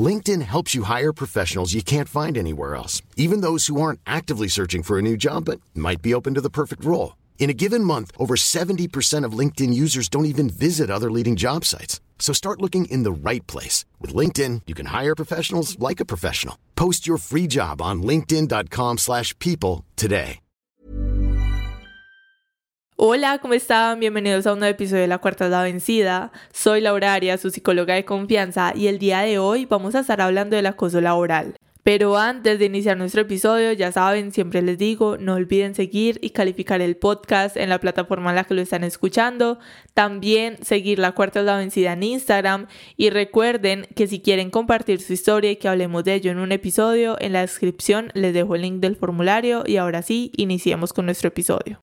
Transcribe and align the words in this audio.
LinkedIn 0.00 0.42
helps 0.42 0.74
you 0.74 0.84
hire 0.84 1.12
professionals 1.12 1.74
you 1.74 1.82
can't 1.82 2.08
find 2.08 2.38
anywhere 2.38 2.76
else, 2.76 3.02
even 3.16 3.40
those 3.40 3.66
who 3.66 3.80
aren't 3.80 4.00
actively 4.06 4.46
searching 4.48 4.84
for 4.84 4.98
a 4.98 5.02
new 5.02 5.16
job 5.16 5.46
but 5.46 5.60
might 5.74 6.00
be 6.00 6.14
open 6.14 6.34
to 6.34 6.40
the 6.40 6.56
perfect 6.60 6.84
role. 6.84 7.16
In 7.40 7.50
a 7.50 7.54
given 7.64 7.82
month, 7.82 8.12
over 8.16 8.36
70% 8.36 9.24
of 9.24 9.32
LinkedIn 9.32 9.74
users 9.74 10.08
don't 10.08 10.26
even 10.26 10.48
visit 10.48 10.90
other 10.90 11.10
leading 11.10 11.34
job 11.34 11.64
sites. 11.64 12.00
So 12.20 12.32
start 12.32 12.60
looking 12.60 12.84
in 12.84 13.02
the 13.02 13.10
right 13.10 13.44
place. 13.48 13.84
With 13.98 14.14
LinkedIn, 14.14 14.62
you 14.66 14.74
can 14.74 14.86
hire 14.86 15.16
professionals 15.16 15.76
like 15.80 15.98
a 15.98 16.04
professional. 16.04 16.56
Post 16.76 17.08
your 17.08 17.18
free 17.18 17.48
job 17.48 17.82
on 17.82 18.02
linkedin.com 18.02 18.98
slash 18.98 19.36
people 19.40 19.84
today. 19.96 20.40
Hola, 23.02 23.38
¿cómo 23.38 23.54
están? 23.54 23.98
Bienvenidos 23.98 24.46
a 24.46 24.52
un 24.52 24.58
nuevo 24.58 24.72
episodio 24.72 25.00
de 25.00 25.08
La 25.08 25.16
Cuarta 25.16 25.46
es 25.46 25.50
la 25.50 25.62
Vencida. 25.62 26.32
Soy 26.52 26.82
Laura 26.82 27.14
Arias, 27.14 27.40
su 27.40 27.48
psicóloga 27.48 27.94
de 27.94 28.04
confianza, 28.04 28.74
y 28.76 28.88
el 28.88 28.98
día 28.98 29.20
de 29.20 29.38
hoy 29.38 29.64
vamos 29.64 29.94
a 29.94 30.00
estar 30.00 30.20
hablando 30.20 30.54
del 30.54 30.66
acoso 30.66 31.00
laboral. 31.00 31.54
Pero 31.82 32.18
antes 32.18 32.58
de 32.58 32.66
iniciar 32.66 32.98
nuestro 32.98 33.22
episodio, 33.22 33.72
ya 33.72 33.90
saben, 33.90 34.32
siempre 34.32 34.60
les 34.60 34.76
digo, 34.76 35.16
no 35.16 35.36
olviden 35.36 35.74
seguir 35.74 36.18
y 36.20 36.28
calificar 36.28 36.82
el 36.82 36.94
podcast 36.94 37.56
en 37.56 37.70
la 37.70 37.80
plataforma 37.80 38.28
en 38.28 38.36
la 38.36 38.44
que 38.44 38.52
lo 38.52 38.60
están 38.60 38.84
escuchando. 38.84 39.58
También 39.94 40.62
seguir 40.62 40.98
La 40.98 41.12
Cuarta 41.12 41.40
es 41.40 41.46
la 41.46 41.56
Vencida 41.56 41.94
en 41.94 42.02
Instagram. 42.02 42.66
Y 42.98 43.08
recuerden 43.08 43.86
que 43.96 44.08
si 44.08 44.20
quieren 44.20 44.50
compartir 44.50 45.00
su 45.00 45.14
historia 45.14 45.50
y 45.50 45.56
que 45.56 45.68
hablemos 45.68 46.04
de 46.04 46.16
ello 46.16 46.32
en 46.32 46.38
un 46.38 46.52
episodio, 46.52 47.16
en 47.18 47.32
la 47.32 47.40
descripción 47.40 48.10
les 48.12 48.34
dejo 48.34 48.56
el 48.56 48.60
link 48.60 48.80
del 48.80 48.96
formulario. 48.96 49.64
Y 49.66 49.78
ahora 49.78 50.02
sí, 50.02 50.32
iniciemos 50.36 50.92
con 50.92 51.06
nuestro 51.06 51.28
episodio. 51.28 51.80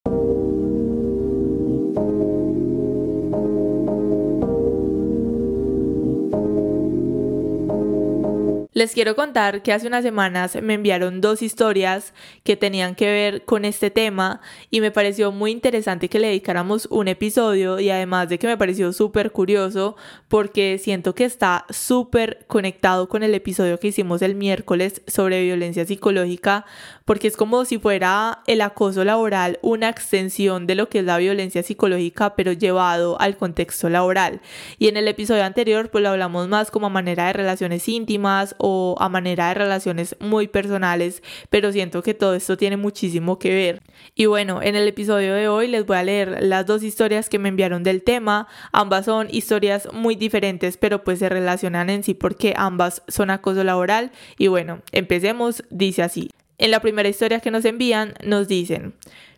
Les 8.78 8.92
quiero 8.92 9.16
contar 9.16 9.62
que 9.62 9.72
hace 9.72 9.88
unas 9.88 10.04
semanas 10.04 10.56
me 10.62 10.74
enviaron 10.74 11.20
dos 11.20 11.42
historias 11.42 12.14
que 12.44 12.56
tenían 12.56 12.94
que 12.94 13.06
ver 13.06 13.44
con 13.44 13.64
este 13.64 13.90
tema 13.90 14.40
y 14.70 14.80
me 14.80 14.92
pareció 14.92 15.32
muy 15.32 15.50
interesante 15.50 16.08
que 16.08 16.20
le 16.20 16.28
dedicáramos 16.28 16.86
un 16.88 17.08
episodio 17.08 17.80
y 17.80 17.90
además 17.90 18.28
de 18.28 18.38
que 18.38 18.46
me 18.46 18.56
pareció 18.56 18.92
súper 18.92 19.32
curioso 19.32 19.96
porque 20.28 20.78
siento 20.78 21.16
que 21.16 21.24
está 21.24 21.66
súper 21.70 22.44
conectado 22.46 23.08
con 23.08 23.24
el 23.24 23.34
episodio 23.34 23.80
que 23.80 23.88
hicimos 23.88 24.22
el 24.22 24.36
miércoles 24.36 25.02
sobre 25.08 25.42
violencia 25.42 25.84
psicológica 25.84 26.64
porque 27.04 27.26
es 27.26 27.36
como 27.36 27.64
si 27.64 27.78
fuera 27.78 28.44
el 28.46 28.60
acoso 28.60 29.02
laboral 29.02 29.58
una 29.60 29.88
extensión 29.88 30.68
de 30.68 30.76
lo 30.76 30.88
que 30.88 31.00
es 31.00 31.04
la 31.04 31.18
violencia 31.18 31.64
psicológica 31.64 32.36
pero 32.36 32.52
llevado 32.52 33.20
al 33.20 33.38
contexto 33.38 33.88
laboral. 33.88 34.40
Y 34.78 34.86
en 34.86 34.96
el 34.96 35.08
episodio 35.08 35.42
anterior 35.42 35.90
pues 35.90 36.04
lo 36.04 36.10
hablamos 36.10 36.46
más 36.46 36.70
como 36.70 36.86
a 36.86 36.90
manera 36.90 37.26
de 37.26 37.32
relaciones 37.32 37.88
íntimas 37.88 38.54
a 38.98 39.08
manera 39.08 39.48
de 39.48 39.54
relaciones 39.54 40.16
muy 40.20 40.48
personales, 40.48 41.22
pero 41.50 41.72
siento 41.72 42.02
que 42.02 42.14
todo 42.14 42.34
esto 42.34 42.56
tiene 42.56 42.76
muchísimo 42.76 43.38
que 43.38 43.54
ver. 43.54 43.82
Y 44.14 44.26
bueno, 44.26 44.62
en 44.62 44.76
el 44.76 44.86
episodio 44.88 45.34
de 45.34 45.48
hoy 45.48 45.68
les 45.68 45.86
voy 45.86 45.96
a 45.96 46.02
leer 46.02 46.42
las 46.42 46.66
dos 46.66 46.82
historias 46.82 47.28
que 47.28 47.38
me 47.38 47.48
enviaron 47.48 47.82
del 47.82 48.02
tema. 48.02 48.48
Ambas 48.72 49.04
son 49.06 49.28
historias 49.30 49.88
muy 49.92 50.14
diferentes, 50.16 50.76
pero 50.76 51.04
pues 51.04 51.18
se 51.18 51.28
relacionan 51.28 51.90
en 51.90 52.02
sí 52.02 52.14
porque 52.14 52.54
ambas 52.56 53.02
son 53.08 53.30
acoso 53.30 53.64
laboral. 53.64 54.10
Y 54.38 54.48
bueno, 54.48 54.80
empecemos, 54.92 55.64
dice 55.70 56.02
así. 56.02 56.30
En 56.58 56.70
la 56.72 56.80
primera 56.80 57.08
historia 57.08 57.40
que 57.40 57.52
nos 57.52 57.64
envían, 57.64 58.14
nos 58.24 58.48
dicen, 58.48 58.94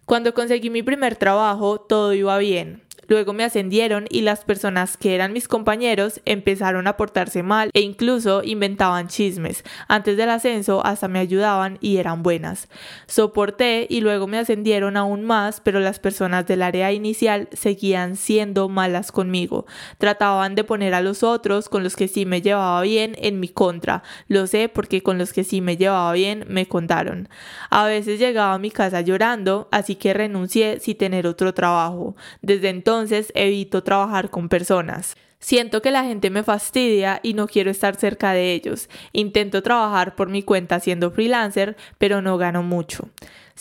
cuando 0.07 0.35
conseguí 0.35 0.71
mi 0.71 0.83
primer 0.83 1.17
trabajo, 1.17 1.81
todo 1.81 2.15
iba 2.15 2.37
bien. 2.39 2.83
Luego 3.11 3.33
me 3.33 3.43
ascendieron 3.43 4.07
y 4.09 4.21
las 4.21 4.45
personas 4.45 4.97
que 4.97 5.17
eran 5.17 5.33
mis 5.33 5.49
compañeros 5.49 6.21
empezaron 6.27 6.87
a 6.87 6.97
portarse 6.97 7.43
mal 7.43 7.71
e 7.75 7.81
incluso 7.81 8.45
inventaban 8.45 9.09
chismes. 9.09 9.65
Antes 9.89 10.17
del 10.17 10.31
ascenso 10.31 10.87
hasta 10.87 11.09
me 11.09 11.19
ayudaban 11.19 11.77
y 11.81 11.97
eran 11.97 12.23
buenas. 12.23 12.69
Soporté 13.09 13.89
y 13.91 14.01
luego 14.01 14.29
me 14.29 14.39
ascendieron 14.39 14.97
aún 14.97 15.25
más, 15.25 15.61
pero 15.61 15.81
las 15.81 15.99
personas 15.99 16.47
del 16.47 16.63
área 16.63 16.93
inicial 16.93 17.49
seguían 17.51 18.15
siendo 18.15 18.69
malas 18.69 19.11
conmigo. 19.11 19.67
Trataban 19.99 20.55
de 20.55 20.63
poner 20.63 20.95
a 20.95 21.01
los 21.01 21.25
otros 21.25 21.69
con 21.69 21.83
los 21.83 21.97
que 21.97 22.07
sí 22.07 22.27
me 22.27 22.43
llevaba 22.43 22.81
bien 22.83 23.17
en 23.19 23.41
mi 23.41 23.49
contra. 23.49 24.05
Lo 24.29 24.47
sé 24.47 24.69
porque 24.69 25.03
con 25.03 25.19
los 25.19 25.33
que 25.33 25.43
sí 25.43 25.61
me 25.61 25.77
llevaba 25.77 26.13
bien 26.13 26.45
me 26.47 26.67
contaron. 26.67 27.29
A 27.71 27.87
veces 27.87 28.21
llegaba 28.21 28.55
a 28.55 28.61
mi 28.61 28.71
casa 28.71 29.01
llorando, 29.01 29.67
así 29.73 29.97
que 29.97 30.15
renuncié 30.15 30.79
sin 30.79 30.97
tener 30.97 31.27
otro 31.27 31.53
trabajo. 31.55 32.15
Desde 32.41 32.69
entonces 32.69 33.00
entonces 33.01 33.33
evito 33.35 33.83
trabajar 33.83 34.29
con 34.29 34.51
personas. 34.51 35.17
Siento 35.39 35.81
que 35.81 35.91
la 35.91 36.05
gente 36.05 36.29
me 36.29 36.43
fastidia 36.43 37.19
y 37.23 37.33
no 37.33 37.47
quiero 37.47 37.71
estar 37.71 37.97
cerca 37.97 38.35
de 38.35 38.53
ellos. 38.53 38.91
Intento 39.15 39.63
trabajar 39.63 40.15
por 40.17 40.29
mi 40.29 40.43
cuenta 40.43 40.81
siendo 40.81 41.11
freelancer, 41.11 41.79
pero 41.97 42.21
no 42.21 42.37
gano 42.37 42.63
mucho. 42.63 43.09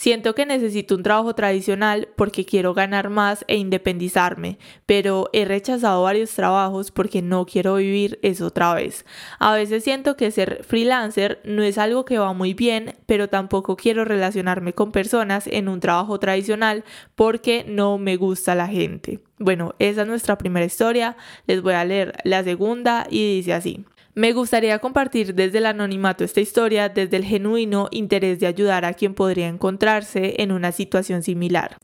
Siento 0.00 0.34
que 0.34 0.46
necesito 0.46 0.94
un 0.94 1.02
trabajo 1.02 1.34
tradicional 1.34 2.08
porque 2.16 2.46
quiero 2.46 2.72
ganar 2.72 3.10
más 3.10 3.44
e 3.48 3.58
independizarme, 3.58 4.58
pero 4.86 5.28
he 5.34 5.44
rechazado 5.44 6.04
varios 6.04 6.30
trabajos 6.30 6.90
porque 6.90 7.20
no 7.20 7.44
quiero 7.44 7.74
vivir 7.74 8.18
eso 8.22 8.46
otra 8.46 8.72
vez. 8.72 9.04
A 9.38 9.52
veces 9.52 9.84
siento 9.84 10.16
que 10.16 10.30
ser 10.30 10.64
freelancer 10.64 11.42
no 11.44 11.62
es 11.62 11.76
algo 11.76 12.06
que 12.06 12.16
va 12.16 12.32
muy 12.32 12.54
bien, 12.54 12.94
pero 13.04 13.28
tampoco 13.28 13.76
quiero 13.76 14.06
relacionarme 14.06 14.72
con 14.72 14.90
personas 14.90 15.46
en 15.46 15.68
un 15.68 15.80
trabajo 15.80 16.18
tradicional 16.18 16.82
porque 17.14 17.66
no 17.68 17.98
me 17.98 18.16
gusta 18.16 18.54
la 18.54 18.68
gente. 18.68 19.20
Bueno, 19.38 19.74
esa 19.78 20.00
es 20.00 20.08
nuestra 20.08 20.38
primera 20.38 20.64
historia. 20.64 21.18
Les 21.46 21.60
voy 21.60 21.74
a 21.74 21.84
leer 21.84 22.14
la 22.24 22.42
segunda 22.42 23.06
y 23.10 23.36
dice 23.36 23.52
así. 23.52 23.84
Me 24.14 24.32
gustaría 24.32 24.80
compartir 24.80 25.34
desde 25.34 25.58
el 25.58 25.66
anonimato 25.66 26.24
esta 26.24 26.40
historia 26.40 26.88
desde 26.88 27.16
el 27.16 27.24
genuino 27.24 27.88
interés 27.92 28.40
de 28.40 28.48
ayudar 28.48 28.84
a 28.84 28.94
quien 28.94 29.14
podría 29.14 29.46
encontrarse 29.46 30.34
en 30.38 30.50
una 30.50 30.72
situación 30.72 31.22
similar. 31.22 31.78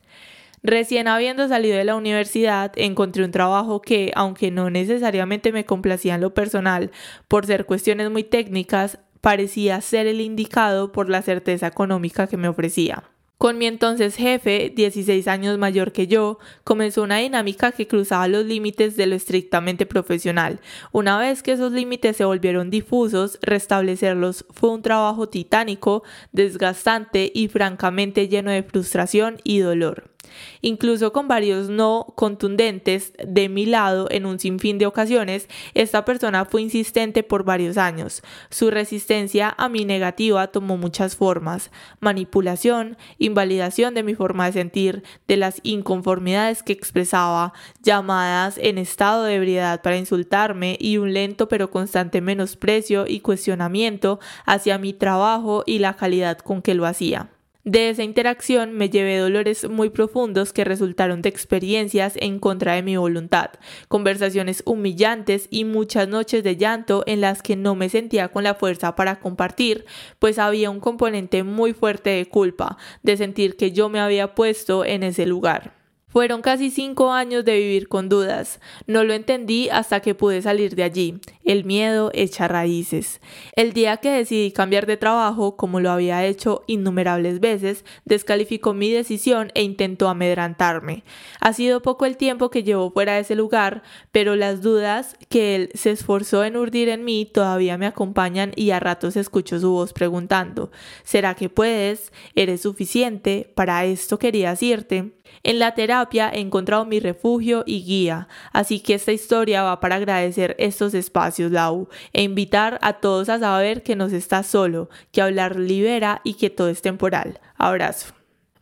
Recién 0.65 1.07
habiendo 1.07 1.47
salido 1.47 1.77
de 1.77 1.85
la 1.85 1.95
universidad, 1.95 2.73
encontré 2.75 3.25
un 3.25 3.31
trabajo 3.31 3.81
que, 3.81 4.11
aunque 4.17 4.51
no 4.51 4.71
necesariamente 4.71 5.53
me 5.53 5.65
complacía 5.65 6.17
en 6.17 6.23
lo 6.23 6.35
personal, 6.35 6.91
por 7.29 7.47
ser 7.47 7.65
cuestiones 7.65 8.11
muy 8.11 8.25
técnicas, 8.25 8.99
parecía 9.21 9.81
ser 9.81 10.09
el 10.09 10.21
indicado 10.21 10.91
por 10.91 11.09
la 11.09 11.23
certeza 11.23 11.69
económica 11.69 12.27
que 12.27 12.37
me 12.37 12.49
ofrecía. 12.49 13.05
Con 13.39 13.59
mi 13.59 13.67
entonces 13.67 14.17
jefe, 14.17 14.73
16 14.75 15.29
años 15.29 15.59
mayor 15.59 15.93
que 15.93 16.07
yo, 16.07 16.39
comenzó 16.65 17.03
una 17.03 17.19
dinámica 17.19 17.71
que 17.71 17.87
cruzaba 17.87 18.29
los 18.29 18.47
límites 18.47 18.97
de 18.97 19.07
lo 19.07 19.15
estrictamente 19.15 19.85
profesional. 19.85 20.59
Una 20.91 21.19
vez 21.19 21.43
que 21.43 21.53
esos 21.53 21.71
límites 21.71 22.17
se 22.17 22.25
volvieron 22.25 22.71
difusos, 22.71 23.39
restablecerlos 23.43 24.47
fue 24.49 24.71
un 24.71 24.81
trabajo 24.81 25.29
titánico, 25.29 26.03
desgastante 26.33 27.31
y 27.35 27.49
francamente 27.49 28.29
lleno 28.29 28.51
de 28.51 28.63
frustración 28.63 29.37
y 29.45 29.59
dolor 29.59 30.16
incluso 30.61 31.13
con 31.13 31.29
varios 31.29 31.69
no 31.69 32.07
contundentes 32.17 33.13
de 33.25 33.49
mi 33.49 33.67
lado 33.67 34.09
en 34.11 34.27
un 34.27 34.39
sinfín 34.39 34.79
de 34.79 34.87
ocasiones, 34.87 35.49
esta 35.75 36.05
persona 36.05 36.45
fue 36.45 36.63
insistente 36.63 37.23
por 37.23 37.45
varios 37.45 37.77
años. 37.77 38.23
Su 38.51 38.71
resistencia 38.71 39.55
a 39.57 39.69
mi 39.69 39.85
negativa 39.85 40.47
tomó 40.49 40.77
muchas 40.77 41.17
formas, 41.17 41.71
manipulación, 42.01 42.97
invalidación 43.19 43.95
de 43.95 44.03
mi 44.03 44.15
forma 44.15 44.47
de 44.47 44.53
sentir, 44.53 45.03
de 45.29 45.37
las 45.37 45.61
inconformidades 45.63 46.63
que 46.63 46.73
expresaba, 46.73 47.53
llamadas 47.83 48.59
en 48.59 48.79
estado 48.79 49.25
de 49.25 49.35
ebriedad 49.37 49.83
para 49.83 49.97
insultarme 49.97 50.77
y 50.81 50.99
un 50.99 51.13
lento 51.13 51.49
pero 51.49 51.71
constante 51.71 52.21
menosprecio 52.21 53.07
y 53.07 53.21
cuestionamiento 53.21 54.21
hacia 54.45 54.79
mi 54.79 54.93
trabajo 54.93 55.63
y 55.67 55.79
la 55.79 55.97
calidad 55.97 56.39
con 56.39 56.63
que 56.63 56.75
lo 56.75 56.87
hacía. 56.87 57.31
De 57.67 57.91
esa 57.91 58.05
interacción 58.05 58.75
me 58.75 58.91
llevé 58.91 59.19
dolores 59.19 59.69
muy 59.69 59.91
profundos 59.91 60.53
que 60.53 60.63
resultaron 60.63 61.21
de 61.21 61.31
experiencias 61.31 62.15
en 62.21 62.39
contra 62.39 62.75
de 62.75 62.83
mi 62.85 62.97
voluntad, 62.97 63.51
conversaciones 63.89 64.63
humillantes 64.67 65.49
y 65.51 65.65
muchas 65.65 66.07
noches 66.07 66.45
de 66.45 66.57
llanto 66.57 67.03
en 67.09 67.21
las 67.21 67.43
que 67.43 67.57
no 67.57 67.75
me 67.75 67.89
sentía 67.89 68.29
con 68.29 68.45
la 68.45 68.55
fuerza 68.55 68.95
para 68.95 69.19
compartir, 69.19 69.85
pues 70.21 70.39
había 70.39 70.71
un 70.71 70.79
componente 70.79 71.43
muy 71.43 71.73
fuerte 71.73 72.11
de 72.11 72.29
culpa, 72.29 72.79
de 73.03 73.17
sentir 73.17 73.57
que 73.57 73.73
yo 73.73 73.89
me 73.89 73.99
había 73.99 74.37
puesto 74.37 74.85
en 74.85 75.03
ese 75.03 75.27
lugar. 75.27 75.76
Fueron 76.17 76.41
casi 76.41 76.71
cinco 76.71 77.13
años 77.13 77.45
de 77.45 77.59
vivir 77.59 77.89
con 77.89 78.09
dudas. 78.09 78.59
No 78.87 79.05
lo 79.05 79.13
entendí 79.13 79.69
hasta 79.69 80.01
que 80.01 80.15
pude 80.15 80.41
salir 80.41 80.75
de 80.75 80.83
allí. 80.83 81.21
El 81.45 81.67
miedo 81.67 82.11
echa 82.15 82.49
raíces. 82.49 83.21
El 83.55 83.75
día 83.75 83.99
que 83.99 84.09
decidí 84.09 84.51
cambiar 84.51 84.87
de 84.87 84.97
trabajo, 84.97 85.59
como 85.59 85.79
lo 85.79 85.91
había 85.91 86.25
hecho 86.25 86.65
innumerables 86.67 87.39
veces, 87.39 87.85
descalificó 88.07 88.73
mi 88.73 88.91
decisión 88.91 89.53
e 89.55 89.63
intentó 89.63 90.09
amedrantarme. 90.09 91.05
Ha 91.39 91.53
sido 91.53 91.83
poco 91.83 92.07
el 92.07 92.17
tiempo 92.17 92.49
que 92.49 92.63
llevo 92.63 92.91
fuera 92.91 93.17
de 93.17 93.21
ese 93.21 93.35
lugar, 93.35 93.83
pero 94.11 94.37
las 94.37 94.63
dudas 94.63 95.17
que 95.29 95.55
él 95.55 95.71
se 95.75 95.91
esforzó 95.91 96.45
en 96.45 96.57
urdir 96.57 96.89
en 96.89 97.05
mí 97.05 97.31
todavía 97.31 97.77
me 97.77 97.85
acompañan 97.85 98.53
y 98.57 98.71
a 98.71 98.81
ratos 98.81 99.17
escucho 99.17 99.61
su 99.61 99.71
voz 99.71 99.93
preguntando, 99.93 100.71
¿será 101.05 101.35
que 101.35 101.51
puedes? 101.51 102.11
¿Eres 102.35 102.63
suficiente? 102.63 103.53
¿Para 103.55 103.85
esto 103.85 104.19
querías 104.19 104.63
irte? 104.63 105.13
En 105.43 105.59
la 105.59 105.75
terapia 105.75 106.31
he 106.33 106.41
encontrado 106.41 106.85
mi 106.85 107.01
refugio 107.01 107.63
y 107.67 107.85
guía, 107.85 108.29
así 108.53 108.81
que 108.81 108.95
esta 108.95 109.13
historia 109.13 109.63
va 109.63 109.81
para 109.81 109.97
agradecer 109.97 110.57
estos 110.59 110.95
espacios, 110.95 111.53
Lau, 111.53 111.89
e 112.13 112.23
invitar 112.23 112.79
a 112.83 112.95
todos 112.95 113.29
a 113.29 113.39
saber 113.39 113.83
que 113.83 113.97
no 113.97 114.09
se 114.09 114.17
está 114.17 114.43
solo, 114.43 114.89
que 115.13 115.23
hablar 115.23 115.57
libera 115.57 116.21
y 116.25 116.35
que 116.35 116.51
todo 116.51 116.69
es 116.69 116.83
temporal. 116.83 117.41
Abrazo. 117.57 118.16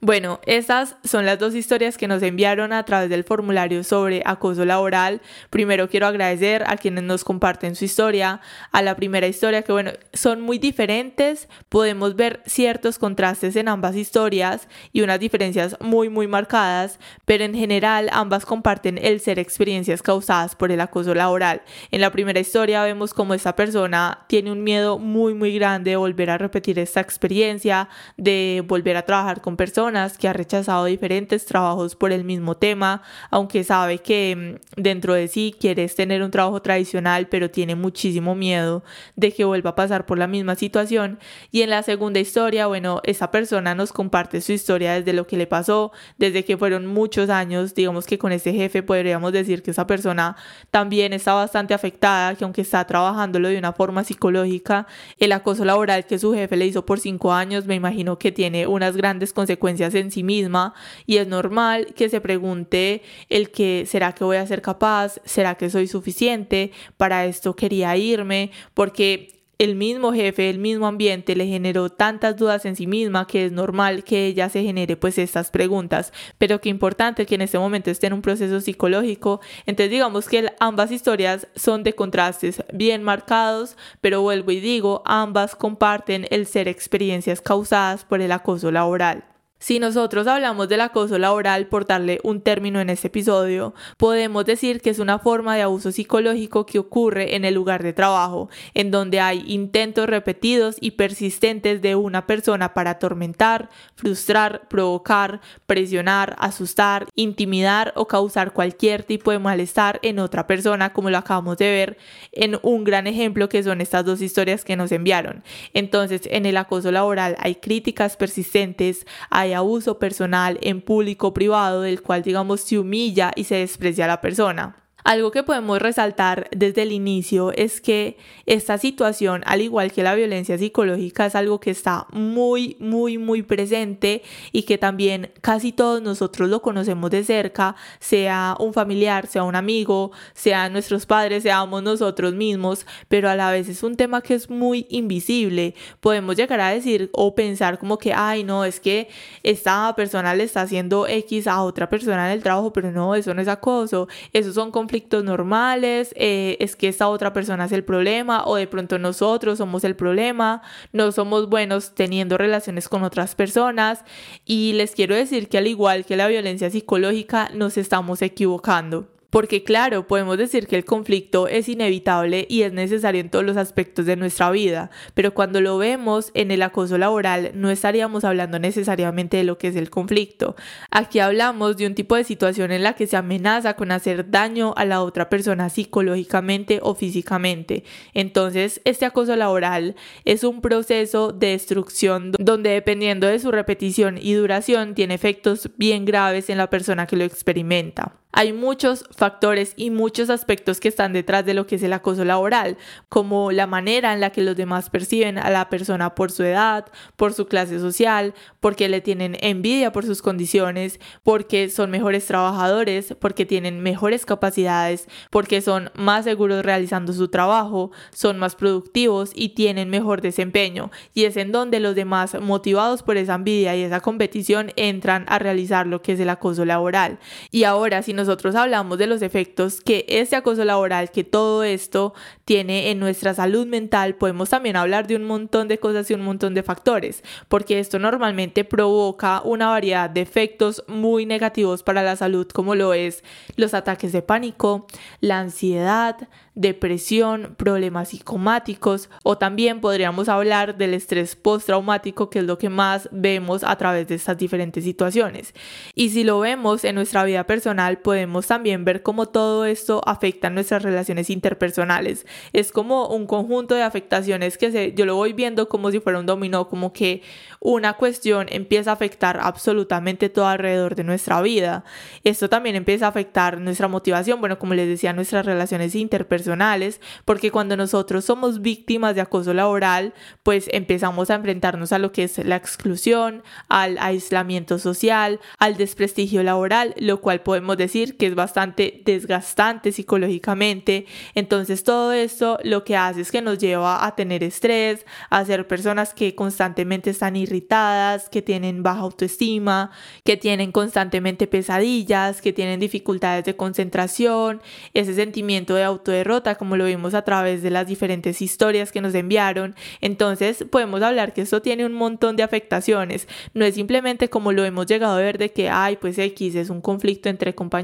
Bueno, 0.06 0.38
estas 0.44 0.96
son 1.02 1.24
las 1.24 1.38
dos 1.38 1.54
historias 1.54 1.96
que 1.96 2.06
nos 2.08 2.22
enviaron 2.22 2.74
a 2.74 2.84
través 2.84 3.08
del 3.08 3.24
formulario 3.24 3.82
sobre 3.84 4.20
acoso 4.26 4.66
laboral. 4.66 5.22
Primero 5.48 5.88
quiero 5.88 6.06
agradecer 6.06 6.62
a 6.66 6.76
quienes 6.76 7.04
nos 7.04 7.24
comparten 7.24 7.74
su 7.74 7.86
historia, 7.86 8.42
a 8.70 8.82
la 8.82 8.96
primera 8.96 9.26
historia 9.26 9.62
que 9.62 9.72
bueno, 9.72 9.92
son 10.12 10.42
muy 10.42 10.58
diferentes, 10.58 11.48
podemos 11.70 12.16
ver 12.16 12.42
ciertos 12.44 12.98
contrastes 12.98 13.56
en 13.56 13.66
ambas 13.66 13.96
historias 13.96 14.68
y 14.92 15.00
unas 15.00 15.18
diferencias 15.20 15.74
muy 15.80 16.10
muy 16.10 16.26
marcadas, 16.26 16.98
pero 17.24 17.44
en 17.44 17.54
general 17.54 18.10
ambas 18.12 18.44
comparten 18.44 18.98
el 18.98 19.20
ser 19.20 19.38
experiencias 19.38 20.02
causadas 20.02 20.54
por 20.54 20.70
el 20.70 20.82
acoso 20.82 21.14
laboral. 21.14 21.62
En 21.90 22.02
la 22.02 22.12
primera 22.12 22.40
historia 22.40 22.82
vemos 22.82 23.14
como 23.14 23.32
esta 23.32 23.56
persona 23.56 24.26
tiene 24.26 24.52
un 24.52 24.64
miedo 24.64 24.98
muy 24.98 25.32
muy 25.32 25.54
grande 25.54 25.92
de 25.92 25.96
volver 25.96 26.28
a 26.28 26.36
repetir 26.36 26.78
esta 26.78 27.00
experiencia, 27.00 27.88
de 28.18 28.62
volver 28.66 28.98
a 28.98 29.06
trabajar 29.06 29.40
con 29.40 29.56
personas 29.56 29.93
que 30.18 30.28
ha 30.28 30.32
rechazado 30.32 30.84
diferentes 30.86 31.46
trabajos 31.46 31.94
por 31.94 32.12
el 32.12 32.24
mismo 32.24 32.56
tema, 32.56 33.02
aunque 33.30 33.64
sabe 33.64 33.98
que 33.98 34.58
mm, 34.76 34.80
dentro 34.82 35.14
de 35.14 35.28
sí 35.28 35.54
quieres 35.58 35.94
tener 35.94 36.22
un 36.22 36.30
trabajo 36.30 36.60
tradicional, 36.62 37.28
pero 37.28 37.50
tiene 37.50 37.74
muchísimo 37.76 38.34
miedo 38.34 38.82
de 39.16 39.32
que 39.32 39.44
vuelva 39.44 39.70
a 39.70 39.74
pasar 39.74 40.06
por 40.06 40.18
la 40.18 40.26
misma 40.26 40.56
situación. 40.56 41.18
Y 41.50 41.62
en 41.62 41.70
la 41.70 41.82
segunda 41.82 42.20
historia, 42.20 42.66
bueno, 42.66 43.00
esa 43.04 43.30
persona 43.30 43.74
nos 43.74 43.92
comparte 43.92 44.40
su 44.40 44.52
historia 44.52 44.94
desde 44.94 45.12
lo 45.12 45.26
que 45.26 45.36
le 45.36 45.46
pasó, 45.46 45.92
desde 46.18 46.44
que 46.44 46.56
fueron 46.56 46.86
muchos 46.86 47.30
años, 47.30 47.74
digamos 47.74 48.06
que 48.06 48.18
con 48.18 48.32
ese 48.32 48.52
jefe 48.52 48.82
podríamos 48.82 49.32
decir 49.32 49.62
que 49.62 49.70
esa 49.70 49.86
persona 49.86 50.36
también 50.70 51.12
está 51.12 51.34
bastante 51.34 51.74
afectada, 51.74 52.34
que 52.34 52.44
aunque 52.44 52.62
está 52.62 52.84
trabajándolo 52.86 53.48
de 53.48 53.58
una 53.58 53.72
forma 53.72 54.04
psicológica, 54.04 54.86
el 55.18 55.32
acoso 55.32 55.64
laboral 55.64 56.06
que 56.06 56.18
su 56.18 56.34
jefe 56.34 56.56
le 56.56 56.66
hizo 56.66 56.84
por 56.84 57.00
cinco 57.00 57.32
años, 57.32 57.66
me 57.66 57.74
imagino 57.74 58.18
que 58.18 58.32
tiene 58.32 58.66
unas 58.66 58.96
grandes 58.96 59.32
consecuencias 59.32 59.83
en 59.92 60.10
sí 60.10 60.22
misma 60.22 60.72
y 61.04 61.18
es 61.18 61.26
normal 61.26 61.94
que 61.94 62.08
se 62.08 62.20
pregunte 62.20 63.02
el 63.28 63.50
que 63.50 63.84
será 63.86 64.14
que 64.14 64.24
voy 64.24 64.38
a 64.38 64.46
ser 64.46 64.62
capaz, 64.62 65.20
será 65.24 65.56
que 65.56 65.68
soy 65.68 65.86
suficiente, 65.88 66.72
para 66.96 67.26
esto 67.26 67.54
quería 67.56 67.96
irme, 67.96 68.50
porque 68.72 69.34
el 69.58 69.76
mismo 69.76 70.12
jefe, 70.12 70.50
el 70.50 70.58
mismo 70.58 70.86
ambiente 70.86 71.36
le 71.36 71.46
generó 71.46 71.88
tantas 71.88 72.36
dudas 72.36 72.64
en 72.64 72.76
sí 72.76 72.86
misma 72.86 73.26
que 73.26 73.46
es 73.46 73.52
normal 73.52 74.04
que 74.04 74.26
ella 74.26 74.48
se 74.48 74.62
genere 74.62 74.96
pues 74.96 75.18
estas 75.18 75.50
preguntas, 75.50 76.12
pero 76.38 76.60
qué 76.60 76.68
importante 76.68 77.26
que 77.26 77.36
en 77.36 77.42
este 77.42 77.58
momento 77.58 77.90
esté 77.90 78.08
en 78.08 78.14
un 78.14 78.22
proceso 78.22 78.60
psicológico. 78.60 79.40
Entonces 79.66 79.90
digamos 79.90 80.28
que 80.28 80.52
ambas 80.58 80.90
historias 80.90 81.46
son 81.54 81.84
de 81.84 81.94
contrastes 81.94 82.64
bien 82.72 83.02
marcados, 83.02 83.76
pero 84.00 84.22
vuelvo 84.22 84.50
y 84.50 84.60
digo, 84.60 85.02
ambas 85.06 85.54
comparten 85.54 86.26
el 86.30 86.46
ser 86.46 86.68
experiencias 86.68 87.40
causadas 87.40 88.04
por 88.04 88.20
el 88.20 88.32
acoso 88.32 88.70
laboral. 88.70 89.24
Si 89.64 89.78
nosotros 89.78 90.26
hablamos 90.26 90.68
del 90.68 90.82
acoso 90.82 91.16
laboral, 91.16 91.68
por 91.68 91.86
darle 91.86 92.20
un 92.22 92.42
término 92.42 92.82
en 92.82 92.90
este 92.90 93.06
episodio, 93.06 93.72
podemos 93.96 94.44
decir 94.44 94.82
que 94.82 94.90
es 94.90 94.98
una 94.98 95.18
forma 95.18 95.56
de 95.56 95.62
abuso 95.62 95.90
psicológico 95.90 96.66
que 96.66 96.78
ocurre 96.78 97.34
en 97.34 97.46
el 97.46 97.54
lugar 97.54 97.82
de 97.82 97.94
trabajo, 97.94 98.50
en 98.74 98.90
donde 98.90 99.20
hay 99.20 99.42
intentos 99.46 100.06
repetidos 100.06 100.76
y 100.82 100.90
persistentes 100.90 101.80
de 101.80 101.94
una 101.94 102.26
persona 102.26 102.74
para 102.74 102.90
atormentar, 102.90 103.70
frustrar, 103.94 104.68
provocar, 104.68 105.40
presionar, 105.64 106.36
asustar, 106.38 107.06
intimidar 107.14 107.94
o 107.96 108.06
causar 108.06 108.52
cualquier 108.52 109.02
tipo 109.02 109.30
de 109.30 109.38
malestar 109.38 109.98
en 110.02 110.18
otra 110.18 110.46
persona, 110.46 110.92
como 110.92 111.08
lo 111.08 111.16
acabamos 111.16 111.56
de 111.56 111.70
ver 111.70 111.96
en 112.32 112.58
un 112.60 112.84
gran 112.84 113.06
ejemplo 113.06 113.48
que 113.48 113.62
son 113.62 113.80
estas 113.80 114.04
dos 114.04 114.20
historias 114.20 114.62
que 114.62 114.76
nos 114.76 114.92
enviaron. 114.92 115.42
Entonces, 115.72 116.20
en 116.30 116.44
el 116.44 116.58
acoso 116.58 116.92
laboral 116.92 117.34
hay 117.38 117.54
críticas 117.54 118.18
persistentes, 118.18 119.06
hay 119.30 119.53
abuso 119.54 119.98
personal 119.98 120.58
en 120.62 120.80
público 120.80 121.28
o 121.28 121.34
privado 121.34 121.82
del 121.82 122.02
cual 122.02 122.22
digamos 122.22 122.60
se 122.60 122.78
humilla 122.78 123.32
y 123.34 123.44
se 123.44 123.56
desprecia 123.56 124.04
a 124.04 124.08
la 124.08 124.20
persona. 124.20 124.83
Algo 125.04 125.30
que 125.30 125.42
podemos 125.42 125.80
resaltar 125.80 126.48
desde 126.50 126.80
el 126.80 126.90
inicio 126.90 127.52
es 127.52 127.82
que 127.82 128.16
esta 128.46 128.78
situación, 128.78 129.42
al 129.44 129.60
igual 129.60 129.92
que 129.92 130.02
la 130.02 130.14
violencia 130.14 130.56
psicológica, 130.56 131.26
es 131.26 131.34
algo 131.34 131.60
que 131.60 131.70
está 131.70 132.06
muy, 132.10 132.78
muy, 132.80 133.18
muy 133.18 133.42
presente 133.42 134.22
y 134.50 134.62
que 134.62 134.78
también 134.78 135.30
casi 135.42 135.72
todos 135.72 136.00
nosotros 136.00 136.48
lo 136.48 136.62
conocemos 136.62 137.10
de 137.10 137.22
cerca, 137.22 137.76
sea 138.00 138.56
un 138.58 138.72
familiar, 138.72 139.26
sea 139.26 139.42
un 139.44 139.56
amigo, 139.56 140.10
sean 140.32 140.72
nuestros 140.72 141.04
padres, 141.04 141.42
seamos 141.42 141.82
nosotros 141.82 142.32
mismos, 142.32 142.86
pero 143.06 143.28
a 143.28 143.36
la 143.36 143.50
vez 143.50 143.68
es 143.68 143.82
un 143.82 143.96
tema 143.96 144.22
que 144.22 144.32
es 144.32 144.48
muy 144.48 144.86
invisible. 144.88 145.74
Podemos 146.00 146.34
llegar 146.34 146.62
a 146.62 146.70
decir 146.70 147.10
o 147.12 147.34
pensar 147.34 147.78
como 147.78 147.98
que, 147.98 148.14
ay, 148.14 148.42
no, 148.42 148.64
es 148.64 148.80
que 148.80 149.08
esta 149.42 149.94
persona 149.94 150.34
le 150.34 150.44
está 150.44 150.62
haciendo 150.62 151.06
X 151.06 151.46
a 151.46 151.62
otra 151.62 151.90
persona 151.90 152.24
en 152.28 152.38
el 152.38 152.42
trabajo, 152.42 152.72
pero 152.72 152.90
no, 152.90 153.14
eso 153.14 153.34
no 153.34 153.42
es 153.42 153.48
acoso, 153.48 154.08
esos 154.32 154.54
son 154.54 154.70
conflictos 154.70 154.93
conflictos 154.94 155.24
normales, 155.24 156.14
eh, 156.16 156.56
es 156.60 156.76
que 156.76 156.86
esta 156.86 157.08
otra 157.08 157.32
persona 157.32 157.64
es 157.64 157.72
el 157.72 157.82
problema 157.82 158.44
o 158.46 158.54
de 158.54 158.68
pronto 158.68 158.96
nosotros 158.96 159.58
somos 159.58 159.82
el 159.82 159.96
problema, 159.96 160.62
no 160.92 161.10
somos 161.10 161.48
buenos 161.48 161.96
teniendo 161.96 162.38
relaciones 162.38 162.88
con 162.88 163.02
otras 163.02 163.34
personas 163.34 164.04
y 164.46 164.72
les 164.74 164.92
quiero 164.92 165.16
decir 165.16 165.48
que 165.48 165.58
al 165.58 165.66
igual 165.66 166.04
que 166.04 166.16
la 166.16 166.28
violencia 166.28 166.70
psicológica 166.70 167.50
nos 167.52 167.76
estamos 167.76 168.22
equivocando. 168.22 169.08
Porque 169.34 169.64
claro, 169.64 170.06
podemos 170.06 170.38
decir 170.38 170.68
que 170.68 170.76
el 170.76 170.84
conflicto 170.84 171.48
es 171.48 171.68
inevitable 171.68 172.46
y 172.48 172.62
es 172.62 172.72
necesario 172.72 173.20
en 173.20 173.30
todos 173.30 173.44
los 173.44 173.56
aspectos 173.56 174.06
de 174.06 174.14
nuestra 174.14 174.48
vida, 174.52 174.92
pero 175.14 175.34
cuando 175.34 175.60
lo 175.60 175.76
vemos 175.76 176.30
en 176.34 176.52
el 176.52 176.62
acoso 176.62 176.98
laboral 176.98 177.50
no 177.52 177.68
estaríamos 177.68 178.22
hablando 178.22 178.60
necesariamente 178.60 179.36
de 179.36 179.42
lo 179.42 179.58
que 179.58 179.66
es 179.66 179.74
el 179.74 179.90
conflicto. 179.90 180.54
Aquí 180.92 181.18
hablamos 181.18 181.76
de 181.76 181.88
un 181.88 181.96
tipo 181.96 182.14
de 182.14 182.22
situación 182.22 182.70
en 182.70 182.84
la 182.84 182.92
que 182.92 183.08
se 183.08 183.16
amenaza 183.16 183.74
con 183.74 183.90
hacer 183.90 184.30
daño 184.30 184.72
a 184.76 184.84
la 184.84 185.02
otra 185.02 185.28
persona 185.28 185.68
psicológicamente 185.68 186.78
o 186.80 186.94
físicamente. 186.94 187.82
Entonces, 188.12 188.80
este 188.84 189.04
acoso 189.04 189.34
laboral 189.34 189.96
es 190.24 190.44
un 190.44 190.60
proceso 190.60 191.32
de 191.32 191.48
destrucción 191.48 192.30
donde 192.38 192.70
dependiendo 192.70 193.26
de 193.26 193.40
su 193.40 193.50
repetición 193.50 194.16
y 194.16 194.34
duración 194.34 194.94
tiene 194.94 195.14
efectos 195.14 195.70
bien 195.76 196.04
graves 196.04 196.50
en 196.50 196.58
la 196.58 196.70
persona 196.70 197.08
que 197.08 197.16
lo 197.16 197.24
experimenta. 197.24 198.20
Hay 198.36 198.52
muchos 198.52 199.04
factores 199.16 199.74
y 199.76 199.90
muchos 199.90 200.28
aspectos 200.28 200.80
que 200.80 200.88
están 200.88 201.12
detrás 201.12 201.46
de 201.46 201.54
lo 201.54 201.68
que 201.68 201.76
es 201.76 201.84
el 201.84 201.92
acoso 201.92 202.24
laboral, 202.24 202.76
como 203.08 203.52
la 203.52 203.68
manera 203.68 204.12
en 204.12 204.18
la 204.18 204.30
que 204.30 204.42
los 204.42 204.56
demás 204.56 204.90
perciben 204.90 205.38
a 205.38 205.50
la 205.50 205.68
persona 205.68 206.16
por 206.16 206.32
su 206.32 206.42
edad, 206.42 206.86
por 207.14 207.32
su 207.32 207.46
clase 207.46 207.78
social, 207.78 208.34
porque 208.58 208.88
le 208.88 209.00
tienen 209.00 209.36
envidia 209.40 209.92
por 209.92 210.04
sus 210.04 210.20
condiciones, 210.20 210.98
porque 211.22 211.70
son 211.70 211.92
mejores 211.92 212.26
trabajadores, 212.26 213.14
porque 213.20 213.46
tienen 213.46 213.78
mejores 213.78 214.26
capacidades, 214.26 215.06
porque 215.30 215.60
son 215.60 215.92
más 215.94 216.24
seguros 216.24 216.64
realizando 216.64 217.12
su 217.12 217.28
trabajo, 217.28 217.92
son 218.12 218.40
más 218.40 218.56
productivos 218.56 219.30
y 219.32 219.50
tienen 219.50 219.90
mejor 219.90 220.22
desempeño. 220.22 220.90
Y 221.12 221.26
es 221.26 221.36
en 221.36 221.52
donde 221.52 221.78
los 221.78 221.94
demás, 221.94 222.36
motivados 222.40 223.04
por 223.04 223.16
esa 223.16 223.36
envidia 223.36 223.76
y 223.76 223.82
esa 223.82 224.00
competición, 224.00 224.72
entran 224.74 225.24
a 225.28 225.38
realizar 225.38 225.86
lo 225.86 226.02
que 226.02 226.14
es 226.14 226.18
el 226.18 226.30
acoso 226.30 226.64
laboral. 226.64 227.20
Y 227.52 227.62
ahora, 227.62 228.02
si 228.02 228.12
nos 228.12 228.23
nosotros 228.24 228.54
hablamos 228.54 228.96
de 228.96 229.06
los 229.06 229.20
efectos 229.20 229.82
que 229.82 230.06
este 230.08 230.34
acoso 230.34 230.64
laboral, 230.64 231.10
que 231.10 231.24
todo 231.24 231.62
esto 231.62 232.14
tiene 232.46 232.90
en 232.90 232.98
nuestra 232.98 233.34
salud 233.34 233.66
mental, 233.66 234.14
podemos 234.14 234.48
también 234.48 234.76
hablar 234.76 235.06
de 235.06 235.16
un 235.16 235.24
montón 235.24 235.68
de 235.68 235.78
cosas 235.78 236.10
y 236.10 236.14
un 236.14 236.22
montón 236.22 236.54
de 236.54 236.62
factores, 236.62 237.22
porque 237.48 237.78
esto 237.78 237.98
normalmente 237.98 238.64
provoca 238.64 239.42
una 239.42 239.68
variedad 239.68 240.08
de 240.08 240.22
efectos 240.22 240.82
muy 240.88 241.26
negativos 241.26 241.82
para 241.82 242.02
la 242.02 242.16
salud, 242.16 242.48
como 242.48 242.74
lo 242.74 242.94
es 242.94 243.22
los 243.56 243.74
ataques 243.74 244.12
de 244.12 244.22
pánico, 244.22 244.86
la 245.20 245.40
ansiedad, 245.40 246.16
depresión, 246.54 247.54
problemas 247.56 248.10
psicomáticos 248.10 249.10
o 249.22 249.36
también 249.36 249.80
podríamos 249.80 250.28
hablar 250.28 250.76
del 250.76 250.94
estrés 250.94 251.34
postraumático 251.34 252.30
que 252.30 252.38
es 252.38 252.44
lo 252.44 252.58
que 252.58 252.68
más 252.68 253.08
vemos 253.10 253.64
a 253.64 253.76
través 253.76 254.06
de 254.06 254.14
estas 254.14 254.38
diferentes 254.38 254.84
situaciones. 254.84 255.52
Y 255.94 256.10
si 256.10 256.22
lo 256.22 256.38
vemos 256.40 256.84
en 256.84 256.94
nuestra 256.94 257.24
vida 257.24 257.44
personal 257.44 257.98
podemos 257.98 258.13
también 258.46 258.84
ver 258.84 259.02
cómo 259.02 259.26
todo 259.26 259.64
esto 259.64 260.00
afecta 260.06 260.50
nuestras 260.50 260.82
relaciones 260.82 261.30
interpersonales. 261.30 262.26
Es 262.52 262.72
como 262.72 263.08
un 263.08 263.26
conjunto 263.26 263.74
de 263.74 263.82
afectaciones 263.82 264.58
que 264.58 264.70
se, 264.70 264.92
yo 264.94 265.06
lo 265.06 265.16
voy 265.16 265.32
viendo 265.32 265.68
como 265.68 265.90
si 265.90 266.00
fuera 266.00 266.18
un 266.18 266.26
dominó, 266.26 266.68
como 266.68 266.92
que 266.92 267.22
una 267.60 267.94
cuestión 267.94 268.46
empieza 268.50 268.90
a 268.90 268.94
afectar 268.94 269.38
absolutamente 269.40 270.28
todo 270.28 270.46
alrededor 270.46 270.94
de 270.94 271.04
nuestra 271.04 271.40
vida. 271.42 271.84
Esto 272.24 272.48
también 272.48 272.76
empieza 272.76 273.06
a 273.06 273.08
afectar 273.08 273.60
nuestra 273.60 273.88
motivación, 273.88 274.40
bueno, 274.40 274.58
como 274.58 274.74
les 274.74 274.88
decía, 274.88 275.12
nuestras 275.12 275.46
relaciones 275.46 275.94
interpersonales 275.94 277.00
porque 277.24 277.50
cuando 277.50 277.76
nosotros 277.76 278.24
somos 278.24 278.60
víctimas 278.60 279.14
de 279.14 279.20
acoso 279.20 279.54
laboral, 279.54 280.14
pues 280.42 280.68
empezamos 280.72 281.30
a 281.30 281.34
enfrentarnos 281.34 281.92
a 281.92 281.98
lo 281.98 282.12
que 282.12 282.24
es 282.24 282.38
la 282.44 282.56
exclusión, 282.56 283.42
al 283.68 283.98
aislamiento 283.98 284.78
social, 284.78 285.40
al 285.58 285.76
desprestigio 285.76 286.42
laboral, 286.42 286.94
lo 286.98 287.20
cual 287.20 287.42
podemos 287.42 287.76
decir 287.76 287.93
que 287.94 288.26
es 288.26 288.34
bastante 288.34 289.02
desgastante 289.04 289.92
psicológicamente. 289.92 291.06
Entonces 291.34 291.84
todo 291.84 292.12
esto 292.12 292.58
lo 292.64 292.82
que 292.82 292.96
hace 292.96 293.20
es 293.20 293.30
que 293.30 293.40
nos 293.40 293.58
lleva 293.58 294.04
a 294.04 294.16
tener 294.16 294.42
estrés, 294.42 295.06
a 295.30 295.44
ser 295.44 295.68
personas 295.68 296.12
que 296.12 296.34
constantemente 296.34 297.10
están 297.10 297.36
irritadas, 297.36 298.28
que 298.28 298.42
tienen 298.42 298.82
baja 298.82 299.00
autoestima, 299.00 299.92
que 300.24 300.36
tienen 300.36 300.72
constantemente 300.72 301.46
pesadillas, 301.46 302.40
que 302.40 302.52
tienen 302.52 302.80
dificultades 302.80 303.44
de 303.44 303.54
concentración, 303.54 304.60
ese 304.92 305.14
sentimiento 305.14 305.74
de 305.76 305.84
autoderrota 305.84 306.56
como 306.56 306.76
lo 306.76 306.86
vimos 306.86 307.14
a 307.14 307.22
través 307.22 307.62
de 307.62 307.70
las 307.70 307.86
diferentes 307.86 308.42
historias 308.42 308.90
que 308.90 309.00
nos 309.00 309.14
enviaron. 309.14 309.76
Entonces 310.00 310.64
podemos 310.68 311.00
hablar 311.02 311.32
que 311.32 311.42
esto 311.42 311.62
tiene 311.62 311.86
un 311.86 311.92
montón 311.92 312.34
de 312.34 312.42
afectaciones. 312.42 313.28
No 313.52 313.64
es 313.64 313.76
simplemente 313.76 314.28
como 314.28 314.50
lo 314.50 314.64
hemos 314.64 314.86
llegado 314.86 315.14
a 315.14 315.20
ver 315.20 315.38
de 315.38 315.52
que, 315.52 315.68
ay, 315.68 315.96
pues 316.00 316.18
X 316.18 316.56
es 316.56 316.70
un 316.70 316.80
conflicto 316.80 317.28
entre 317.28 317.54
compañeros 317.54 317.83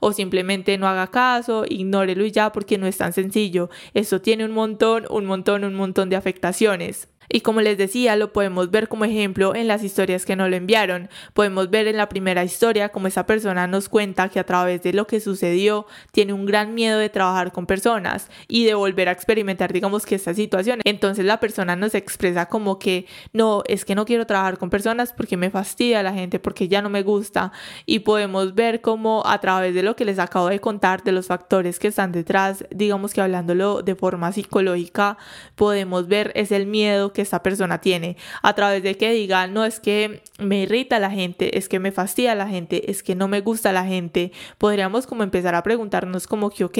o 0.00 0.12
simplemente 0.12 0.78
no 0.78 0.86
haga 0.88 1.08
caso, 1.08 1.64
ignórelo 1.68 2.24
y 2.24 2.30
ya 2.30 2.52
porque 2.52 2.78
no 2.78 2.86
es 2.86 2.98
tan 2.98 3.12
sencillo. 3.12 3.70
Esto 3.94 4.20
tiene 4.20 4.44
un 4.44 4.52
montón, 4.52 5.06
un 5.10 5.26
montón, 5.26 5.64
un 5.64 5.74
montón 5.74 6.08
de 6.08 6.16
afectaciones. 6.16 7.08
Y 7.28 7.40
como 7.40 7.60
les 7.60 7.76
decía, 7.78 8.16
lo 8.16 8.32
podemos 8.32 8.70
ver 8.70 8.88
como 8.88 9.04
ejemplo 9.04 9.54
en 9.54 9.68
las 9.68 9.82
historias 9.82 10.24
que 10.24 10.36
nos 10.36 10.48
lo 10.48 10.56
enviaron. 10.56 11.08
Podemos 11.34 11.70
ver 11.70 11.86
en 11.88 11.96
la 11.96 12.08
primera 12.08 12.44
historia 12.44 12.88
como 12.88 13.06
esa 13.06 13.26
persona 13.26 13.66
nos 13.66 13.88
cuenta 13.88 14.28
que 14.28 14.40
a 14.40 14.44
través 14.44 14.82
de 14.82 14.92
lo 14.92 15.06
que 15.06 15.20
sucedió 15.20 15.86
tiene 16.12 16.32
un 16.32 16.46
gran 16.46 16.74
miedo 16.74 16.98
de 16.98 17.08
trabajar 17.08 17.52
con 17.52 17.66
personas 17.66 18.30
y 18.46 18.64
de 18.64 18.74
volver 18.74 19.08
a 19.08 19.12
experimentar, 19.12 19.72
digamos 19.72 20.06
que 20.06 20.14
esta 20.14 20.34
situación. 20.34 20.80
Entonces 20.84 21.24
la 21.24 21.40
persona 21.40 21.76
nos 21.76 21.94
expresa 21.94 22.46
como 22.46 22.78
que 22.78 23.06
no, 23.32 23.62
es 23.66 23.84
que 23.84 23.94
no 23.94 24.04
quiero 24.04 24.26
trabajar 24.26 24.58
con 24.58 24.70
personas 24.70 25.12
porque 25.12 25.36
me 25.36 25.50
fastidia 25.50 26.02
la 26.02 26.12
gente, 26.12 26.38
porque 26.38 26.68
ya 26.68 26.82
no 26.82 26.90
me 26.90 27.02
gusta. 27.02 27.52
Y 27.86 28.00
podemos 28.00 28.54
ver 28.54 28.80
como 28.80 29.22
a 29.26 29.40
través 29.40 29.74
de 29.74 29.82
lo 29.82 29.96
que 29.96 30.04
les 30.04 30.18
acabo 30.18 30.48
de 30.48 30.60
contar, 30.60 31.02
de 31.02 31.12
los 31.12 31.26
factores 31.26 31.78
que 31.78 31.88
están 31.88 32.12
detrás, 32.12 32.64
digamos 32.70 33.12
que 33.12 33.20
hablándolo 33.20 33.82
de 33.82 33.94
forma 33.94 34.32
psicológica, 34.32 35.18
podemos 35.54 36.08
ver 36.08 36.32
es 36.34 36.52
el 36.52 36.66
miedo 36.66 37.12
esta 37.22 37.42
persona 37.42 37.80
tiene, 37.80 38.16
a 38.42 38.54
través 38.54 38.82
de 38.82 38.96
que 38.96 39.12
diga, 39.12 39.46
no 39.46 39.64
es 39.64 39.80
que 39.80 40.22
me 40.38 40.62
irrita 40.62 40.98
la 40.98 41.10
gente, 41.10 41.58
es 41.58 41.68
que 41.68 41.78
me 41.78 41.92
fastidia 41.92 42.34
la 42.34 42.48
gente, 42.48 42.90
es 42.90 43.02
que 43.02 43.14
no 43.14 43.28
me 43.28 43.40
gusta 43.40 43.72
la 43.72 43.84
gente, 43.84 44.32
podríamos 44.58 45.06
como 45.06 45.22
empezar 45.22 45.54
a 45.54 45.62
preguntarnos 45.62 46.26
como 46.26 46.50
que, 46.50 46.64
ok, 46.64 46.78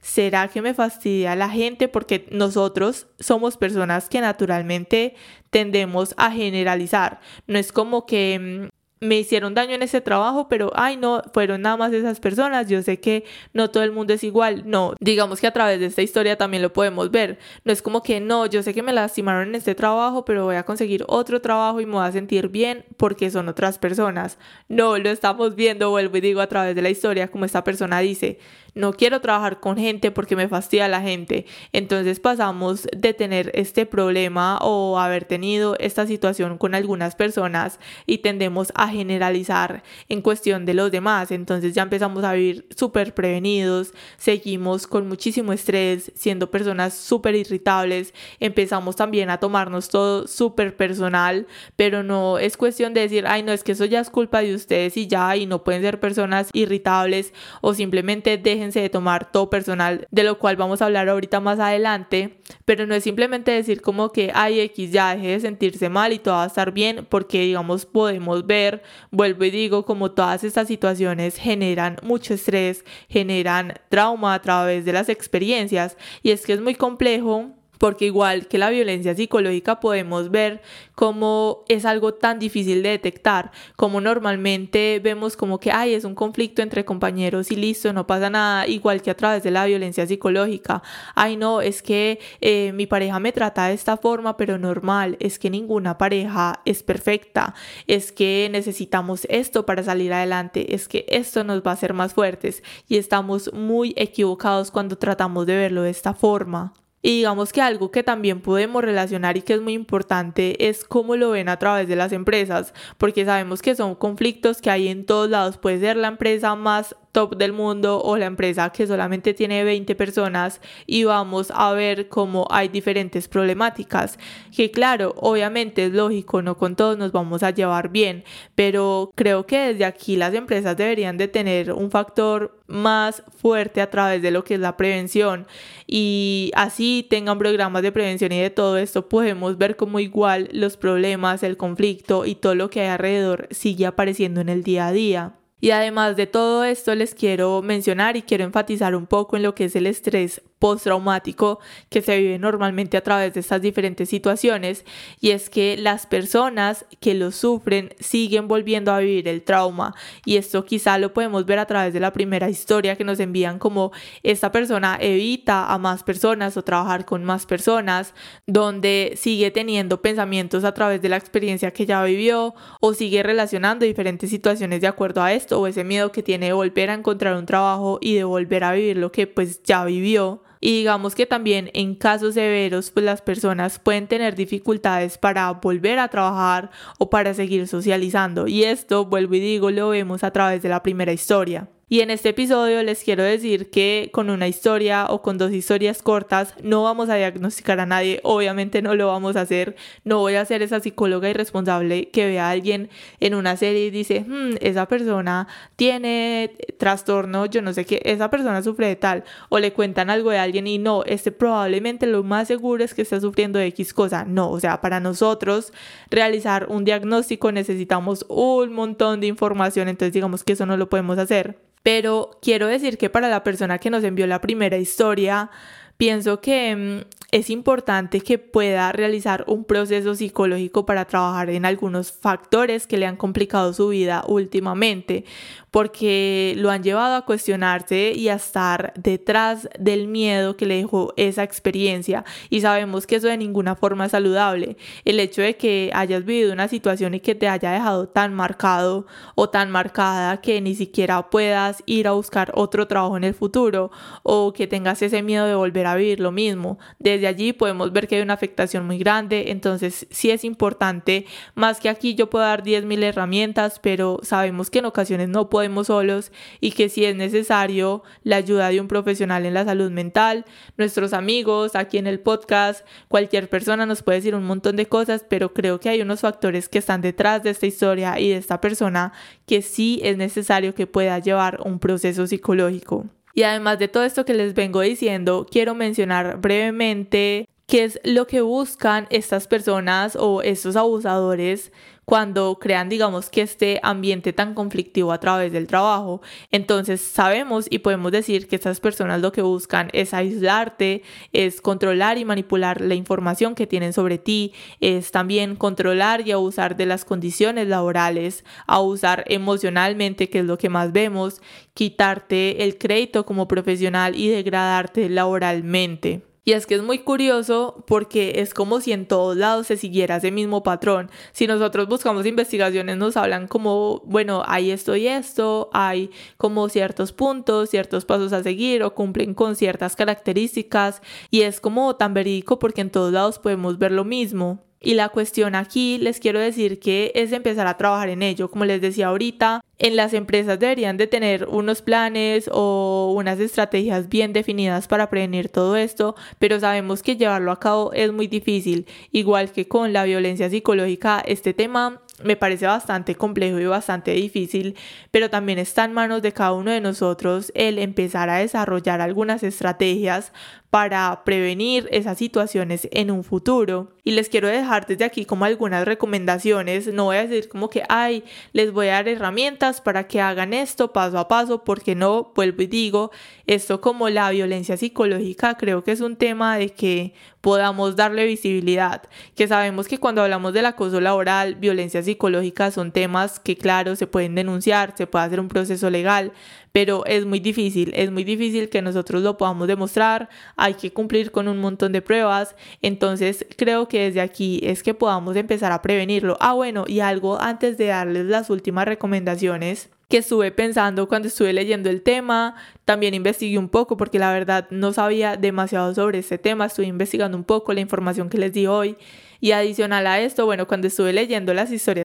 ¿será 0.00 0.48
que 0.48 0.62
me 0.62 0.74
fastidia 0.74 1.36
la 1.36 1.48
gente? 1.48 1.88
Porque 1.88 2.26
nosotros 2.30 3.06
somos 3.18 3.56
personas 3.56 4.08
que 4.08 4.20
naturalmente 4.20 5.14
tendemos 5.50 6.14
a 6.16 6.30
generalizar, 6.30 7.20
no 7.46 7.58
es 7.58 7.72
como 7.72 8.06
que 8.06 8.70
mm, 8.70 8.71
me 9.02 9.18
hicieron 9.18 9.52
daño 9.52 9.74
en 9.74 9.82
ese 9.82 10.00
trabajo, 10.00 10.46
pero 10.48 10.70
ay 10.76 10.96
no, 10.96 11.22
fueron 11.34 11.62
nada 11.62 11.76
más 11.76 11.92
esas 11.92 12.20
personas, 12.20 12.68
yo 12.68 12.80
sé 12.82 13.00
que 13.00 13.24
no 13.52 13.68
todo 13.68 13.82
el 13.82 13.90
mundo 13.90 14.14
es 14.14 14.22
igual, 14.22 14.62
no, 14.64 14.94
digamos 15.00 15.40
que 15.40 15.48
a 15.48 15.50
través 15.50 15.80
de 15.80 15.86
esta 15.86 16.02
historia 16.02 16.38
también 16.38 16.62
lo 16.62 16.72
podemos 16.72 17.10
ver, 17.10 17.40
no 17.64 17.72
es 17.72 17.82
como 17.82 18.04
que 18.04 18.20
no, 18.20 18.46
yo 18.46 18.62
sé 18.62 18.72
que 18.72 18.82
me 18.82 18.92
lastimaron 18.92 19.48
en 19.48 19.54
este 19.56 19.74
trabajo, 19.74 20.24
pero 20.24 20.44
voy 20.44 20.54
a 20.54 20.62
conseguir 20.62 21.04
otro 21.08 21.40
trabajo 21.40 21.80
y 21.80 21.86
me 21.86 21.94
voy 21.94 22.06
a 22.06 22.12
sentir 22.12 22.48
bien 22.48 22.84
porque 22.96 23.28
son 23.32 23.48
otras 23.48 23.76
personas, 23.76 24.38
no, 24.68 24.96
lo 24.96 25.10
estamos 25.10 25.56
viendo, 25.56 25.90
vuelvo 25.90 26.16
y 26.18 26.20
digo 26.20 26.40
a 26.40 26.46
través 26.46 26.76
de 26.76 26.82
la 26.82 26.90
historia, 26.90 27.26
como 27.26 27.44
esta 27.44 27.64
persona 27.64 27.98
dice, 27.98 28.38
no 28.74 28.92
quiero 28.94 29.20
trabajar 29.20 29.60
con 29.60 29.76
gente 29.76 30.10
porque 30.10 30.36
me 30.36 30.48
fastidia 30.48 30.88
la 30.88 31.02
gente. 31.02 31.46
Entonces 31.72 32.20
pasamos 32.20 32.88
de 32.96 33.14
tener 33.14 33.50
este 33.54 33.86
problema 33.86 34.58
o 34.62 34.98
haber 34.98 35.24
tenido 35.24 35.76
esta 35.78 36.06
situación 36.06 36.58
con 36.58 36.74
algunas 36.74 37.14
personas 37.14 37.78
y 38.06 38.18
tendemos 38.18 38.72
a 38.74 38.88
generalizar 38.88 39.82
en 40.08 40.22
cuestión 40.22 40.64
de 40.64 40.74
los 40.74 40.90
demás. 40.90 41.30
Entonces 41.30 41.74
ya 41.74 41.82
empezamos 41.82 42.24
a 42.24 42.32
vivir 42.32 42.66
súper 42.76 43.14
prevenidos, 43.14 43.92
seguimos 44.16 44.86
con 44.86 45.08
muchísimo 45.08 45.52
estrés, 45.52 46.12
siendo 46.14 46.50
personas 46.50 46.94
súper 46.94 47.34
irritables, 47.34 48.14
empezamos 48.40 48.96
también 48.96 49.30
a 49.30 49.38
tomarnos 49.38 49.88
todo 49.88 50.26
súper 50.26 50.76
personal, 50.76 51.46
pero 51.76 52.02
no 52.02 52.38
es 52.38 52.56
cuestión 52.56 52.94
de 52.94 53.02
decir, 53.02 53.26
ay 53.26 53.42
no, 53.42 53.52
es 53.52 53.64
que 53.64 53.72
eso 53.72 53.84
ya 53.84 54.00
es 54.00 54.10
culpa 54.10 54.40
de 54.40 54.54
ustedes 54.54 54.96
y 54.96 55.06
ya, 55.06 55.36
y 55.36 55.46
no 55.46 55.64
pueden 55.64 55.82
ser 55.82 56.00
personas 56.00 56.48
irritables 56.52 57.32
o 57.60 57.74
simplemente 57.74 58.38
dejen 58.38 58.61
de 58.70 58.88
tomar 58.88 59.30
todo 59.32 59.50
personal, 59.50 60.06
de 60.10 60.22
lo 60.22 60.38
cual 60.38 60.56
vamos 60.56 60.80
a 60.80 60.86
hablar 60.86 61.08
ahorita 61.08 61.40
más 61.40 61.58
adelante, 61.58 62.40
pero 62.64 62.86
no 62.86 62.94
es 62.94 63.04
simplemente 63.04 63.50
decir 63.50 63.80
como 63.82 64.12
que 64.12 64.30
hay 64.34 64.60
X 64.60 64.92
ya 64.92 65.14
deje 65.14 65.28
de 65.28 65.40
sentirse 65.40 65.88
mal 65.88 66.12
y 66.12 66.18
todo 66.18 66.34
va 66.34 66.44
a 66.44 66.46
estar 66.46 66.72
bien, 66.72 67.06
porque 67.08 67.40
digamos 67.40 67.86
podemos 67.86 68.46
ver, 68.46 68.82
vuelvo 69.10 69.44
y 69.44 69.50
digo, 69.50 69.84
como 69.84 70.12
todas 70.12 70.44
estas 70.44 70.68
situaciones 70.68 71.36
generan 71.36 71.96
mucho 72.02 72.34
estrés, 72.34 72.84
generan 73.08 73.74
trauma 73.88 74.34
a 74.34 74.42
través 74.42 74.84
de 74.84 74.92
las 74.92 75.08
experiencias 75.08 75.96
y 76.22 76.30
es 76.30 76.46
que 76.46 76.52
es 76.52 76.60
muy 76.60 76.74
complejo 76.74 77.50
porque 77.82 78.04
igual 78.06 78.46
que 78.46 78.58
la 78.58 78.70
violencia 78.70 79.12
psicológica 79.12 79.80
podemos 79.80 80.30
ver 80.30 80.62
cómo 80.94 81.64
es 81.66 81.84
algo 81.84 82.14
tan 82.14 82.38
difícil 82.38 82.80
de 82.80 82.90
detectar, 82.90 83.50
como 83.74 84.00
normalmente 84.00 85.00
vemos 85.02 85.36
como 85.36 85.58
que, 85.58 85.72
ay, 85.72 85.94
es 85.94 86.04
un 86.04 86.14
conflicto 86.14 86.62
entre 86.62 86.84
compañeros 86.84 87.50
y 87.50 87.56
listo, 87.56 87.92
no 87.92 88.06
pasa 88.06 88.30
nada, 88.30 88.68
igual 88.68 89.02
que 89.02 89.10
a 89.10 89.16
través 89.16 89.42
de 89.42 89.50
la 89.50 89.66
violencia 89.66 90.06
psicológica, 90.06 90.80
ay, 91.16 91.36
no, 91.36 91.60
es 91.60 91.82
que 91.82 92.20
eh, 92.40 92.70
mi 92.72 92.86
pareja 92.86 93.18
me 93.18 93.32
trata 93.32 93.66
de 93.66 93.74
esta 93.74 93.96
forma, 93.96 94.36
pero 94.36 94.58
normal, 94.58 95.16
es 95.18 95.40
que 95.40 95.50
ninguna 95.50 95.98
pareja 95.98 96.60
es 96.64 96.84
perfecta, 96.84 97.56
es 97.88 98.12
que 98.12 98.48
necesitamos 98.52 99.26
esto 99.28 99.66
para 99.66 99.82
salir 99.82 100.12
adelante, 100.12 100.72
es 100.76 100.86
que 100.86 101.04
esto 101.08 101.42
nos 101.42 101.62
va 101.62 101.72
a 101.72 101.74
hacer 101.74 101.94
más 101.94 102.14
fuertes 102.14 102.62
y 102.86 102.96
estamos 102.96 103.52
muy 103.52 103.92
equivocados 103.96 104.70
cuando 104.70 104.96
tratamos 104.98 105.46
de 105.46 105.56
verlo 105.56 105.82
de 105.82 105.90
esta 105.90 106.14
forma. 106.14 106.74
Y 107.02 107.16
digamos 107.16 107.52
que 107.52 107.60
algo 107.60 107.90
que 107.90 108.04
también 108.04 108.40
podemos 108.40 108.82
relacionar 108.82 109.36
y 109.36 109.42
que 109.42 109.54
es 109.54 109.60
muy 109.60 109.72
importante 109.72 110.68
es 110.68 110.84
cómo 110.84 111.16
lo 111.16 111.30
ven 111.30 111.48
a 111.48 111.58
través 111.58 111.88
de 111.88 111.96
las 111.96 112.12
empresas, 112.12 112.72
porque 112.96 113.24
sabemos 113.24 113.60
que 113.60 113.74
son 113.74 113.96
conflictos 113.96 114.62
que 114.62 114.70
hay 114.70 114.88
en 114.88 115.04
todos 115.04 115.28
lados. 115.28 115.58
Puede 115.58 115.80
ser 115.80 115.96
la 115.96 116.08
empresa 116.08 116.54
más 116.54 116.94
top 117.12 117.36
del 117.36 117.52
mundo 117.52 118.02
o 118.02 118.16
la 118.16 118.26
empresa 118.26 118.70
que 118.70 118.86
solamente 118.86 119.34
tiene 119.34 119.64
20 119.64 119.94
personas 119.94 120.60
y 120.86 121.04
vamos 121.04 121.52
a 121.54 121.72
ver 121.72 122.08
cómo 122.08 122.46
hay 122.50 122.68
diferentes 122.68 123.28
problemáticas. 123.28 124.18
Que 124.54 124.70
claro, 124.70 125.14
obviamente 125.18 125.84
es 125.84 125.92
lógico, 125.92 126.42
no 126.42 126.56
con 126.56 126.74
todos 126.74 126.98
nos 126.98 127.12
vamos 127.12 127.42
a 127.42 127.50
llevar 127.50 127.90
bien, 127.90 128.24
pero 128.54 129.12
creo 129.14 129.46
que 129.46 129.58
desde 129.58 129.84
aquí 129.84 130.16
las 130.16 130.34
empresas 130.34 130.76
deberían 130.76 131.18
de 131.18 131.28
tener 131.28 131.72
un 131.72 131.90
factor 131.90 132.58
más 132.66 133.22
fuerte 133.36 133.82
a 133.82 133.90
través 133.90 134.22
de 134.22 134.30
lo 134.30 134.44
que 134.44 134.54
es 134.54 134.60
la 134.60 134.78
prevención 134.78 135.46
y 135.86 136.50
así 136.54 137.06
tengan 137.08 137.38
programas 137.38 137.82
de 137.82 137.92
prevención 137.92 138.32
y 138.32 138.40
de 138.40 138.48
todo 138.48 138.78
esto 138.78 139.08
podemos 139.08 139.58
ver 139.58 139.76
cómo 139.76 140.00
igual 140.00 140.48
los 140.52 140.78
problemas, 140.78 141.42
el 141.42 141.58
conflicto 141.58 142.24
y 142.24 142.34
todo 142.34 142.54
lo 142.54 142.70
que 142.70 142.80
hay 142.80 142.88
alrededor 142.88 143.48
sigue 143.50 143.84
apareciendo 143.84 144.40
en 144.40 144.48
el 144.48 144.62
día 144.62 144.86
a 144.86 144.92
día. 144.92 145.34
Y 145.62 145.70
además 145.70 146.16
de 146.16 146.26
todo 146.26 146.64
esto 146.64 146.92
les 146.96 147.14
quiero 147.14 147.62
mencionar 147.62 148.16
y 148.16 148.22
quiero 148.22 148.42
enfatizar 148.42 148.96
un 148.96 149.06
poco 149.06 149.36
en 149.36 149.44
lo 149.44 149.54
que 149.54 149.66
es 149.66 149.76
el 149.76 149.86
estrés 149.86 150.42
postraumático 150.62 151.58
que 151.90 152.02
se 152.02 152.16
vive 152.18 152.38
normalmente 152.38 152.96
a 152.96 153.00
través 153.00 153.34
de 153.34 153.40
estas 153.40 153.60
diferentes 153.60 154.08
situaciones 154.08 154.84
y 155.18 155.30
es 155.30 155.50
que 155.50 155.76
las 155.76 156.06
personas 156.06 156.86
que 157.00 157.14
lo 157.14 157.32
sufren 157.32 157.92
siguen 157.98 158.46
volviendo 158.46 158.92
a 158.92 159.00
vivir 159.00 159.26
el 159.26 159.42
trauma 159.42 159.92
y 160.24 160.36
esto 160.36 160.64
quizá 160.64 160.98
lo 160.98 161.12
podemos 161.12 161.46
ver 161.46 161.58
a 161.58 161.66
través 161.66 161.92
de 161.92 161.98
la 161.98 162.12
primera 162.12 162.48
historia 162.48 162.94
que 162.94 163.02
nos 163.02 163.18
envían 163.18 163.58
como 163.58 163.90
esta 164.22 164.52
persona 164.52 164.98
evita 165.00 165.66
a 165.66 165.78
más 165.78 166.04
personas 166.04 166.56
o 166.56 166.62
trabajar 166.62 167.06
con 167.06 167.24
más 167.24 167.44
personas 167.44 168.14
donde 168.46 169.14
sigue 169.16 169.50
teniendo 169.50 170.00
pensamientos 170.00 170.62
a 170.62 170.74
través 170.74 171.02
de 171.02 171.08
la 171.08 171.16
experiencia 171.16 171.72
que 171.72 171.86
ya 171.86 172.04
vivió 172.04 172.54
o 172.80 172.94
sigue 172.94 173.24
relacionando 173.24 173.84
diferentes 173.84 174.30
situaciones 174.30 174.80
de 174.80 174.86
acuerdo 174.86 175.24
a 175.24 175.32
esto 175.32 175.60
o 175.60 175.66
ese 175.66 175.82
miedo 175.82 176.12
que 176.12 176.22
tiene 176.22 176.46
de 176.46 176.52
volver 176.52 176.90
a 176.90 176.94
encontrar 176.94 177.36
un 177.36 177.46
trabajo 177.46 177.98
y 178.00 178.14
de 178.14 178.22
volver 178.22 178.62
a 178.62 178.74
vivir 178.74 178.96
lo 178.98 179.10
que 179.10 179.26
pues 179.26 179.60
ya 179.64 179.84
vivió 179.84 180.40
y 180.64 180.78
digamos 180.78 181.16
que 181.16 181.26
también 181.26 181.70
en 181.74 181.96
casos 181.96 182.34
severos, 182.34 182.92
pues 182.92 183.04
las 183.04 183.20
personas 183.20 183.80
pueden 183.80 184.06
tener 184.06 184.36
dificultades 184.36 185.18
para 185.18 185.50
volver 185.50 185.98
a 185.98 186.06
trabajar 186.06 186.70
o 186.98 187.10
para 187.10 187.34
seguir 187.34 187.66
socializando. 187.66 188.46
Y 188.46 188.62
esto, 188.62 189.04
vuelvo 189.04 189.34
y 189.34 189.40
digo, 189.40 189.72
lo 189.72 189.88
vemos 189.88 190.22
a 190.22 190.30
través 190.30 190.62
de 190.62 190.68
la 190.68 190.80
primera 190.80 191.12
historia. 191.12 191.68
Y 191.92 192.00
en 192.00 192.10
este 192.10 192.30
episodio 192.30 192.82
les 192.82 193.04
quiero 193.04 193.22
decir 193.22 193.68
que 193.68 194.08
con 194.14 194.30
una 194.30 194.48
historia 194.48 195.04
o 195.10 195.20
con 195.20 195.36
dos 195.36 195.52
historias 195.52 196.00
cortas 196.00 196.54
no 196.62 196.84
vamos 196.84 197.10
a 197.10 197.16
diagnosticar 197.16 197.80
a 197.80 197.84
nadie, 197.84 198.18
obviamente 198.22 198.80
no 198.80 198.94
lo 198.94 199.08
vamos 199.08 199.36
a 199.36 199.42
hacer, 199.42 199.76
no 200.02 200.20
voy 200.20 200.36
a 200.36 200.44
ser 200.46 200.62
esa 200.62 200.80
psicóloga 200.80 201.28
irresponsable 201.28 202.08
que 202.08 202.24
ve 202.24 202.40
a 202.40 202.48
alguien 202.48 202.88
en 203.20 203.34
una 203.34 203.58
serie 203.58 203.84
y 203.84 203.90
dice, 203.90 204.24
hmm, 204.26 204.54
esa 204.62 204.88
persona 204.88 205.48
tiene 205.76 206.56
trastorno, 206.78 207.44
yo 207.44 207.60
no 207.60 207.74
sé 207.74 207.84
qué, 207.84 208.00
esa 208.06 208.30
persona 208.30 208.62
sufre 208.62 208.86
de 208.86 208.96
tal, 208.96 209.24
o 209.50 209.58
le 209.58 209.74
cuentan 209.74 210.08
algo 210.08 210.30
de 210.30 210.38
alguien 210.38 210.66
y 210.66 210.78
no, 210.78 211.04
este 211.04 211.30
probablemente 211.30 212.06
lo 212.06 212.22
más 212.22 212.48
seguro 212.48 212.82
es 212.82 212.94
que 212.94 213.02
está 213.02 213.20
sufriendo 213.20 213.58
de 213.58 213.66
X 213.66 213.92
cosa, 213.92 214.24
no, 214.24 214.50
o 214.50 214.58
sea, 214.60 214.80
para 214.80 214.98
nosotros 214.98 215.74
realizar 216.08 216.68
un 216.70 216.86
diagnóstico 216.86 217.52
necesitamos 217.52 218.24
un 218.30 218.72
montón 218.72 219.20
de 219.20 219.26
información, 219.26 219.88
entonces 219.88 220.14
digamos 220.14 220.42
que 220.42 220.54
eso 220.54 220.64
no 220.64 220.78
lo 220.78 220.88
podemos 220.88 221.18
hacer. 221.18 221.58
Pero 221.82 222.38
quiero 222.40 222.66
decir 222.66 222.98
que 222.98 223.10
para 223.10 223.28
la 223.28 223.42
persona 223.42 223.78
que 223.78 223.90
nos 223.90 224.04
envió 224.04 224.26
la 224.26 224.40
primera 224.40 224.76
historia, 224.76 225.50
pienso 225.96 226.40
que 226.40 226.74
mm, 226.76 227.08
es 227.32 227.48
importante 227.48 228.20
que 228.20 228.38
pueda 228.38 228.92
realizar 228.92 229.44
un 229.46 229.64
proceso 229.64 230.14
psicológico 230.14 230.84
para 230.84 231.04
trabajar 231.04 231.50
en 231.50 231.64
algunos 231.64 232.12
factores 232.12 232.86
que 232.86 232.98
le 232.98 233.06
han 233.06 233.16
complicado 233.16 233.72
su 233.72 233.88
vida 233.88 234.24
últimamente, 234.26 235.24
porque 235.72 236.52
lo 236.58 236.70
han 236.70 236.82
llevado 236.82 237.16
a 237.16 237.24
cuestionarse 237.24 238.12
y 238.14 238.28
a 238.28 238.34
estar 238.34 238.92
detrás 238.94 239.70
del 239.80 240.06
miedo 240.06 240.56
que 240.56 240.66
le 240.66 240.76
dejó 240.76 241.14
esa 241.16 241.42
experiencia 241.42 242.24
y 242.50 242.60
sabemos 242.60 243.06
que 243.06 243.16
eso 243.16 243.26
de 243.26 243.38
ninguna 243.38 243.74
forma 243.74 244.04
es 244.04 244.12
saludable. 244.12 244.76
El 245.06 245.18
hecho 245.18 245.40
de 245.40 245.56
que 245.56 245.90
hayas 245.94 246.26
vivido 246.26 246.52
una 246.52 246.68
situación 246.68 247.14
y 247.14 247.20
que 247.20 247.34
te 247.34 247.48
haya 247.48 247.72
dejado 247.72 248.06
tan 248.06 248.34
marcado 248.34 249.06
o 249.34 249.48
tan 249.48 249.70
marcada 249.70 250.42
que 250.42 250.60
ni 250.60 250.74
siquiera 250.74 251.30
puedas 251.30 251.82
ir 251.86 252.06
a 252.06 252.12
buscar 252.12 252.52
otro 252.54 252.86
trabajo 252.86 253.16
en 253.16 253.24
el 253.24 253.32
futuro 253.32 253.90
o 254.22 254.52
que 254.52 254.66
tengas 254.66 255.00
ese 255.00 255.22
miedo 255.22 255.46
de 255.46 255.54
volver 255.54 255.86
a 255.86 255.94
vivir 255.94 256.20
lo 256.20 256.32
mismo. 256.32 256.78
Desde 256.98 257.26
allí 257.26 257.54
podemos 257.54 257.92
ver 257.92 258.08
que 258.08 258.16
hay 258.16 258.22
una 258.22 258.34
afectación 258.34 258.86
muy 258.86 258.98
grande, 258.98 259.50
entonces 259.50 260.06
sí 260.10 260.30
es 260.30 260.44
importante, 260.44 261.24
más 261.54 261.80
que 261.80 261.88
aquí 261.88 262.14
yo 262.14 262.28
puedo 262.28 262.44
dar 262.44 262.62
10.000 262.62 263.02
herramientas, 263.04 263.78
pero 263.78 264.20
sabemos 264.22 264.68
que 264.68 264.80
en 264.80 264.84
ocasiones 264.84 265.30
no 265.30 265.48
podemos 265.48 265.61
solos 265.84 266.32
y 266.60 266.72
que 266.72 266.88
si 266.88 267.04
es 267.04 267.16
necesario 267.16 268.02
la 268.22 268.36
ayuda 268.36 268.68
de 268.68 268.80
un 268.80 268.88
profesional 268.88 269.46
en 269.46 269.54
la 269.54 269.64
salud 269.64 269.90
mental, 269.90 270.44
nuestros 270.76 271.12
amigos, 271.12 271.74
aquí 271.74 271.98
en 271.98 272.06
el 272.06 272.20
podcast, 272.20 272.86
cualquier 273.08 273.48
persona 273.48 273.86
nos 273.86 274.02
puede 274.02 274.18
decir 274.18 274.34
un 274.34 274.44
montón 274.44 274.76
de 274.76 274.86
cosas, 274.86 275.24
pero 275.28 275.52
creo 275.52 275.80
que 275.80 275.88
hay 275.88 276.02
unos 276.02 276.20
factores 276.20 276.68
que 276.68 276.78
están 276.78 277.00
detrás 277.00 277.42
de 277.42 277.50
esta 277.50 277.66
historia 277.66 278.18
y 278.18 278.30
de 278.30 278.36
esta 278.36 278.60
persona 278.60 279.12
que 279.46 279.62
sí 279.62 280.00
es 280.02 280.16
necesario 280.16 280.74
que 280.74 280.86
pueda 280.86 281.18
llevar 281.18 281.60
un 281.64 281.78
proceso 281.78 282.26
psicológico. 282.26 283.06
Y 283.34 283.44
además 283.44 283.78
de 283.78 283.88
todo 283.88 284.04
esto 284.04 284.24
que 284.24 284.34
les 284.34 284.54
vengo 284.54 284.80
diciendo, 284.80 285.46
quiero 285.50 285.74
mencionar 285.74 286.38
brevemente 286.40 287.48
qué 287.66 287.84
es 287.84 288.00
lo 288.04 288.26
que 288.26 288.42
buscan 288.42 289.06
estas 289.08 289.46
personas 289.46 290.16
o 290.20 290.42
estos 290.42 290.76
abusadores 290.76 291.72
cuando 292.04 292.58
crean, 292.60 292.88
digamos, 292.88 293.30
que 293.30 293.42
este 293.42 293.80
ambiente 293.82 294.32
tan 294.32 294.54
conflictivo 294.54 295.12
a 295.12 295.20
través 295.20 295.52
del 295.52 295.66
trabajo. 295.66 296.20
Entonces 296.50 297.00
sabemos 297.00 297.66
y 297.70 297.78
podemos 297.78 298.12
decir 298.12 298.48
que 298.48 298.56
estas 298.56 298.80
personas 298.80 299.20
lo 299.20 299.32
que 299.32 299.42
buscan 299.42 299.88
es 299.92 300.12
aislarte, 300.14 301.02
es 301.32 301.60
controlar 301.60 302.18
y 302.18 302.24
manipular 302.24 302.80
la 302.80 302.94
información 302.94 303.54
que 303.54 303.66
tienen 303.66 303.92
sobre 303.92 304.18
ti, 304.18 304.52
es 304.80 305.10
también 305.10 305.56
controlar 305.56 306.26
y 306.26 306.32
abusar 306.32 306.76
de 306.76 306.86
las 306.86 307.04
condiciones 307.04 307.68
laborales, 307.68 308.44
abusar 308.66 309.24
emocionalmente, 309.28 310.28
que 310.28 310.40
es 310.40 310.44
lo 310.44 310.58
que 310.58 310.68
más 310.68 310.92
vemos, 310.92 311.40
quitarte 311.74 312.64
el 312.64 312.78
crédito 312.78 313.24
como 313.24 313.48
profesional 313.48 314.16
y 314.16 314.28
degradarte 314.28 315.08
laboralmente. 315.08 316.31
Y 316.44 316.52
es 316.52 316.66
que 316.66 316.74
es 316.74 316.82
muy 316.82 316.98
curioso 316.98 317.84
porque 317.86 318.40
es 318.40 318.52
como 318.52 318.80
si 318.80 318.90
en 318.90 319.06
todos 319.06 319.36
lados 319.36 319.68
se 319.68 319.76
siguiera 319.76 320.16
ese 320.16 320.32
mismo 320.32 320.64
patrón. 320.64 321.08
Si 321.30 321.46
nosotros 321.46 321.88
buscamos 321.88 322.26
investigaciones 322.26 322.96
nos 322.96 323.16
hablan 323.16 323.46
como, 323.46 324.02
bueno, 324.06 324.42
hay 324.46 324.72
esto 324.72 324.96
y 324.96 325.06
esto, 325.06 325.70
hay 325.72 326.10
como 326.36 326.68
ciertos 326.68 327.12
puntos, 327.12 327.70
ciertos 327.70 328.04
pasos 328.04 328.32
a 328.32 328.42
seguir 328.42 328.82
o 328.82 328.94
cumplen 328.94 329.34
con 329.34 329.54
ciertas 329.54 329.94
características 329.94 331.00
y 331.30 331.42
es 331.42 331.60
como 331.60 331.94
tan 331.94 332.12
verídico 332.12 332.58
porque 332.58 332.80
en 332.80 332.90
todos 332.90 333.12
lados 333.12 333.38
podemos 333.38 333.78
ver 333.78 333.92
lo 333.92 334.04
mismo. 334.04 334.64
Y 334.84 334.94
la 334.94 335.10
cuestión 335.10 335.54
aquí 335.54 335.98
les 335.98 336.18
quiero 336.18 336.40
decir 336.40 336.80
que 336.80 337.12
es 337.14 337.30
empezar 337.30 337.68
a 337.68 337.76
trabajar 337.76 338.08
en 338.08 338.20
ello. 338.20 338.50
Como 338.50 338.64
les 338.64 338.80
decía 338.80 339.06
ahorita, 339.06 339.60
en 339.82 339.96
las 339.96 340.14
empresas 340.14 340.60
deberían 340.60 340.96
de 340.96 341.08
tener 341.08 341.48
unos 341.48 341.82
planes 341.82 342.48
o 342.52 343.12
unas 343.16 343.40
estrategias 343.40 344.08
bien 344.08 344.32
definidas 344.32 344.86
para 344.86 345.10
prevenir 345.10 345.48
todo 345.48 345.74
esto, 345.76 346.14
pero 346.38 346.60
sabemos 346.60 347.02
que 347.02 347.16
llevarlo 347.16 347.50
a 347.50 347.58
cabo 347.58 347.92
es 347.92 348.12
muy 348.12 348.28
difícil. 348.28 348.86
Igual 349.10 349.50
que 349.50 349.66
con 349.66 349.92
la 349.92 350.04
violencia 350.04 350.48
psicológica, 350.48 351.20
este 351.26 351.52
tema 351.52 352.00
me 352.22 352.36
parece 352.36 352.66
bastante 352.66 353.16
complejo 353.16 353.58
y 353.58 353.66
bastante 353.66 354.12
difícil, 354.12 354.76
pero 355.10 355.30
también 355.30 355.58
está 355.58 355.84
en 355.84 355.92
manos 355.92 356.22
de 356.22 356.32
cada 356.32 356.52
uno 356.52 356.70
de 356.70 356.80
nosotros 356.80 357.50
el 357.56 357.80
empezar 357.80 358.30
a 358.30 358.38
desarrollar 358.38 359.00
algunas 359.00 359.42
estrategias 359.42 360.32
para 360.72 361.22
prevenir 361.26 361.86
esas 361.90 362.16
situaciones 362.16 362.88
en 362.92 363.10
un 363.10 363.24
futuro. 363.24 363.92
Y 364.04 364.12
les 364.12 364.30
quiero 364.30 364.48
dejar 364.48 364.86
desde 364.86 365.04
aquí 365.04 365.26
como 365.26 365.44
algunas 365.44 365.84
recomendaciones, 365.84 366.86
no 366.94 367.04
voy 367.04 367.16
a 367.16 367.26
decir 367.26 367.50
como 367.50 367.68
que, 367.68 367.82
ay, 367.90 368.24
les 368.54 368.72
voy 368.72 368.88
a 368.88 368.92
dar 368.92 369.06
herramientas 369.06 369.82
para 369.82 370.08
que 370.08 370.22
hagan 370.22 370.54
esto 370.54 370.90
paso 370.90 371.18
a 371.18 371.28
paso, 371.28 371.62
porque 371.62 371.94
no, 371.94 372.32
vuelvo 372.34 372.62
y 372.62 372.68
digo, 372.68 373.10
esto 373.46 373.82
como 373.82 374.08
la 374.08 374.30
violencia 374.30 374.78
psicológica 374.78 375.58
creo 375.58 375.84
que 375.84 375.92
es 375.92 376.00
un 376.00 376.16
tema 376.16 376.56
de 376.56 376.70
que 376.70 377.12
podamos 377.42 377.94
darle 377.96 378.24
visibilidad, 378.24 379.02
que 379.34 379.48
sabemos 379.48 379.88
que 379.88 379.98
cuando 379.98 380.22
hablamos 380.22 380.54
del 380.54 380.64
acoso 380.64 381.00
laboral, 381.00 381.56
violencia 381.56 382.02
psicológica 382.02 382.70
son 382.70 382.92
temas 382.92 383.40
que 383.40 383.58
claro 383.58 383.94
se 383.94 384.06
pueden 384.06 384.34
denunciar, 384.36 384.94
se 384.96 385.06
puede 385.06 385.26
hacer 385.26 385.40
un 385.40 385.48
proceso 385.48 385.90
legal, 385.90 386.32
pero 386.72 387.04
es 387.06 387.26
muy 387.26 387.38
difícil, 387.38 387.92
es 387.94 388.10
muy 388.10 388.24
difícil 388.24 388.68
que 388.68 388.82
nosotros 388.82 389.22
lo 389.22 389.36
podamos 389.36 389.68
demostrar, 389.68 390.28
hay 390.56 390.74
que 390.74 390.92
cumplir 390.92 391.30
con 391.30 391.46
un 391.48 391.58
montón 391.58 391.92
de 391.92 392.02
pruebas, 392.02 392.56
entonces 392.80 393.46
creo 393.56 393.88
que 393.88 394.04
desde 394.04 394.20
aquí 394.20 394.60
es 394.62 394.82
que 394.82 394.94
podamos 394.94 395.36
empezar 395.36 395.70
a 395.72 395.82
prevenirlo. 395.82 396.36
Ah, 396.40 396.54
bueno, 396.54 396.84
y 396.86 397.00
algo 397.00 397.40
antes 397.40 397.76
de 397.78 397.86
darles 397.86 398.26
las 398.26 398.50
últimas 398.50 398.86
recomendaciones 398.86 399.90
que 400.08 400.18
estuve 400.18 400.50
pensando 400.50 401.08
cuando 401.08 401.28
estuve 401.28 401.52
leyendo 401.52 401.88
el 401.88 402.02
tema, 402.02 402.54
también 402.84 403.14
investigué 403.14 403.58
un 403.58 403.68
poco 403.68 403.96
porque 403.96 404.18
la 404.18 404.32
verdad 404.32 404.66
no 404.70 404.92
sabía 404.92 405.36
demasiado 405.36 405.94
sobre 405.94 406.18
este 406.18 406.38
tema, 406.38 406.66
estuve 406.66 406.86
investigando 406.86 407.36
un 407.36 407.44
poco 407.44 407.72
la 407.72 407.80
información 407.80 408.28
que 408.28 408.38
les 408.38 408.52
di 408.52 408.66
hoy 408.66 408.96
y 409.40 409.52
adicional 409.52 410.06
a 410.06 410.20
esto, 410.20 410.44
bueno, 410.44 410.66
cuando 410.66 410.86
estuve 410.86 411.12
leyendo 411.12 411.54
las 411.54 411.72
historias 411.72 412.04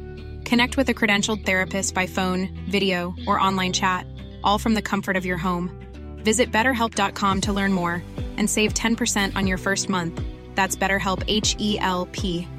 Connect 0.51 0.75
with 0.75 0.89
a 0.89 0.93
credentialed 0.93 1.45
therapist 1.45 1.95
by 1.95 2.05
phone, 2.05 2.49
video, 2.69 3.15
or 3.25 3.39
online 3.39 3.71
chat, 3.71 4.05
all 4.43 4.59
from 4.59 4.73
the 4.73 4.81
comfort 4.81 5.15
of 5.15 5.25
your 5.25 5.37
home. 5.37 5.71
Visit 6.25 6.51
betterhelp.com 6.51 7.39
to 7.41 7.53
learn 7.53 7.71
more 7.71 8.03
and 8.35 8.49
save 8.49 8.73
10% 8.73 9.33
on 9.37 9.47
your 9.47 9.57
first 9.57 9.87
month. 9.87 10.21
That's 10.55 10.75
BetterHelp 10.75 11.23
H 11.29 11.55
E 11.57 11.79
L 11.79 12.05
P. 12.11 12.49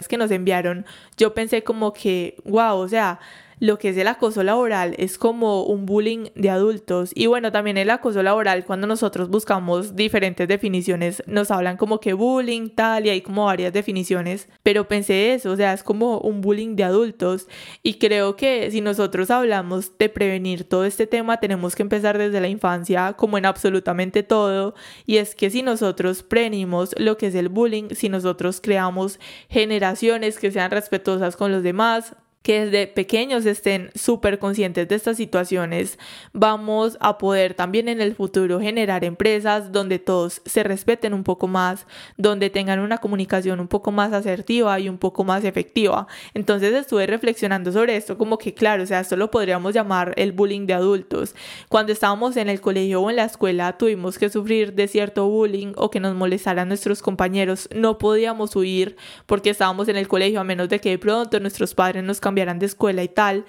Es 0.00 0.06
que 0.08 0.16
nos 0.16 0.30
enviaron, 0.30 0.86
yo 1.18 1.28
pensé 1.28 1.62
como 1.62 1.90
que, 1.90 2.38
wow, 2.46 2.78
o 2.78 2.88
sea, 2.88 3.18
lo 3.60 3.78
que 3.78 3.90
es 3.90 3.96
el 3.98 4.08
acoso 4.08 4.42
laboral 4.42 4.94
es 4.98 5.18
como 5.18 5.64
un 5.64 5.86
bullying 5.86 6.30
de 6.34 6.50
adultos. 6.50 7.12
Y 7.14 7.26
bueno, 7.26 7.52
también 7.52 7.76
el 7.76 7.90
acoso 7.90 8.22
laboral, 8.22 8.64
cuando 8.64 8.86
nosotros 8.86 9.28
buscamos 9.28 9.94
diferentes 9.94 10.48
definiciones, 10.48 11.22
nos 11.26 11.50
hablan 11.50 11.76
como 11.76 12.00
que 12.00 12.14
bullying, 12.14 12.70
tal, 12.70 13.06
y 13.06 13.10
hay 13.10 13.20
como 13.20 13.44
varias 13.44 13.72
definiciones. 13.72 14.48
Pero 14.62 14.88
pensé 14.88 15.34
eso, 15.34 15.52
o 15.52 15.56
sea, 15.56 15.74
es 15.74 15.82
como 15.82 16.18
un 16.18 16.40
bullying 16.40 16.74
de 16.74 16.84
adultos. 16.84 17.48
Y 17.82 17.98
creo 17.98 18.34
que 18.34 18.70
si 18.70 18.80
nosotros 18.80 19.30
hablamos 19.30 19.96
de 19.98 20.08
prevenir 20.08 20.64
todo 20.64 20.86
este 20.86 21.06
tema, 21.06 21.38
tenemos 21.38 21.76
que 21.76 21.82
empezar 21.82 22.16
desde 22.16 22.40
la 22.40 22.48
infancia, 22.48 23.12
como 23.12 23.36
en 23.36 23.44
absolutamente 23.44 24.22
todo. 24.22 24.74
Y 25.04 25.18
es 25.18 25.34
que 25.34 25.50
si 25.50 25.62
nosotros 25.62 26.22
prevenimos 26.22 26.94
lo 26.98 27.18
que 27.18 27.26
es 27.26 27.34
el 27.34 27.50
bullying, 27.50 27.90
si 27.90 28.08
nosotros 28.08 28.60
creamos 28.62 29.20
generaciones 29.50 30.38
que 30.38 30.50
sean 30.50 30.70
respetuosas 30.70 31.36
con 31.36 31.52
los 31.52 31.62
demás, 31.62 32.16
que 32.42 32.64
desde 32.64 32.86
pequeños 32.86 33.44
estén 33.44 33.90
súper 33.94 34.38
conscientes 34.38 34.88
de 34.88 34.94
estas 34.94 35.18
situaciones, 35.18 35.98
vamos 36.32 36.96
a 37.00 37.18
poder 37.18 37.52
también 37.52 37.88
en 37.88 38.00
el 38.00 38.14
futuro 38.14 38.60
generar 38.60 39.04
empresas 39.04 39.72
donde 39.72 39.98
todos 39.98 40.40
se 40.46 40.62
respeten 40.62 41.12
un 41.12 41.22
poco 41.22 41.48
más, 41.48 41.86
donde 42.16 42.48
tengan 42.48 42.80
una 42.80 42.98
comunicación 42.98 43.60
un 43.60 43.68
poco 43.68 43.92
más 43.92 44.14
asertiva 44.14 44.80
y 44.80 44.88
un 44.88 44.96
poco 44.96 45.22
más 45.22 45.44
efectiva. 45.44 46.06
Entonces 46.32 46.72
estuve 46.72 47.06
reflexionando 47.06 47.72
sobre 47.72 47.96
esto 47.96 48.16
como 48.16 48.38
que 48.38 48.54
claro, 48.54 48.84
o 48.84 48.86
sea, 48.86 49.00
esto 49.00 49.16
lo 49.16 49.30
podríamos 49.30 49.74
llamar 49.74 50.14
el 50.16 50.32
bullying 50.32 50.66
de 50.66 50.72
adultos. 50.74 51.34
Cuando 51.68 51.92
estábamos 51.92 52.38
en 52.38 52.48
el 52.48 52.62
colegio 52.62 53.02
o 53.02 53.10
en 53.10 53.16
la 53.16 53.24
escuela 53.24 53.76
tuvimos 53.76 54.18
que 54.18 54.30
sufrir 54.30 54.72
de 54.72 54.88
cierto 54.88 55.28
bullying 55.28 55.74
o 55.76 55.90
que 55.90 56.00
nos 56.00 56.14
molestaran 56.14 56.68
nuestros 56.68 57.02
compañeros, 57.02 57.68
no 57.74 57.98
podíamos 57.98 58.56
huir 58.56 58.96
porque 59.26 59.50
estábamos 59.50 59.88
en 59.88 59.96
el 59.96 60.08
colegio 60.08 60.40
a 60.40 60.44
menos 60.44 60.70
de 60.70 60.80
que 60.80 60.90
de 60.90 60.98
pronto 60.98 61.38
nuestros 61.38 61.74
padres 61.74 62.02
nos 62.02 62.18
cambiaran 62.30 62.60
de 62.60 62.66
escuela 62.66 63.02
y 63.02 63.08
tal, 63.08 63.44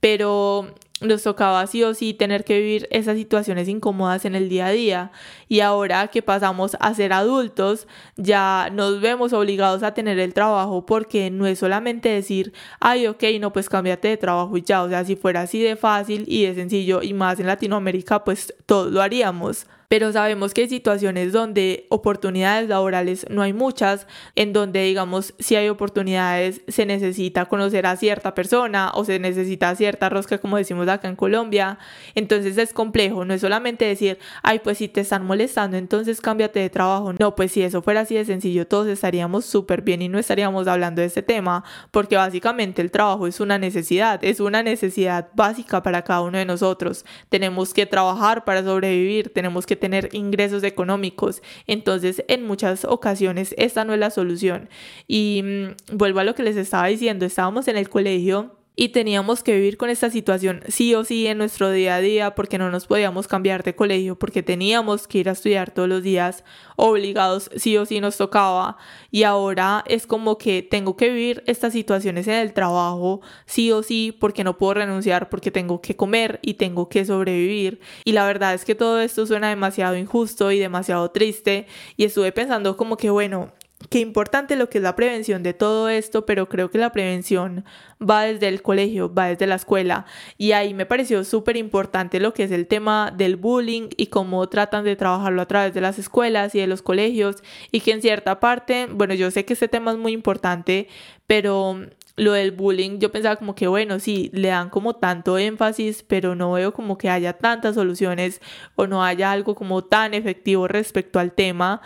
pero 0.00 0.74
nos 1.00 1.22
tocaba 1.22 1.64
sí 1.68 1.84
o 1.84 1.94
sí 1.94 2.14
tener 2.14 2.44
que 2.44 2.58
vivir 2.58 2.88
esas 2.90 3.16
situaciones 3.16 3.68
incómodas 3.68 4.24
en 4.24 4.34
el 4.34 4.48
día 4.48 4.66
a 4.66 4.70
día. 4.70 5.12
Y 5.48 5.60
ahora 5.60 6.08
que 6.08 6.20
pasamos 6.20 6.76
a 6.80 6.94
ser 6.94 7.12
adultos 7.12 7.86
ya 8.16 8.70
nos 8.72 9.00
vemos 9.00 9.32
obligados 9.32 9.84
a 9.84 9.94
tener 9.94 10.18
el 10.18 10.34
trabajo 10.34 10.84
porque 10.84 11.30
no 11.30 11.46
es 11.46 11.58
solamente 11.60 12.08
decir 12.08 12.52
ay 12.80 13.06
ok 13.06 13.22
no 13.40 13.52
pues 13.52 13.68
cámbiate 13.68 14.08
de 14.08 14.16
trabajo 14.16 14.56
y 14.56 14.62
ya 14.62 14.82
o 14.82 14.88
sea 14.88 15.04
si 15.04 15.14
fuera 15.16 15.42
así 15.42 15.60
de 15.62 15.76
fácil 15.76 16.24
y 16.26 16.46
de 16.46 16.54
sencillo 16.54 17.02
y 17.02 17.12
más 17.12 17.38
en 17.38 17.46
Latinoamérica 17.46 18.24
pues 18.24 18.54
todos 18.66 18.90
lo 18.90 19.00
haríamos 19.02 19.66
pero 19.88 20.12
sabemos 20.12 20.54
que 20.54 20.62
hay 20.62 20.68
situaciones 20.68 21.32
donde 21.32 21.86
oportunidades 21.90 22.68
laborales 22.68 23.26
no 23.30 23.42
hay 23.42 23.52
muchas, 23.52 24.06
en 24.34 24.52
donde 24.52 24.82
digamos 24.82 25.34
si 25.38 25.56
hay 25.56 25.68
oportunidades 25.68 26.62
se 26.68 26.86
necesita 26.86 27.46
conocer 27.46 27.86
a 27.86 27.96
cierta 27.96 28.34
persona 28.34 28.90
o 28.94 29.04
se 29.04 29.18
necesita 29.18 29.74
cierta 29.74 30.08
rosca 30.08 30.38
como 30.38 30.56
decimos 30.56 30.88
acá 30.88 31.08
en 31.08 31.16
Colombia, 31.16 31.78
entonces 32.14 32.58
es 32.58 32.72
complejo, 32.72 33.24
no 33.24 33.34
es 33.34 33.40
solamente 33.40 33.84
decir, 33.84 34.18
ay 34.42 34.60
pues 34.60 34.78
si 34.78 34.88
te 34.88 35.00
están 35.00 35.24
molestando 35.24 35.76
entonces 35.76 36.20
cámbiate 36.20 36.60
de 36.60 36.70
trabajo, 36.70 37.12
no 37.12 37.34
pues 37.34 37.52
si 37.52 37.62
eso 37.62 37.82
fuera 37.82 38.00
así 38.00 38.14
de 38.14 38.24
sencillo 38.24 38.66
todos 38.66 38.86
estaríamos 38.88 39.44
súper 39.44 39.82
bien 39.82 40.02
y 40.02 40.08
no 40.08 40.18
estaríamos 40.18 40.66
hablando 40.66 41.00
de 41.00 41.06
este 41.06 41.22
tema 41.22 41.64
porque 41.90 42.16
básicamente 42.16 42.82
el 42.82 42.90
trabajo 42.90 43.26
es 43.26 43.40
una 43.40 43.58
necesidad, 43.58 44.22
es 44.24 44.40
una 44.40 44.62
necesidad 44.62 45.28
básica 45.34 45.82
para 45.82 46.02
cada 46.02 46.22
uno 46.22 46.38
de 46.38 46.44
nosotros, 46.44 47.04
tenemos 47.28 47.74
que 47.74 47.86
trabajar 47.86 48.44
para 48.44 48.62
sobrevivir, 48.62 49.32
tenemos 49.32 49.66
que 49.66 49.76
tener 49.84 50.08
ingresos 50.14 50.64
económicos. 50.64 51.42
Entonces, 51.66 52.24
en 52.26 52.46
muchas 52.46 52.86
ocasiones 52.86 53.54
esta 53.58 53.84
no 53.84 53.92
es 53.92 54.00
la 54.00 54.08
solución. 54.08 54.70
Y 55.06 55.42
mm, 55.44 55.96
vuelvo 55.98 56.20
a 56.20 56.24
lo 56.24 56.34
que 56.34 56.42
les 56.42 56.56
estaba 56.56 56.86
diciendo, 56.86 57.26
estábamos 57.26 57.68
en 57.68 57.76
el 57.76 57.90
colegio 57.90 58.56
y 58.76 58.88
teníamos 58.88 59.42
que 59.44 59.54
vivir 59.54 59.76
con 59.76 59.88
esta 59.88 60.10
situación 60.10 60.62
sí 60.68 60.94
o 60.94 61.04
sí 61.04 61.26
en 61.28 61.38
nuestro 61.38 61.70
día 61.70 61.96
a 61.96 62.00
día 62.00 62.34
porque 62.34 62.58
no 62.58 62.70
nos 62.70 62.86
podíamos 62.86 63.28
cambiar 63.28 63.62
de 63.62 63.76
colegio 63.76 64.18
porque 64.18 64.42
teníamos 64.42 65.06
que 65.06 65.18
ir 65.18 65.28
a 65.28 65.32
estudiar 65.32 65.70
todos 65.70 65.88
los 65.88 66.02
días 66.02 66.42
obligados 66.76 67.50
sí 67.56 67.76
o 67.76 67.86
sí 67.86 68.00
nos 68.00 68.16
tocaba. 68.16 68.76
Y 69.12 69.22
ahora 69.22 69.84
es 69.86 70.06
como 70.06 70.38
que 70.38 70.62
tengo 70.62 70.96
que 70.96 71.10
vivir 71.10 71.44
estas 71.46 71.72
situaciones 71.72 72.26
en 72.26 72.34
el 72.34 72.52
trabajo 72.52 73.20
sí 73.46 73.70
o 73.70 73.82
sí 73.82 74.16
porque 74.18 74.42
no 74.42 74.58
puedo 74.58 74.74
renunciar 74.74 75.28
porque 75.28 75.52
tengo 75.52 75.80
que 75.80 75.94
comer 75.94 76.40
y 76.42 76.54
tengo 76.54 76.88
que 76.88 77.04
sobrevivir. 77.04 77.80
Y 78.04 78.12
la 78.12 78.26
verdad 78.26 78.54
es 78.54 78.64
que 78.64 78.74
todo 78.74 79.00
esto 79.00 79.24
suena 79.26 79.50
demasiado 79.50 79.96
injusto 79.96 80.50
y 80.50 80.58
demasiado 80.58 81.10
triste 81.12 81.66
y 81.96 82.04
estuve 82.04 82.32
pensando 82.32 82.76
como 82.76 82.96
que 82.96 83.10
bueno 83.10 83.52
qué 83.88 84.00
importante 84.00 84.56
lo 84.56 84.68
que 84.68 84.78
es 84.78 84.84
la 84.84 84.96
prevención 84.96 85.42
de 85.42 85.54
todo 85.54 85.88
esto, 85.88 86.26
pero 86.26 86.48
creo 86.48 86.70
que 86.70 86.78
la 86.78 86.92
prevención 86.92 87.64
va 88.00 88.22
desde 88.22 88.48
el 88.48 88.62
colegio, 88.62 89.12
va 89.12 89.26
desde 89.26 89.46
la 89.46 89.56
escuela. 89.56 90.06
Y 90.38 90.52
ahí 90.52 90.74
me 90.74 90.86
pareció 90.86 91.24
súper 91.24 91.56
importante 91.56 92.20
lo 92.20 92.34
que 92.34 92.44
es 92.44 92.50
el 92.50 92.66
tema 92.66 93.12
del 93.16 93.36
bullying 93.36 93.88
y 93.96 94.06
cómo 94.06 94.48
tratan 94.48 94.84
de 94.84 94.96
trabajarlo 94.96 95.42
a 95.42 95.46
través 95.46 95.74
de 95.74 95.80
las 95.80 95.98
escuelas 95.98 96.54
y 96.54 96.60
de 96.60 96.66
los 96.66 96.82
colegios. 96.82 97.36
Y 97.70 97.80
que 97.80 97.92
en 97.92 98.02
cierta 98.02 98.40
parte, 98.40 98.86
bueno, 98.90 99.14
yo 99.14 99.30
sé 99.30 99.44
que 99.44 99.54
este 99.54 99.68
tema 99.68 99.92
es 99.92 99.98
muy 99.98 100.12
importante, 100.12 100.88
pero 101.26 101.78
lo 102.16 102.32
del 102.32 102.52
bullying, 102.52 103.00
yo 103.00 103.10
pensaba 103.10 103.36
como 103.36 103.54
que 103.54 103.66
bueno, 103.66 103.98
sí, 103.98 104.30
le 104.32 104.48
dan 104.48 104.70
como 104.70 104.94
tanto 104.94 105.36
énfasis, 105.38 106.04
pero 106.04 106.34
no 106.34 106.52
veo 106.52 106.72
como 106.72 106.96
que 106.96 107.10
haya 107.10 107.32
tantas 107.32 107.74
soluciones 107.74 108.40
o 108.76 108.86
no 108.86 109.02
haya 109.02 109.32
algo 109.32 109.54
como 109.54 109.82
tan 109.82 110.14
efectivo 110.14 110.68
respecto 110.68 111.18
al 111.18 111.32
tema. 111.32 111.82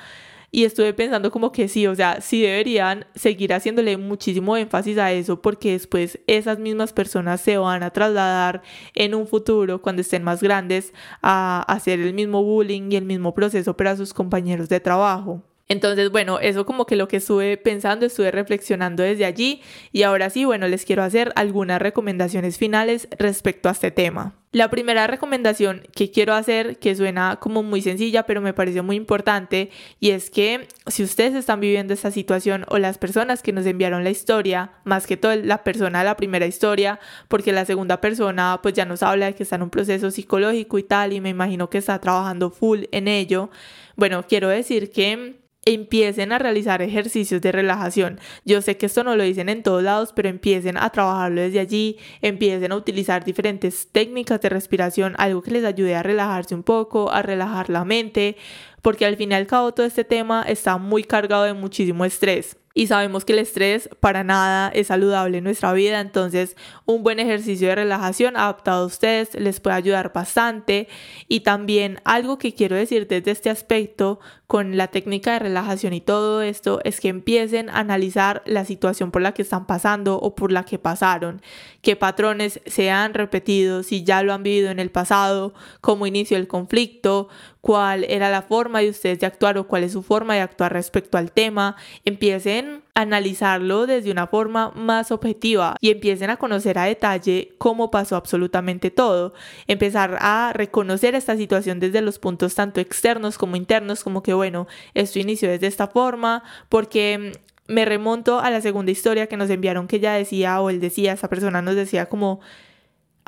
Y 0.50 0.64
estuve 0.64 0.94
pensando 0.94 1.30
como 1.30 1.52
que 1.52 1.68
sí, 1.68 1.86
o 1.86 1.94
sea, 1.94 2.20
sí 2.22 2.42
deberían 2.42 3.06
seguir 3.14 3.52
haciéndole 3.52 3.98
muchísimo 3.98 4.56
énfasis 4.56 4.96
a 4.96 5.12
eso 5.12 5.42
porque 5.42 5.72
después 5.72 6.20
esas 6.26 6.58
mismas 6.58 6.92
personas 6.94 7.40
se 7.42 7.58
van 7.58 7.82
a 7.82 7.90
trasladar 7.90 8.62
en 8.94 9.14
un 9.14 9.26
futuro, 9.26 9.82
cuando 9.82 10.00
estén 10.00 10.24
más 10.24 10.42
grandes, 10.42 10.94
a 11.22 11.64
hacer 11.68 12.00
el 12.00 12.14
mismo 12.14 12.42
bullying 12.42 12.90
y 12.90 12.96
el 12.96 13.04
mismo 13.04 13.34
proceso 13.34 13.76
para 13.76 13.96
sus 13.96 14.14
compañeros 14.14 14.70
de 14.70 14.80
trabajo. 14.80 15.42
Entonces, 15.70 16.10
bueno, 16.10 16.40
eso 16.40 16.64
como 16.64 16.86
que 16.86 16.96
lo 16.96 17.08
que 17.08 17.18
estuve 17.18 17.58
pensando, 17.58 18.06
estuve 18.06 18.30
reflexionando 18.30 19.02
desde 19.02 19.26
allí 19.26 19.60
y 19.92 20.02
ahora 20.02 20.30
sí, 20.30 20.46
bueno, 20.46 20.66
les 20.66 20.86
quiero 20.86 21.02
hacer 21.02 21.30
algunas 21.36 21.80
recomendaciones 21.80 22.56
finales 22.56 23.06
respecto 23.18 23.68
a 23.68 23.72
este 23.72 23.90
tema. 23.90 24.34
La 24.50 24.70
primera 24.70 25.06
recomendación 25.06 25.82
que 25.94 26.10
quiero 26.10 26.32
hacer, 26.32 26.78
que 26.78 26.96
suena 26.96 27.36
como 27.38 27.62
muy 27.62 27.82
sencilla, 27.82 28.22
pero 28.22 28.40
me 28.40 28.54
pareció 28.54 28.82
muy 28.82 28.96
importante, 28.96 29.68
y 30.00 30.12
es 30.12 30.30
que 30.30 30.68
si 30.86 31.02
ustedes 31.02 31.34
están 31.34 31.60
viviendo 31.60 31.92
esta 31.92 32.10
situación 32.10 32.64
o 32.68 32.78
las 32.78 32.96
personas 32.96 33.42
que 33.42 33.52
nos 33.52 33.66
enviaron 33.66 34.04
la 34.04 34.10
historia, 34.10 34.70
más 34.84 35.06
que 35.06 35.18
todo 35.18 35.36
la 35.36 35.64
persona 35.64 35.98
de 35.98 36.06
la 36.06 36.16
primera 36.16 36.46
historia, 36.46 36.98
porque 37.28 37.52
la 37.52 37.66
segunda 37.66 38.00
persona 38.00 38.60
pues 38.62 38.72
ya 38.72 38.86
nos 38.86 39.02
habla 39.02 39.26
de 39.26 39.34
que 39.34 39.42
está 39.42 39.56
en 39.56 39.64
un 39.64 39.70
proceso 39.70 40.10
psicológico 40.10 40.78
y 40.78 40.82
tal, 40.82 41.12
y 41.12 41.20
me 41.20 41.28
imagino 41.28 41.68
que 41.68 41.76
está 41.76 41.98
trabajando 42.00 42.50
full 42.50 42.84
en 42.90 43.06
ello, 43.06 43.50
bueno, 43.96 44.24
quiero 44.26 44.48
decir 44.48 44.90
que 44.90 45.36
empiecen 45.64 46.32
a 46.32 46.38
realizar 46.38 46.82
ejercicios 46.82 47.40
de 47.40 47.52
relajación. 47.52 48.20
Yo 48.44 48.62
sé 48.62 48.76
que 48.76 48.86
esto 48.86 49.04
no 49.04 49.16
lo 49.16 49.24
dicen 49.24 49.48
en 49.48 49.62
todos 49.62 49.82
lados, 49.82 50.12
pero 50.14 50.28
empiecen 50.28 50.78
a 50.78 50.90
trabajarlo 50.90 51.40
desde 51.40 51.60
allí, 51.60 51.98
empiecen 52.22 52.72
a 52.72 52.76
utilizar 52.76 53.24
diferentes 53.24 53.88
técnicas 53.92 54.40
de 54.40 54.48
respiración, 54.48 55.14
algo 55.18 55.42
que 55.42 55.50
les 55.50 55.64
ayude 55.64 55.94
a 55.94 56.02
relajarse 56.02 56.54
un 56.54 56.62
poco, 56.62 57.10
a 57.10 57.22
relajar 57.22 57.70
la 57.70 57.84
mente, 57.84 58.36
porque 58.82 59.04
al 59.04 59.16
fin 59.16 59.32
y 59.32 59.34
al 59.34 59.46
cabo 59.46 59.74
todo 59.74 59.86
este 59.86 60.04
tema 60.04 60.42
está 60.42 60.78
muy 60.78 61.04
cargado 61.04 61.44
de 61.44 61.54
muchísimo 61.54 62.04
estrés 62.04 62.56
y 62.78 62.86
sabemos 62.86 63.24
que 63.24 63.32
el 63.32 63.40
estrés 63.40 63.90
para 63.98 64.22
nada 64.22 64.68
es 64.68 64.86
saludable 64.86 65.38
en 65.38 65.44
nuestra 65.44 65.72
vida, 65.72 66.00
entonces 66.00 66.56
un 66.86 67.02
buen 67.02 67.18
ejercicio 67.18 67.66
de 67.66 67.74
relajación 67.74 68.36
adaptado 68.36 68.84
a 68.84 68.86
ustedes 68.86 69.34
les 69.34 69.58
puede 69.58 69.74
ayudar 69.74 70.12
bastante 70.12 70.86
y 71.26 71.40
también 71.40 72.00
algo 72.04 72.38
que 72.38 72.54
quiero 72.54 72.76
decir 72.76 73.08
desde 73.08 73.32
este 73.32 73.50
aspecto 73.50 74.20
con 74.48 74.78
la 74.78 74.88
técnica 74.88 75.34
de 75.34 75.40
relajación 75.40 75.92
y 75.92 76.00
todo 76.00 76.40
esto 76.40 76.80
es 76.82 77.00
que 77.00 77.08
empiecen 77.08 77.68
a 77.68 77.80
analizar 77.80 78.42
la 78.46 78.64
situación 78.64 79.10
por 79.10 79.20
la 79.20 79.32
que 79.32 79.42
están 79.42 79.66
pasando 79.66 80.18
o 80.18 80.34
por 80.34 80.52
la 80.52 80.64
que 80.64 80.78
pasaron, 80.78 81.42
qué 81.82 81.96
patrones 81.96 82.62
se 82.64 82.90
han 82.90 83.12
repetido, 83.12 83.82
si 83.82 84.04
ya 84.04 84.22
lo 84.22 84.32
han 84.32 84.42
vivido 84.42 84.70
en 84.70 84.80
el 84.80 84.90
pasado, 84.90 85.52
cómo 85.82 86.06
inició 86.06 86.38
el 86.38 86.48
conflicto, 86.48 87.28
cuál 87.60 88.04
era 88.04 88.30
la 88.30 88.40
forma 88.40 88.78
de 88.80 88.88
ustedes 88.88 89.18
de 89.18 89.26
actuar 89.26 89.58
o 89.58 89.68
cuál 89.68 89.84
es 89.84 89.92
su 89.92 90.02
forma 90.02 90.34
de 90.34 90.40
actuar 90.40 90.72
respecto 90.72 91.18
al 91.18 91.30
tema, 91.30 91.76
empiecen 92.06 92.82
analizarlo 92.98 93.86
desde 93.86 94.10
una 94.10 94.26
forma 94.26 94.72
más 94.74 95.12
objetiva 95.12 95.76
y 95.80 95.90
empiecen 95.90 96.30
a 96.30 96.36
conocer 96.36 96.78
a 96.78 96.84
detalle 96.84 97.54
cómo 97.56 97.92
pasó 97.92 98.16
absolutamente 98.16 98.90
todo, 98.90 99.34
empezar 99.68 100.18
a 100.20 100.52
reconocer 100.52 101.14
esta 101.14 101.36
situación 101.36 101.78
desde 101.78 102.02
los 102.02 102.18
puntos 102.18 102.56
tanto 102.56 102.80
externos 102.80 103.38
como 103.38 103.54
internos, 103.54 104.02
como 104.02 104.24
que 104.24 104.34
bueno, 104.34 104.66
esto 104.94 105.20
inició 105.20 105.48
desde 105.48 105.68
esta 105.68 105.86
forma, 105.86 106.42
porque 106.68 107.32
mm, 107.68 107.72
me 107.72 107.84
remonto 107.84 108.40
a 108.40 108.50
la 108.50 108.60
segunda 108.60 108.90
historia 108.90 109.28
que 109.28 109.36
nos 109.36 109.48
enviaron 109.48 109.86
que 109.86 109.96
ella 109.96 110.14
decía 110.14 110.60
o 110.60 110.68
él 110.68 110.80
decía, 110.80 111.12
esa 111.12 111.28
persona 111.28 111.62
nos 111.62 111.76
decía 111.76 112.06
como 112.06 112.40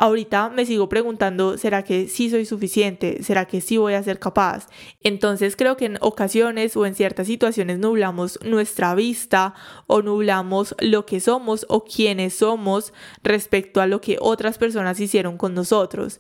Ahorita 0.02 0.48
me 0.48 0.64
sigo 0.64 0.88
preguntando, 0.88 1.58
¿será 1.58 1.82
que 1.82 2.08
sí 2.08 2.30
soy 2.30 2.46
suficiente? 2.46 3.22
¿Será 3.22 3.44
que 3.44 3.60
sí 3.60 3.76
voy 3.76 3.92
a 3.92 4.02
ser 4.02 4.18
capaz? 4.18 4.66
Entonces 5.02 5.56
creo 5.56 5.76
que 5.76 5.84
en 5.84 5.98
ocasiones 6.00 6.74
o 6.74 6.86
en 6.86 6.94
ciertas 6.94 7.26
situaciones 7.26 7.78
nublamos 7.78 8.38
nuestra 8.42 8.94
vista 8.94 9.52
o 9.86 10.00
nublamos 10.00 10.74
lo 10.78 11.04
que 11.04 11.20
somos 11.20 11.66
o 11.68 11.84
quiénes 11.84 12.32
somos 12.32 12.94
respecto 13.22 13.82
a 13.82 13.86
lo 13.86 14.00
que 14.00 14.16
otras 14.22 14.56
personas 14.56 14.98
hicieron 15.00 15.36
con 15.36 15.52
nosotros 15.52 16.18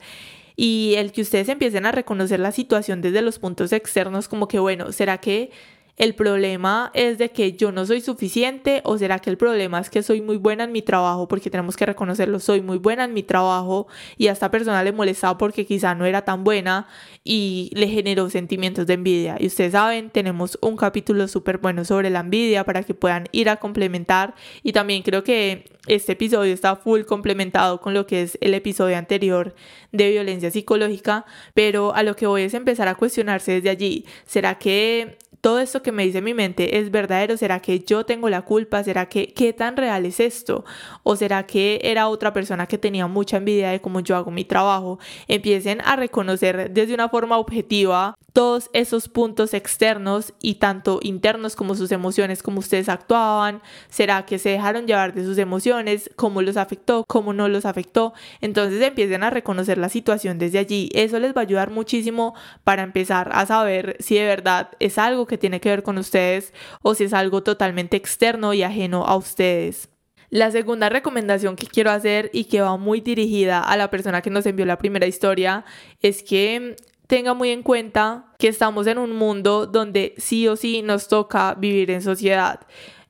y 0.56 0.92
el 0.98 1.10
que 1.10 1.22
ustedes 1.22 1.48
empiecen 1.48 1.86
a 1.86 1.92
reconocer 1.92 2.38
la 2.38 2.52
situación 2.52 3.00
desde 3.00 3.22
los 3.22 3.38
puntos 3.38 3.72
externos 3.72 4.28
como 4.28 4.46
que 4.46 4.58
bueno, 4.58 4.92
¿será 4.92 5.16
que 5.16 5.52
el 6.00 6.14
problema 6.14 6.90
es 6.94 7.18
de 7.18 7.30
que 7.30 7.52
yo 7.52 7.72
no 7.72 7.84
soy 7.84 8.00
suficiente 8.00 8.80
o 8.84 8.96
será 8.96 9.18
que 9.18 9.28
el 9.28 9.36
problema 9.36 9.78
es 9.80 9.90
que 9.90 10.02
soy 10.02 10.22
muy 10.22 10.38
buena 10.38 10.64
en 10.64 10.72
mi 10.72 10.80
trabajo 10.80 11.28
porque 11.28 11.50
tenemos 11.50 11.76
que 11.76 11.84
reconocerlo, 11.84 12.40
soy 12.40 12.62
muy 12.62 12.78
buena 12.78 13.04
en 13.04 13.12
mi 13.12 13.22
trabajo 13.22 13.86
y 14.16 14.28
a 14.28 14.32
esta 14.32 14.50
persona 14.50 14.82
le 14.82 14.92
molestaba 14.92 15.36
porque 15.36 15.66
quizá 15.66 15.94
no 15.94 16.06
era 16.06 16.22
tan 16.22 16.42
buena 16.42 16.88
y 17.22 17.70
le 17.74 17.86
generó 17.86 18.30
sentimientos 18.30 18.86
de 18.86 18.94
envidia. 18.94 19.36
Y 19.38 19.48
ustedes 19.48 19.72
saben, 19.72 20.08
tenemos 20.08 20.58
un 20.62 20.78
capítulo 20.78 21.28
súper 21.28 21.58
bueno 21.58 21.84
sobre 21.84 22.08
la 22.08 22.20
envidia 22.20 22.64
para 22.64 22.82
que 22.82 22.94
puedan 22.94 23.26
ir 23.32 23.50
a 23.50 23.56
complementar 23.56 24.34
y 24.62 24.72
también 24.72 25.02
creo 25.02 25.22
que 25.22 25.66
este 25.86 26.12
episodio 26.12 26.54
está 26.54 26.76
full 26.76 27.02
complementado 27.02 27.78
con 27.82 27.92
lo 27.92 28.06
que 28.06 28.22
es 28.22 28.38
el 28.40 28.54
episodio 28.54 28.96
anterior 28.96 29.54
de 29.92 30.08
violencia 30.12 30.50
psicológica, 30.50 31.26
pero 31.52 31.94
a 31.94 32.02
lo 32.02 32.16
que 32.16 32.26
voy 32.26 32.40
es 32.40 32.54
empezar 32.54 32.88
a 32.88 32.94
cuestionarse 32.94 33.52
desde 33.52 33.68
allí. 33.68 34.06
¿Será 34.24 34.56
que 34.56 35.18
todo 35.40 35.60
esto 35.60 35.82
que 35.82 35.92
me 35.92 36.04
dice 36.04 36.20
mi 36.20 36.34
mente 36.34 36.78
es 36.78 36.90
verdadero? 36.90 37.36
¿Será 37.36 37.60
que 37.60 37.80
yo 37.80 38.04
tengo 38.04 38.28
la 38.28 38.42
culpa? 38.42 38.84
¿Será 38.84 39.08
que 39.08 39.32
qué 39.32 39.52
tan 39.52 39.76
real 39.76 40.04
es 40.06 40.20
esto? 40.20 40.64
¿O 41.02 41.16
será 41.16 41.46
que 41.46 41.80
era 41.82 42.08
otra 42.08 42.32
persona 42.32 42.66
que 42.66 42.78
tenía 42.78 43.06
mucha 43.06 43.38
envidia 43.38 43.70
de 43.70 43.80
cómo 43.80 44.00
yo 44.00 44.16
hago 44.16 44.30
mi 44.30 44.44
trabajo? 44.44 44.98
Empiecen 45.28 45.80
a 45.82 45.96
reconocer 45.96 46.70
desde 46.70 46.94
una 46.94 47.08
forma 47.08 47.38
objetiva 47.38 48.14
todos 48.32 48.70
esos 48.72 49.08
puntos 49.08 49.54
externos 49.54 50.32
y 50.40 50.54
tanto 50.56 51.00
internos 51.02 51.56
como 51.56 51.74
sus 51.74 51.92
emociones, 51.92 52.42
cómo 52.42 52.60
ustedes 52.60 52.88
actuaban, 52.88 53.62
será 53.88 54.26
que 54.26 54.38
se 54.38 54.50
dejaron 54.50 54.86
llevar 54.86 55.14
de 55.14 55.24
sus 55.24 55.38
emociones, 55.38 56.10
cómo 56.16 56.42
los 56.42 56.56
afectó, 56.56 57.04
cómo 57.06 57.32
no 57.32 57.48
los 57.48 57.64
afectó. 57.64 58.12
Entonces 58.40 58.80
empiecen 58.82 59.22
a 59.22 59.30
reconocer 59.30 59.78
la 59.78 59.88
situación 59.88 60.38
desde 60.38 60.58
allí. 60.58 60.90
Eso 60.94 61.18
les 61.18 61.34
va 61.34 61.40
a 61.40 61.44
ayudar 61.44 61.70
muchísimo 61.70 62.34
para 62.64 62.82
empezar 62.82 63.30
a 63.32 63.46
saber 63.46 63.96
si 64.00 64.16
de 64.16 64.26
verdad 64.26 64.70
es 64.80 64.98
algo 64.98 65.26
que 65.26 65.38
tiene 65.38 65.60
que 65.60 65.70
ver 65.70 65.82
con 65.82 65.98
ustedes 65.98 66.52
o 66.82 66.94
si 66.94 67.04
es 67.04 67.12
algo 67.12 67.42
totalmente 67.42 67.96
externo 67.96 68.54
y 68.54 68.62
ajeno 68.62 69.04
a 69.04 69.16
ustedes. 69.16 69.88
La 70.30 70.52
segunda 70.52 70.88
recomendación 70.88 71.56
que 71.56 71.66
quiero 71.66 71.90
hacer 71.90 72.30
y 72.32 72.44
que 72.44 72.60
va 72.60 72.76
muy 72.76 73.00
dirigida 73.00 73.60
a 73.60 73.76
la 73.76 73.90
persona 73.90 74.22
que 74.22 74.30
nos 74.30 74.46
envió 74.46 74.64
la 74.64 74.78
primera 74.78 75.08
historia 75.08 75.64
es 76.02 76.22
que 76.22 76.76
tenga 77.10 77.34
muy 77.34 77.50
en 77.50 77.64
cuenta 77.64 78.26
que 78.38 78.46
estamos 78.46 78.86
en 78.86 78.96
un 78.96 79.16
mundo 79.16 79.66
donde 79.66 80.14
sí 80.16 80.46
o 80.46 80.54
sí 80.54 80.80
nos 80.80 81.08
toca 81.08 81.54
vivir 81.54 81.90
en 81.90 82.02
sociedad. 82.02 82.60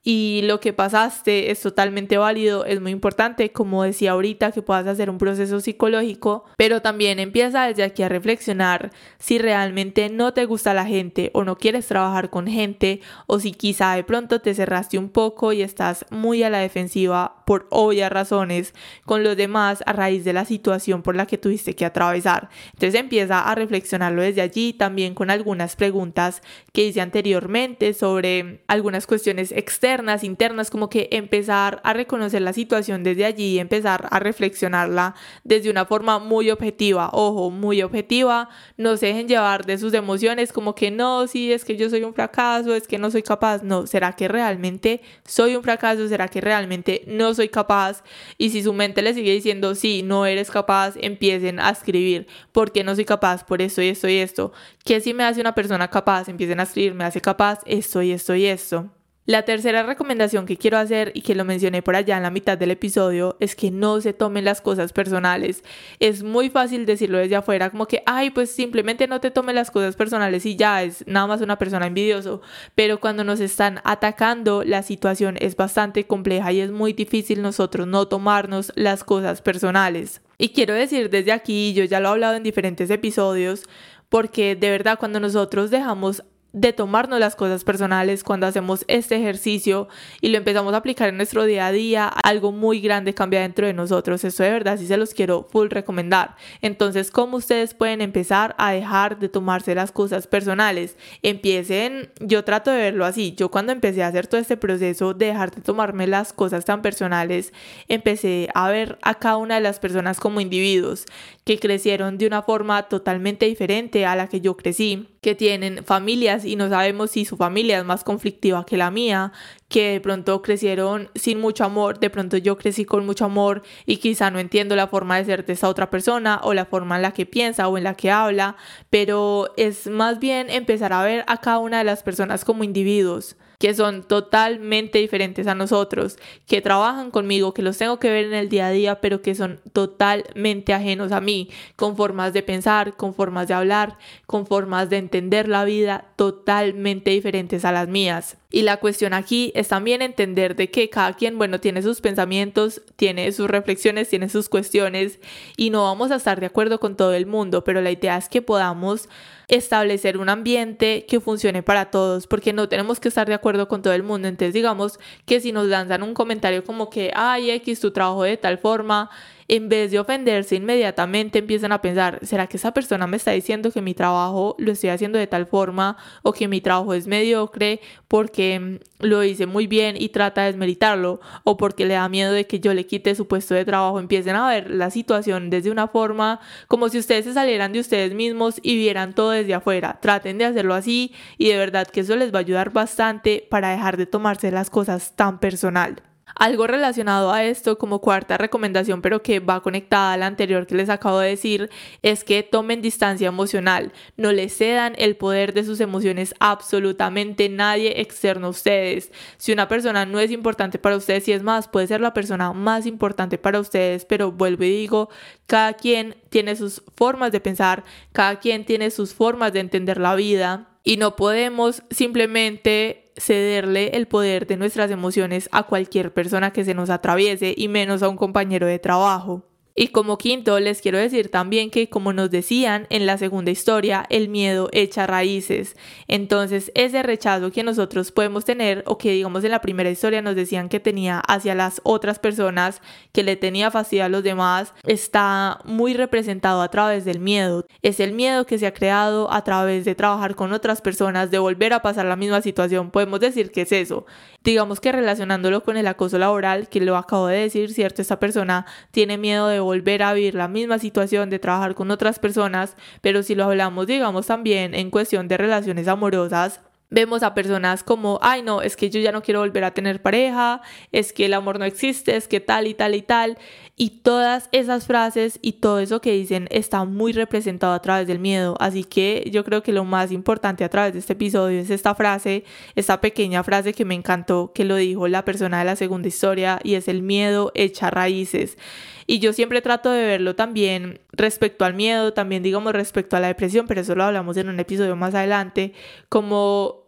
Y 0.03 0.41
lo 0.45 0.59
que 0.59 0.73
pasaste 0.73 1.51
es 1.51 1.61
totalmente 1.61 2.17
válido, 2.17 2.65
es 2.65 2.81
muy 2.81 2.93
importante, 2.93 3.53
como 3.53 3.83
decía 3.83 4.13
ahorita, 4.13 4.53
que 4.53 4.63
puedas 4.63 4.87
hacer 4.87 5.11
un 5.11 5.19
proceso 5.19 5.61
psicológico, 5.61 6.47
pero 6.57 6.81
también 6.81 7.19
empieza 7.19 7.67
desde 7.67 7.83
aquí 7.83 8.03
a 8.03 8.09
reflexionar 8.09 8.91
si 9.19 9.37
realmente 9.37 10.09
no 10.09 10.33
te 10.33 10.47
gusta 10.47 10.73
la 10.73 10.87
gente 10.87 11.31
o 11.35 11.45
no 11.45 11.59
quieres 11.59 11.87
trabajar 11.87 12.31
con 12.31 12.47
gente 12.47 13.03
o 13.27 13.39
si 13.39 13.53
quizá 13.53 13.95
de 13.97 14.05
pronto 14.05 14.41
te 14.41 14.55
cerraste 14.55 14.97
un 14.97 15.11
poco 15.11 15.53
y 15.53 15.61
estás 15.61 16.07
muy 16.11 16.43
a 16.43 16.49
la 16.49 16.61
defensiva 16.61 17.40
por 17.51 17.67
obvias 17.71 18.13
razones 18.13 18.75
con 19.05 19.25
los 19.25 19.37
demás 19.37 19.83
a 19.85 19.93
raíz 19.93 20.25
de 20.25 20.33
la 20.33 20.45
situación 20.45 21.03
por 21.03 21.17
la 21.17 21.27
que 21.27 21.37
tuviste 21.37 21.75
que 21.75 21.85
atravesar. 21.85 22.49
Entonces 22.75 22.95
empieza 22.95 23.41
a 23.41 23.57
reflexionarlo 23.57 24.23
desde 24.23 24.41
allí, 24.41 24.73
también 24.73 25.15
con 25.15 25.31
algunas 25.31 25.75
preguntas 25.75 26.43
que 26.73 26.85
hice 26.85 27.01
anteriormente 27.01 27.93
sobre 27.93 28.63
algunas 28.69 29.09
cuestiones 29.09 29.51
externas 29.51 30.23
internas, 30.23 30.71
como 30.71 30.89
que 30.89 31.09
empezar 31.11 31.81
a 31.83 31.93
reconocer 31.93 32.41
la 32.41 32.53
situación 32.53 33.03
desde 33.03 33.25
allí 33.25 33.59
empezar 33.59 34.07
a 34.13 34.21
reflexionarla 34.21 35.17
desde 35.43 35.71
una 35.71 35.87
forma 35.87 36.21
muy 36.21 36.53
objetiva. 36.53 37.11
Ojo, 37.13 37.51
muy 37.51 37.83
objetiva, 37.83 38.49
no 38.77 38.97
se 38.97 39.07
dejen 39.07 39.27
llevar 39.27 39.67
de 39.67 39.77
sus 39.77 39.93
emociones 39.95 40.53
como 40.53 40.77
que 40.77 40.93
no, 40.93 41.27
si 41.27 41.53
es 41.53 41.65
que 41.65 41.77
yo 41.77 41.91
soy 41.91 42.05
un 42.05 42.15
fracaso, 42.15 42.77
es 42.77 42.87
que 42.87 42.99
no 42.99 43.11
soy 43.11 43.25
capaz. 43.25 43.65
No, 43.65 43.89
¿será 43.89 44.13
que 44.13 44.29
realmente 44.29 45.01
soy 45.25 45.57
un 45.57 45.65
fracaso? 45.65 46.07
¿Será 46.07 46.29
que 46.29 46.41
realmente 46.41 47.03
no 47.09 47.35
soy 47.35 47.40
capaz? 47.49 48.03
Y 48.39 48.51
si 48.51 48.63
su 48.63 48.73
mente 48.73 49.03
le 49.03 49.15
sigue 49.15 49.33
diciendo, 49.33 49.75
sí, 49.75 50.03
no 50.03 50.27
eres 50.27 50.51
capaz, 50.51 50.95
empiecen 50.97 51.61
a 51.61 51.71
escribir, 51.71 52.27
¿por 52.53 52.73
qué 52.73 52.85
no 52.85 52.95
soy 52.95 53.05
capaz? 53.05 53.45
Por 53.45 53.63
esto 53.63 53.83
y 53.83 53.89
esto 53.89 54.09
y 54.09 54.17
esto. 54.17 54.53
¿Qué 54.85 55.01
si 55.01 55.15
me 55.15 55.25
hace 55.25 55.41
una 55.41 55.55
persona 55.55 55.89
capaz? 55.89 56.29
Empiecen 56.29 56.61
a 56.61 56.65
escribir, 56.65 56.95
me 56.95 57.05
hace 57.05 57.21
capaz 57.21 57.61
esto 57.65 58.03
y 58.03 58.13
esto 58.13 58.35
y 58.35 58.47
esto. 58.47 58.91
La 59.31 59.45
tercera 59.45 59.85
recomendación 59.85 60.45
que 60.45 60.57
quiero 60.57 60.77
hacer 60.77 61.13
y 61.15 61.23
que 61.23 61.37
lo 61.37 61.45
mencioné 61.45 61.83
por 61.83 61.95
allá 61.95 62.17
en 62.17 62.25
la 62.25 62.33
mitad 62.33 62.59
del 62.59 62.73
episodio 62.73 63.37
es 63.39 63.55
que 63.55 63.71
no 63.71 64.01
se 64.01 64.13
tomen 64.13 64.45
las 64.45 64.61
cosas 64.61 64.93
personales. 64.93 65.63
Es 66.01 66.25
muy 66.25 66.51
fácil 66.51 66.85
decirlo 66.85 67.19
desde 67.19 67.37
afuera 67.37 67.71
como 67.71 67.87
que, 67.87 68.03
ay, 68.07 68.31
pues 68.31 68.51
simplemente 68.51 69.07
no 69.07 69.21
te 69.21 69.31
tomes 69.31 69.55
las 69.55 69.71
cosas 69.71 69.95
personales 69.95 70.47
y 70.47 70.57
ya 70.57 70.83
es 70.83 71.05
nada 71.07 71.29
más 71.29 71.43
una 71.43 71.59
persona 71.59 71.87
envidioso. 71.87 72.43
Pero 72.75 72.99
cuando 72.99 73.23
nos 73.23 73.39
están 73.39 73.81
atacando, 73.85 74.65
la 74.65 74.83
situación 74.83 75.37
es 75.39 75.55
bastante 75.55 76.09
compleja 76.09 76.51
y 76.51 76.59
es 76.59 76.73
muy 76.73 76.93
difícil 76.93 77.41
nosotros 77.41 77.87
no 77.87 78.09
tomarnos 78.09 78.73
las 78.75 79.05
cosas 79.05 79.43
personales. 79.43 80.23
Y 80.39 80.49
quiero 80.49 80.75
decir 80.75 81.09
desde 81.09 81.31
aquí, 81.31 81.73
yo 81.73 81.85
ya 81.85 82.01
lo 82.01 82.09
he 82.09 82.11
hablado 82.11 82.35
en 82.35 82.43
diferentes 82.43 82.91
episodios, 82.91 83.63
porque 84.09 84.57
de 84.57 84.71
verdad 84.71 84.99
cuando 84.99 85.21
nosotros 85.21 85.71
dejamos 85.71 86.25
de 86.53 86.73
tomarnos 86.73 87.21
las 87.21 87.37
cosas 87.37 87.65
personales 87.65 88.25
cuando 88.25 88.47
hacemos 88.47 88.85
este 88.89 89.17
ejercicio 89.17 89.89
y 90.21 90.31
lo 90.31 90.39
empezamos 90.39 90.75
a 90.75 90.79
aplicar 90.79 91.09
en 91.09 91.17
nuestro 91.17 91.45
día 91.45 91.67
a 91.67 91.73
día, 91.73 92.09
algo 92.09 92.53
muy 92.53 92.81
grande 92.81 93.15
cambia 93.15 93.41
dentro 93.41 93.67
de 93.67 93.73
nosotros. 93.73 94.25
Eso 94.25 94.43
de 94.43 94.51
verdad 94.51 94.79
sí 94.79 94.87
se 94.87 94.97
los 94.97 95.15
quiero 95.15 95.47
full 95.51 95.69
recomendar. 95.69 96.37
Entonces, 96.61 97.11
¿cómo 97.11 97.37
ustedes 97.37 97.75
pueden 97.75 98.01
empezar 98.01 98.55
a 98.59 98.73
dejar 98.73 99.19
de 99.19 99.29
tomarse 99.29 99.75
las 99.75 99.93
cosas 99.93 100.27
personales? 100.27 100.97
Empiecen, 101.23 102.11
yo 102.21 102.45
trato 102.45 102.71
de 102.71 102.79
verlo 102.79 103.05
así. 103.05 103.35
Yo 103.37 103.51
cuando 103.51 103.73
empecé 103.73 104.03
a 104.03 104.09
hacer 104.09 104.27
todo 104.27 104.41
este 104.41 104.57
proceso 104.57 105.15
de 105.15 105.27
dejar 105.27 105.53
de 105.53 105.63
tomarme 105.63 106.07
las 106.07 106.33
cosas 106.33 106.65
tan 106.65 106.83
personales, 106.83 107.53
empecé 107.89 108.49
a 108.55 108.71
ver 108.71 108.99
a 109.03 109.15
cada 109.15 109.37
una 109.37 109.57
de 109.57 109.61
las 109.61 109.79
personas 109.79 110.19
como 110.19 110.41
individuos 110.41 111.07
que 111.45 111.59
crecieron 111.59 112.19
de 112.19 112.27
una 112.27 112.43
forma 112.43 112.85
totalmente 112.85 113.47
diferente 113.47 114.07
a 114.07 114.17
la 114.17 114.29
que 114.29 114.41
yo 114.41 114.57
crecí, 114.57 115.09
que 115.21 115.35
tienen 115.35 115.85
familias 115.85 116.45
y 116.45 116.57
no 116.57 116.69
sabemos 116.69 117.11
si 117.11 117.25
su 117.25 117.37
familia 117.37 117.79
es 117.79 117.85
más 117.85 118.05
conflictiva 118.05 118.65
que 118.65 118.77
la 118.77 118.91
mía, 118.91 119.33
que 119.69 119.93
de 119.93 120.01
pronto 120.01 120.41
crecieron 120.41 121.11
sin 121.15 121.41
mucho 121.41 121.65
amor, 121.65 122.01
de 122.01 122.11
pronto 122.11 122.39
yo 122.39 122.57
crecí 122.57 122.85
con 122.85 123.05
mucho 123.05 123.27
amor 123.27 123.63
y 123.85 123.99
quizá 123.99 124.31
no 124.31 124.39
entiendo 124.39 124.77
la 124.77 124.89
forma 124.89 125.19
de 125.19 125.27
ser 125.27 125.45
de 125.45 125.53
esa 125.53 125.69
otra 125.69 125.91
persona 125.91 126.41
o 126.43 126.55
la 126.55 126.65
forma 126.65 126.97
en 126.97 127.03
la 127.03 127.13
que 127.13 127.27
piensa 127.27 127.69
o 127.69 127.77
en 127.77 127.85
la 127.85 127.95
que 127.95 128.11
habla, 128.11 128.57
pero 128.89 129.53
es 129.57 129.89
más 129.89 130.19
bien 130.21 130.49
empezar 130.49 130.93
a 130.93 131.03
ver 131.03 131.25
a 131.27 131.37
cada 131.37 131.59
una 131.59 131.79
de 131.79 131.85
las 131.85 132.03
personas 132.03 132.45
como 132.45 132.65
individuos 132.65 133.37
que 133.61 133.75
son 133.75 134.03
totalmente 134.03 134.99
diferentes 134.99 135.47
a 135.47 135.55
nosotros, 135.55 136.17
que 136.47 136.63
trabajan 136.63 137.11
conmigo, 137.11 137.53
que 137.53 137.61
los 137.61 137.77
tengo 137.77 137.99
que 138.01 138.09
ver 138.09 138.25
en 138.25 138.33
el 138.33 138.49
día 138.49 138.69
a 138.69 138.71
día, 138.71 139.03
pero 139.03 139.21
que 139.21 139.35
son 139.35 139.61
totalmente 139.75 140.73
ajenos 140.73 141.13
a 141.13 141.21
mí, 141.21 141.51
con 141.77 141.95
formas 141.95 142.33
de 142.33 142.43
pensar, 142.43 142.97
con 142.97 143.13
formas 143.13 143.49
de 143.49 143.55
hablar, 143.55 143.99
con 144.25 144.47
formas 144.47 144.89
de 144.89 144.97
entender 144.97 145.47
la 145.47 145.65
vida 145.65 146.07
totalmente 146.17 147.11
diferentes 147.11 147.67
a 147.67 147.71
las 147.71 147.87
mías. 147.87 148.39
Y 148.51 148.63
la 148.63 148.79
cuestión 148.79 149.13
aquí 149.13 149.53
es 149.55 149.69
también 149.69 150.01
entender 150.01 150.57
de 150.57 150.71
que 150.71 150.89
cada 150.89 151.13
quien, 151.13 151.37
bueno, 151.37 151.61
tiene 151.61 151.83
sus 151.83 152.01
pensamientos, 152.01 152.81
tiene 152.97 153.31
sus 153.31 153.51
reflexiones, 153.51 154.09
tiene 154.09 154.31
sus 154.31 154.49
cuestiones 154.49 155.21
y 155.59 155.69
no 155.69 155.83
vamos 155.83 156.11
a 156.13 156.17
estar 156.17 156.41
de 156.41 156.47
acuerdo 156.47 156.81
con 156.81 156.97
todo 156.97 157.13
el 157.13 157.27
mundo, 157.27 157.63
pero 157.63 157.83
la 157.83 157.91
idea 157.91 158.17
es 158.17 158.31
que 158.31 158.41
podamos 158.41 159.11
establecer 159.51 160.17
un 160.17 160.29
ambiente 160.29 161.05
que 161.09 161.21
funcione 161.21 161.63
para 161.63 161.91
todos, 161.91 162.27
porque 162.27 162.53
no 162.53 162.69
tenemos 162.69 163.01
que 163.01 163.09
estar 163.09 163.27
de 163.27 163.35
acuerdo 163.35 163.67
con 163.69 163.83
todo 163.83 163.93
el 163.93 164.05
mundo. 164.05 164.29
Entonces, 164.29 164.55
digamos 164.55 164.99
que 165.27 165.41
si 165.41 165.51
nos 165.51 165.67
lanzan 165.67 166.05
un 166.05 166.15
comentario 166.15 166.65
como 166.65 166.89
que, 166.89 167.11
ay, 167.15 167.51
X, 167.51 167.81
tu 167.81 167.91
trabajo 167.91 168.23
de 168.23 168.37
tal 168.37 168.59
forma, 168.59 169.11
en 169.51 169.69
vez 169.69 169.91
de 169.91 169.99
ofenderse 169.99 170.55
inmediatamente 170.55 171.41
empiezan 171.41 171.73
a 171.73 171.83
pensar, 171.83 172.21
¿será 172.23 172.47
que 172.47 172.57
esa 172.57 172.73
persona 172.73 173.09
me 173.09 173.17
está 173.17 173.33
diciendo 173.33 173.73
que 173.73 173.83
mi 173.83 173.95
trabajo 173.95 174.55
lo 174.61 174.71
estoy 174.71 174.91
haciendo 174.91 175.19
de 175.19 175.27
tal 175.27 175.45
forma 175.47 175.97
o 176.23 176.33
que 176.33 176.47
mi 176.47 176.61
trabajo 176.61 176.95
es 176.95 177.09
mediocre 177.09 177.81
porque 178.07 178.61
mm, 178.61 179.05
lo 179.05 179.25
hice 179.25 179.47
muy 179.47 179.67
bien 179.67 179.97
y 179.99 180.11
trata 180.11 180.43
de 180.43 180.53
desmeritarlo 180.53 181.19
o 181.43 181.57
porque 181.57 181.85
le 181.85 181.95
da 181.95 182.09
miedo 182.09 182.33
de 182.33 182.47
que 182.47 182.61
yo 182.61 182.75
le 182.75 182.87
quite 182.87 183.17
su 183.17 183.27
puesto 183.27 183.55
de 183.57 183.65
trabajo? 183.65 183.99
Empiecen 183.99 184.37
a 184.37 184.49
ver 184.49 184.71
la 184.71 184.89
situación 184.91 185.51
desde 185.51 185.73
una 185.73 185.89
forma 185.89 186.39
como 186.69 186.89
si 186.89 186.99
ustedes 186.99 187.25
se 187.25 187.35
salieran 187.35 187.73
de 187.73 187.81
ustedes 187.81 188.15
mismos 188.15 188.61
y 188.63 188.77
vieran 188.77 189.15
todo 189.15 189.31
desde 189.31 189.55
afuera. 189.55 189.99
Traten 190.01 190.39
de 190.39 190.45
hacerlo 190.45 190.75
así 190.75 191.13
y 191.39 191.49
de 191.49 191.57
verdad 191.57 191.89
que 191.89 192.01
eso 192.01 192.15
les 192.15 192.33
va 192.33 192.39
a 192.39 192.43
ayudar 192.43 192.73
bastante 192.73 193.45
para 193.51 193.71
dejar 193.71 193.97
de 193.97 194.07
tomarse 194.07 194.53
las 194.53 194.71
cosas 194.71 195.17
tan 195.17 195.41
personal. 195.41 196.01
Algo 196.35 196.67
relacionado 196.67 197.33
a 197.33 197.45
esto 197.45 197.79
como 197.79 198.01
cuarta 198.01 198.39
recomendación, 198.39 199.03
pero 199.03 199.23
que 199.23 199.41
va 199.41 199.63
conectada 199.63 200.13
a 200.13 200.17
la 200.17 200.27
anterior 200.27 200.67
que 200.67 200.75
les 200.75 200.89
acabo 200.89 201.19
de 201.19 201.31
decir, 201.31 201.71
es 202.03 202.25
que 202.25 202.43
tomen 202.43 202.83
distancia 202.83 203.29
emocional, 203.29 203.93
no 204.17 204.33
le 204.33 204.49
cedan 204.49 204.95
el 204.99 205.17
poder 205.17 205.53
de 205.53 205.65
sus 205.65 205.81
emociones 205.81 206.35
absolutamente 206.41 207.49
nadie 207.49 208.01
externo 208.01 208.49
a 208.49 208.51
ustedes. 208.51 209.13
Si 209.37 209.53
una 209.53 209.69
persona 209.69 210.07
no 210.07 210.21
es 210.21 210.31
importante 210.31 210.79
para 210.79 210.97
ustedes, 210.97 211.29
y 211.29 211.33
es 211.33 211.43
más, 211.43 211.69
puede 211.69 211.87
ser 211.87 212.01
la 212.01 212.15
persona 212.15 212.53
más 212.53 212.87
importante 212.87 213.39
para 213.39 213.61
ustedes, 213.61 214.05
pero 214.05 214.33
vuelvo 214.33 214.65
y 214.65 214.71
digo, 214.71 215.11
cada 215.47 215.75
quien 215.75 216.17
tiene 216.29 216.57
sus 216.57 216.83
formas 216.97 217.33
de 217.33 217.41
pensar, 217.41 217.85
cada 218.13 218.39
quien 218.39 218.65
tiene 218.65 218.91
sus 218.91 219.15
formas 219.15 219.53
de 219.53 219.61
entender 219.61 219.99
la 219.99 220.15
vida 220.15 220.69
y 220.83 220.97
no 220.97 221.17
podemos 221.17 221.83
simplemente 221.91 223.10
cederle 223.21 223.97
el 223.97 224.09
poder 224.09 224.47
de 224.47 224.57
nuestras 224.57 224.91
emociones 224.91 225.49
a 225.53 225.65
cualquier 225.65 226.13
persona 226.13 226.53
que 226.53 226.65
se 226.65 226.75
nos 226.75 226.91
atraviese 226.91 227.55
y 227.57 227.69
menos 227.69 228.03
a 228.03 228.09
un 228.09 228.17
compañero 228.17 228.67
de 228.67 228.79
trabajo. 228.79 229.50
Y 229.81 229.89
como 229.89 230.19
quinto, 230.19 230.61
les 230.61 230.83
quiero 230.83 230.99
decir 230.99 231.31
también 231.31 231.71
que, 231.71 231.89
como 231.89 232.13
nos 232.13 232.31
decían 232.31 232.87
en 232.91 233.07
la 233.07 233.17
segunda 233.17 233.51
historia, 233.51 234.05
el 234.11 234.29
miedo 234.29 234.69
echa 234.73 235.07
raíces. 235.07 235.75
Entonces, 236.07 236.71
ese 236.75 237.03
rechazo 237.03 237.51
que 237.51 237.63
nosotros 237.63 238.13
podemos 238.13 238.45
tener, 238.45 238.83
o 238.85 238.99
que 238.99 239.13
digamos 239.13 239.43
en 239.43 239.53
la 239.53 239.63
primera 239.63 239.89
historia 239.89 240.21
nos 240.21 240.37
decían 240.37 240.69
que 240.69 240.81
tenía 240.81 241.21
hacia 241.21 241.55
las 241.55 241.81
otras 241.83 242.19
personas, 242.19 242.83
que 243.13 243.23
le 243.23 243.37
tenía 243.37 243.71
fastidio 243.71 244.05
a 244.05 244.11
los 244.11 244.23
demás, 244.23 244.75
está 244.85 245.61
muy 245.65 245.95
representado 245.95 246.61
a 246.61 246.71
través 246.71 247.07
del 247.07 247.19
miedo. 247.19 247.65
Es 247.81 248.01
el 248.01 248.13
miedo 248.13 248.45
que 248.45 248.59
se 248.59 248.67
ha 248.67 248.75
creado 248.75 249.33
a 249.33 249.45
través 249.45 249.87
de 249.87 249.95
trabajar 249.95 250.35
con 250.35 250.53
otras 250.53 250.83
personas, 250.83 251.31
de 251.31 251.39
volver 251.39 251.73
a 251.73 251.81
pasar 251.81 252.05
la 252.05 252.17
misma 252.17 252.43
situación. 252.43 252.91
Podemos 252.91 253.19
decir 253.21 253.51
que 253.51 253.63
es 253.63 253.73
eso. 253.73 254.05
Digamos 254.45 254.79
que 254.79 254.93
relacionándolo 254.93 255.63
con 255.63 255.79
el 255.79 255.87
acoso 255.87 256.19
laboral, 256.19 256.69
que 256.69 256.83
lo 256.83 256.99
acabo 256.99 257.29
de 257.29 257.39
decir, 257.39 257.73
¿cierto? 257.73 258.03
Esta 258.03 258.21
persona 258.21 258.67
tiene 258.91 259.17
miedo 259.17 259.49
de 259.49 259.61
volver 259.61 259.70
a 259.73 260.13
vivir 260.13 260.35
la 260.35 260.49
misma 260.49 260.79
situación 260.79 261.31
de 261.31 261.39
trabajar 261.39 261.75
con 261.75 261.91
otras 261.91 262.19
personas, 262.19 262.77
pero 263.01 263.23
si 263.23 263.35
lo 263.35 263.45
hablamos, 263.45 263.87
digamos, 263.87 264.27
también 264.27 264.75
en 264.75 264.91
cuestión 264.91 265.29
de 265.29 265.37
relaciones 265.37 265.89
amorosas, 265.89 266.61
vemos 266.91 267.23
a 267.23 267.35
personas 267.35 267.83
como, 267.83 268.19
ay 268.21 268.43
no, 268.43 268.63
es 268.63 268.77
que 268.77 268.91
yo 268.91 269.01
ya 269.01 269.13
no 269.13 269.23
quiero 269.23 269.41
volver 269.41 269.65
a 269.65 269.71
tener 269.73 270.03
pareja, 270.03 270.61
es 270.93 271.13
que 271.13 271.27
el 271.27 271.35
amor 271.35 271.59
no 271.59 271.65
existe, 271.65 272.17
es 272.17 272.29
que 272.29 272.41
tal 272.41 272.67
y 272.67 272.75
tal 272.75 272.95
y 272.95 273.03
tal. 273.03 273.39
Y 273.83 274.03
todas 274.03 274.51
esas 274.53 274.87
frases 274.87 275.39
y 275.41 275.53
todo 275.53 275.79
eso 275.79 276.03
que 276.03 276.13
dicen 276.13 276.49
está 276.51 276.85
muy 276.85 277.15
representado 277.15 277.73
a 277.73 277.81
través 277.81 278.07
del 278.07 278.19
miedo. 278.19 278.55
Así 278.61 278.85
que 278.85 279.31
yo 279.33 279.43
creo 279.43 279.63
que 279.63 279.73
lo 279.73 279.87
más 279.87 280.13
importante 280.13 280.65
a 280.65 280.69
través 280.69 280.93
de 280.93 280.99
este 280.99 281.15
episodio 281.15 281.59
es 281.59 281.71
esta 281.71 281.95
frase, 281.95 282.45
esta 282.75 283.01
pequeña 283.01 283.43
frase 283.43 283.73
que 283.73 283.87
me 283.87 283.95
encantó, 283.95 284.53
que 284.55 284.67
lo 284.67 284.77
dijo 284.77 285.09
la 285.09 285.25
persona 285.25 285.61
de 285.61 285.65
la 285.65 285.77
segunda 285.77 286.09
historia 286.09 286.61
y 286.63 286.75
es 286.75 286.89
el 286.89 287.01
miedo 287.01 287.53
echa 287.55 287.89
raíces. 287.89 288.59
Y 289.07 289.19
yo 289.19 289.33
siempre 289.33 289.63
trato 289.63 289.91
de 289.91 290.05
verlo 290.05 290.37
también 290.37 291.01
respecto 291.13 291.65
al 291.65 291.73
miedo, 291.73 292.13
también 292.13 292.43
digamos 292.43 292.75
respecto 292.75 293.17
a 293.17 293.21
la 293.21 293.29
depresión, 293.29 293.67
pero 293.67 293.81
eso 293.81 293.95
lo 293.95 294.05
hablamos 294.05 294.37
en 294.37 294.51
un 294.51 294.61
episodio 294.61 294.95
más 294.95 295.15
adelante, 295.15 295.73
como 296.11 296.83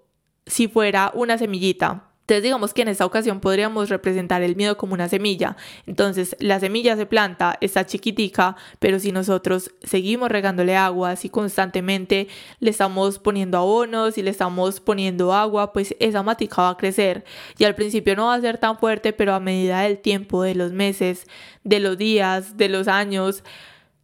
si 0.45 0.69
fuera 0.69 1.11
una 1.15 1.39
semillita. 1.39 2.12
Entonces 2.33 2.45
digamos 2.45 2.73
que 2.73 2.81
en 2.81 2.89
esta 2.89 3.05
ocasión 3.05 3.41
podríamos 3.41 3.91
representar 3.91 4.41
el 4.41 4.57
miedo 4.57 4.79
como 4.79 4.95
una 4.95 5.07
semilla. 5.07 5.55
Entonces 5.87 6.35
la 6.41 6.59
semilla 6.61 6.97
se 6.97 7.05
planta, 7.05 7.59
está 7.61 7.85
chiquitica, 7.85 8.57
pero 8.79 8.99
si 8.99 9.13
nosotros 9.13 9.71
seguimos 9.83 10.31
regándole 10.31 10.75
agua, 10.75 11.17
si 11.17 11.29
constantemente 11.29 12.29
le 12.59 12.71
estamos 12.71 13.19
poniendo 13.19 13.59
abonos 13.59 14.17
y 14.17 14.23
le 14.23 14.31
estamos 14.31 14.81
poniendo 14.81 15.35
agua, 15.35 15.75
pues 15.75 15.95
esa 16.01 16.23
matica 16.23 16.63
va 16.63 16.71
a 16.71 16.77
crecer. 16.79 17.23
Y 17.59 17.65
al 17.65 17.75
principio 17.75 18.17
no 18.17 18.29
va 18.29 18.35
a 18.37 18.41
ser 18.41 18.57
tan 18.57 18.79
fuerte, 18.79 19.13
pero 19.13 19.35
a 19.35 19.41
medida 19.41 19.83
del 19.83 19.99
tiempo, 19.99 20.43
de 20.43 20.55
los 20.55 20.73
meses, 20.73 21.27
de 21.65 21.81
los 21.81 21.99
días, 21.99 22.57
de 22.57 22.71
los 22.71 22.89
años, 22.89 23.45